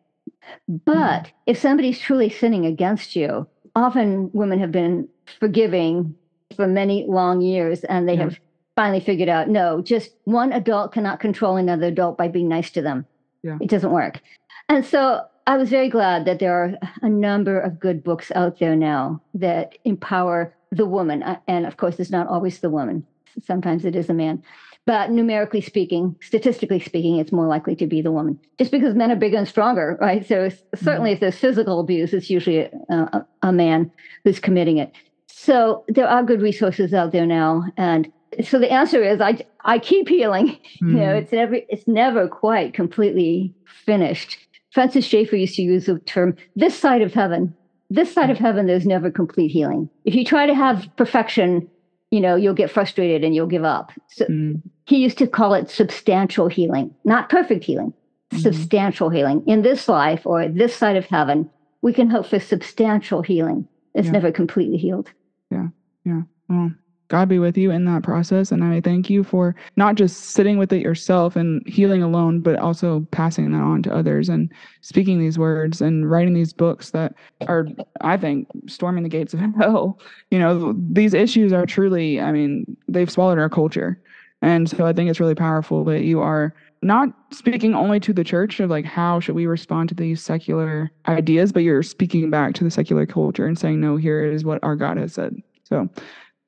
But 0.68 1.24
mm-hmm. 1.24 1.32
if 1.46 1.60
somebody's 1.60 2.00
truly 2.00 2.30
sinning 2.30 2.66
against 2.66 3.16
you, 3.16 3.48
often 3.76 4.32
women 4.34 4.60
have 4.60 4.72
been 4.72 5.08
forgiving 5.40 6.16
for 6.56 6.68
many 6.68 7.06
long 7.08 7.42
years 7.42 7.84
and 7.84 8.08
they 8.08 8.16
yeah. 8.16 8.24
have 8.24 8.40
finally 8.76 9.00
figured 9.00 9.30
out 9.30 9.50
no, 9.50 9.82
just 9.82 10.16
one 10.24 10.52
adult 10.54 10.92
cannot 10.92 11.20
control 11.20 11.58
another 11.58 11.88
adult 11.88 12.18
by 12.18 12.28
being 12.28 12.48
nice 12.48 12.72
to 12.72 12.82
them. 12.82 13.06
Yeah. 13.44 13.58
It 13.62 13.70
doesn't 13.70 13.92
work. 13.92 14.22
And 14.68 14.86
so 14.86 15.22
I 15.50 15.58
was 15.58 15.72
very 15.72 15.90
glad 15.90 16.26
that 16.26 16.38
there 16.38 16.54
are 16.54 16.76
a 17.02 17.10
number 17.10 17.60
of 17.60 17.80
good 17.80 18.04
books 18.04 18.32
out 18.36 18.60
there 18.60 18.76
now 18.76 19.20
that 19.34 19.80
empower 19.84 20.56
the 20.72 20.86
woman. 20.86 21.24
Uh, 21.24 21.40
and 21.48 21.66
of 21.66 21.78
course, 21.78 22.00
it's 22.00 22.12
not 22.12 22.28
always 22.28 22.60
the 22.60 22.70
woman, 22.70 23.04
sometimes 23.44 23.84
it 23.84 23.96
is 23.96 24.12
a 24.12 24.14
man. 24.14 24.44
But 24.86 25.10
numerically 25.10 25.62
speaking, 25.62 26.16
statistically 26.22 26.80
speaking, 26.80 27.18
it's 27.18 27.32
more 27.32 27.48
likely 27.48 27.76
to 27.78 27.88
be 27.88 28.00
the 28.00 28.12
woman, 28.12 28.40
just 28.60 28.70
because 28.70 28.94
men 28.94 29.12
are 29.12 29.16
bigger 29.16 29.38
and 29.38 29.48
stronger, 29.48 29.98
right? 30.00 30.24
So 30.24 30.52
certainly, 30.76 31.10
mm-hmm. 31.10 31.16
if 31.16 31.20
there's 31.20 31.36
physical 31.36 31.80
abuse, 31.80 32.14
it's 32.14 32.30
usually 32.30 32.60
a, 32.60 32.70
a, 32.92 33.26
a 33.42 33.52
man 33.52 33.92
who's 34.24 34.40
committing 34.40 34.78
it. 34.78 34.92
So 35.26 35.84
there 35.88 36.08
are 36.08 36.22
good 36.22 36.44
resources 36.44 36.94
out 36.94 37.12
there 37.12 37.26
now, 37.26 37.64
and 37.76 38.12
so 38.44 38.60
the 38.60 38.72
answer 38.72 39.04
is 39.04 39.20
I 39.20 39.44
I 39.66 39.80
keep 39.80 40.08
healing. 40.10 40.50
Mm-hmm. 40.50 40.90
You 40.90 40.96
know, 40.96 41.02
mm-hmm. 41.02 41.24
it's 41.24 41.32
never 41.32 41.56
it's 41.56 41.88
never 41.88 42.28
quite 42.28 42.76
completely 42.76 43.56
finished. 43.66 44.38
Francis 44.72 45.06
Schaeffer 45.06 45.36
used 45.36 45.56
to 45.56 45.62
use 45.62 45.86
the 45.86 46.00
term 46.00 46.36
this 46.56 46.78
side 46.78 47.02
of 47.02 47.14
heaven. 47.14 47.56
This 47.90 48.14
side 48.14 48.30
of 48.30 48.38
heaven, 48.38 48.68
there's 48.68 48.86
never 48.86 49.10
complete 49.10 49.50
healing. 49.50 49.90
If 50.06 50.14
you 50.14 50.24
try 50.24 50.46
to 50.46 50.54
have 50.54 50.88
perfection, 50.96 51.68
you 52.12 52.22
know, 52.22 52.36
you'll 52.36 52.54
get 52.54 52.70
frustrated 52.70 53.24
and 53.24 53.34
you'll 53.34 53.48
give 53.48 53.64
up. 53.64 53.92
So 54.10 54.26
mm. 54.26 54.62
he 54.86 54.98
used 54.98 55.18
to 55.18 55.28
call 55.28 55.56
it 55.56 55.72
substantial 55.72 56.48
healing, 56.48 56.94
not 57.04 57.30
perfect 57.30 57.64
healing, 57.64 57.94
mm. 58.32 58.40
substantial 58.42 59.10
healing. 59.10 59.44
In 59.48 59.64
this 59.64 59.90
life 59.90 60.26
or 60.26 60.48
this 60.48 60.76
side 60.76 60.98
of 60.98 61.06
heaven, 61.06 61.50
we 61.82 61.92
can 61.92 62.10
hope 62.10 62.28
for 62.28 62.40
substantial 62.40 63.24
healing. 63.24 63.68
It's 63.96 64.08
yeah. 64.08 64.12
never 64.12 64.32
completely 64.32 64.78
healed. 64.78 65.10
Yeah. 65.50 65.68
Yeah. 66.06 66.22
Well, 66.48 66.72
God 67.10 67.28
be 67.28 67.40
with 67.40 67.58
you 67.58 67.72
in 67.72 67.86
that 67.86 68.04
process. 68.04 68.52
And 68.52 68.64
I 68.64 68.80
thank 68.82 69.10
you 69.10 69.24
for 69.24 69.56
not 69.76 69.96
just 69.96 70.32
sitting 70.32 70.58
with 70.58 70.72
it 70.72 70.82
yourself 70.82 71.36
and 71.36 71.68
healing 71.68 72.04
alone, 72.04 72.40
but 72.40 72.58
also 72.58 73.06
passing 73.12 73.52
that 73.52 73.62
on 73.62 73.84
to 73.84 73.94
others 73.94 74.30
and 74.30 74.52
speaking 74.82 75.20
these 75.20 75.38
words 75.38 75.82
and 75.82 76.10
writing 76.10 76.36
these 76.36 76.54
books 76.54 76.92
that 76.92 77.16
are, 77.48 77.68
I 78.02 78.16
think, 78.16 78.48
storming 78.68 79.04
the 79.04 79.10
gates 79.10 79.34
of 79.34 79.40
hell. 79.60 80.00
You 80.30 80.40
know, 80.40 80.76
these 80.92 81.14
issues 81.14 81.52
are 81.52 81.66
truly, 81.66 82.22
I 82.22 82.32
mean, 82.32 82.78
they've 82.88 83.12
swallowed 83.12 83.40
our 83.40 83.50
culture. 83.50 84.00
And 84.42 84.70
so 84.70 84.86
I 84.86 84.94
think 84.94 85.10
it's 85.10 85.20
really 85.20 85.36
powerful 85.36 85.84
that 85.86 86.04
you 86.04 86.22
are 86.22 86.54
not 86.82 87.10
speaking 87.32 87.74
only 87.74 88.00
to 88.00 88.14
the 88.14 88.24
church 88.24 88.60
of 88.60 88.70
like 88.70 88.86
how 88.86 89.20
should 89.20 89.36
we 89.36 89.48
respond 89.48 89.90
to 89.90 89.96
these 89.96 90.22
secular 90.22 90.92
ideas, 91.08 91.52
but 91.52 91.64
you're 91.64 91.84
speaking 91.84 92.30
back 92.30 92.54
to 92.54 92.64
the 92.64 92.72
secular 92.72 93.06
culture 93.06 93.48
and 93.48 93.58
saying, 93.60 93.82
no, 93.82 93.98
here 93.98 94.24
is 94.24 94.46
what 94.46 94.64
our 94.64 94.76
God 94.76 94.98
has 94.98 95.14
said. 95.14 95.36
So 95.64 95.90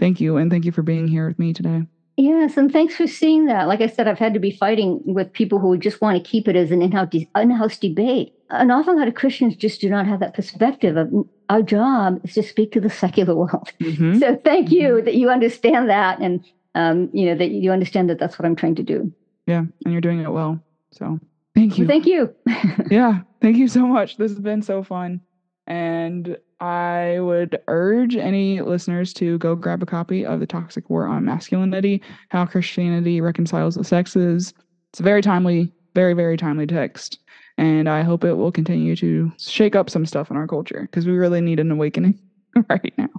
Thank 0.01 0.19
you. 0.19 0.37
And 0.37 0.49
thank 0.49 0.65
you 0.65 0.71
for 0.71 0.81
being 0.81 1.07
here 1.07 1.27
with 1.27 1.37
me 1.37 1.53
today. 1.53 1.83
Yes, 2.17 2.57
and 2.57 2.73
thanks 2.73 2.95
for 2.95 3.05
seeing 3.05 3.45
that. 3.45 3.67
Like 3.67 3.81
I 3.81 3.87
said, 3.87 4.07
I've 4.07 4.19
had 4.19 4.33
to 4.33 4.39
be 4.39 4.51
fighting 4.51 4.99
with 5.05 5.31
people 5.31 5.59
who 5.59 5.77
just 5.77 6.01
want 6.01 6.17
to 6.17 6.29
keep 6.29 6.47
it 6.47 6.55
as 6.55 6.71
an 6.71 6.81
in-house, 6.81 7.13
in-house 7.35 7.77
debate. 7.77 8.33
An 8.49 8.71
awful 8.71 8.97
lot 8.97 9.07
of 9.07 9.13
Christians 9.13 9.55
just 9.55 9.79
do 9.79 9.89
not 9.89 10.07
have 10.07 10.19
that 10.19 10.33
perspective 10.33 10.97
of 10.97 11.09
our 11.49 11.61
job 11.61 12.19
is 12.23 12.33
to 12.33 12.43
speak 12.43 12.71
to 12.73 12.81
the 12.81 12.89
secular 12.89 13.35
world. 13.41 13.71
Mm-hmm. 13.79 14.17
So 14.17 14.35
thank 14.43 14.71
you 14.71 14.87
mm-hmm. 14.87 15.05
that 15.05 15.15
you 15.15 15.29
understand 15.29 15.89
that, 15.89 16.19
and 16.19 16.43
um, 16.73 17.09
you 17.13 17.27
know 17.27 17.35
that 17.35 17.51
you 17.51 17.71
understand 17.71 18.09
that 18.09 18.19
that's 18.19 18.39
what 18.39 18.45
I'm 18.47 18.55
trying 18.55 18.75
to 18.75 18.83
do. 18.83 19.13
Yeah, 19.45 19.65
and 19.85 19.93
you're 19.93 20.01
doing 20.01 20.21
it 20.21 20.31
well. 20.31 20.59
So 20.91 21.19
thank 21.53 21.77
you. 21.77 21.85
Well, 21.85 21.93
thank 21.93 22.07
you. 22.07 22.35
yeah, 22.91 23.19
thank 23.39 23.55
you 23.55 23.67
so 23.77 23.85
much. 23.85 24.17
This 24.17 24.31
has 24.31 24.39
been 24.39 24.63
so 24.63 24.83
fun, 24.83 25.21
and 25.67 26.37
I 26.61 27.19
would 27.19 27.59
urge 27.67 28.15
any 28.15 28.61
listeners 28.61 29.13
to 29.13 29.39
go 29.39 29.55
grab 29.55 29.81
a 29.81 29.87
copy 29.87 30.23
of 30.23 30.39
The 30.39 30.45
Toxic 30.45 30.87
War 30.91 31.07
on 31.07 31.25
Masculinity 31.25 32.03
How 32.29 32.45
Christianity 32.45 33.19
Reconciles 33.19 33.73
the 33.73 33.83
Sexes. 33.83 34.53
It's 34.91 34.99
a 34.99 35.03
very 35.03 35.23
timely, 35.23 35.73
very, 35.95 36.13
very 36.13 36.37
timely 36.37 36.67
text. 36.67 37.17
And 37.57 37.89
I 37.89 38.03
hope 38.03 38.23
it 38.23 38.35
will 38.35 38.51
continue 38.51 38.95
to 38.97 39.31
shake 39.39 39.75
up 39.75 39.89
some 39.89 40.05
stuff 40.05 40.29
in 40.29 40.37
our 40.37 40.47
culture 40.47 40.81
because 40.81 41.07
we 41.07 41.13
really 41.13 41.41
need 41.41 41.59
an 41.59 41.71
awakening 41.71 42.19
right 42.69 42.93
now. 42.95 43.09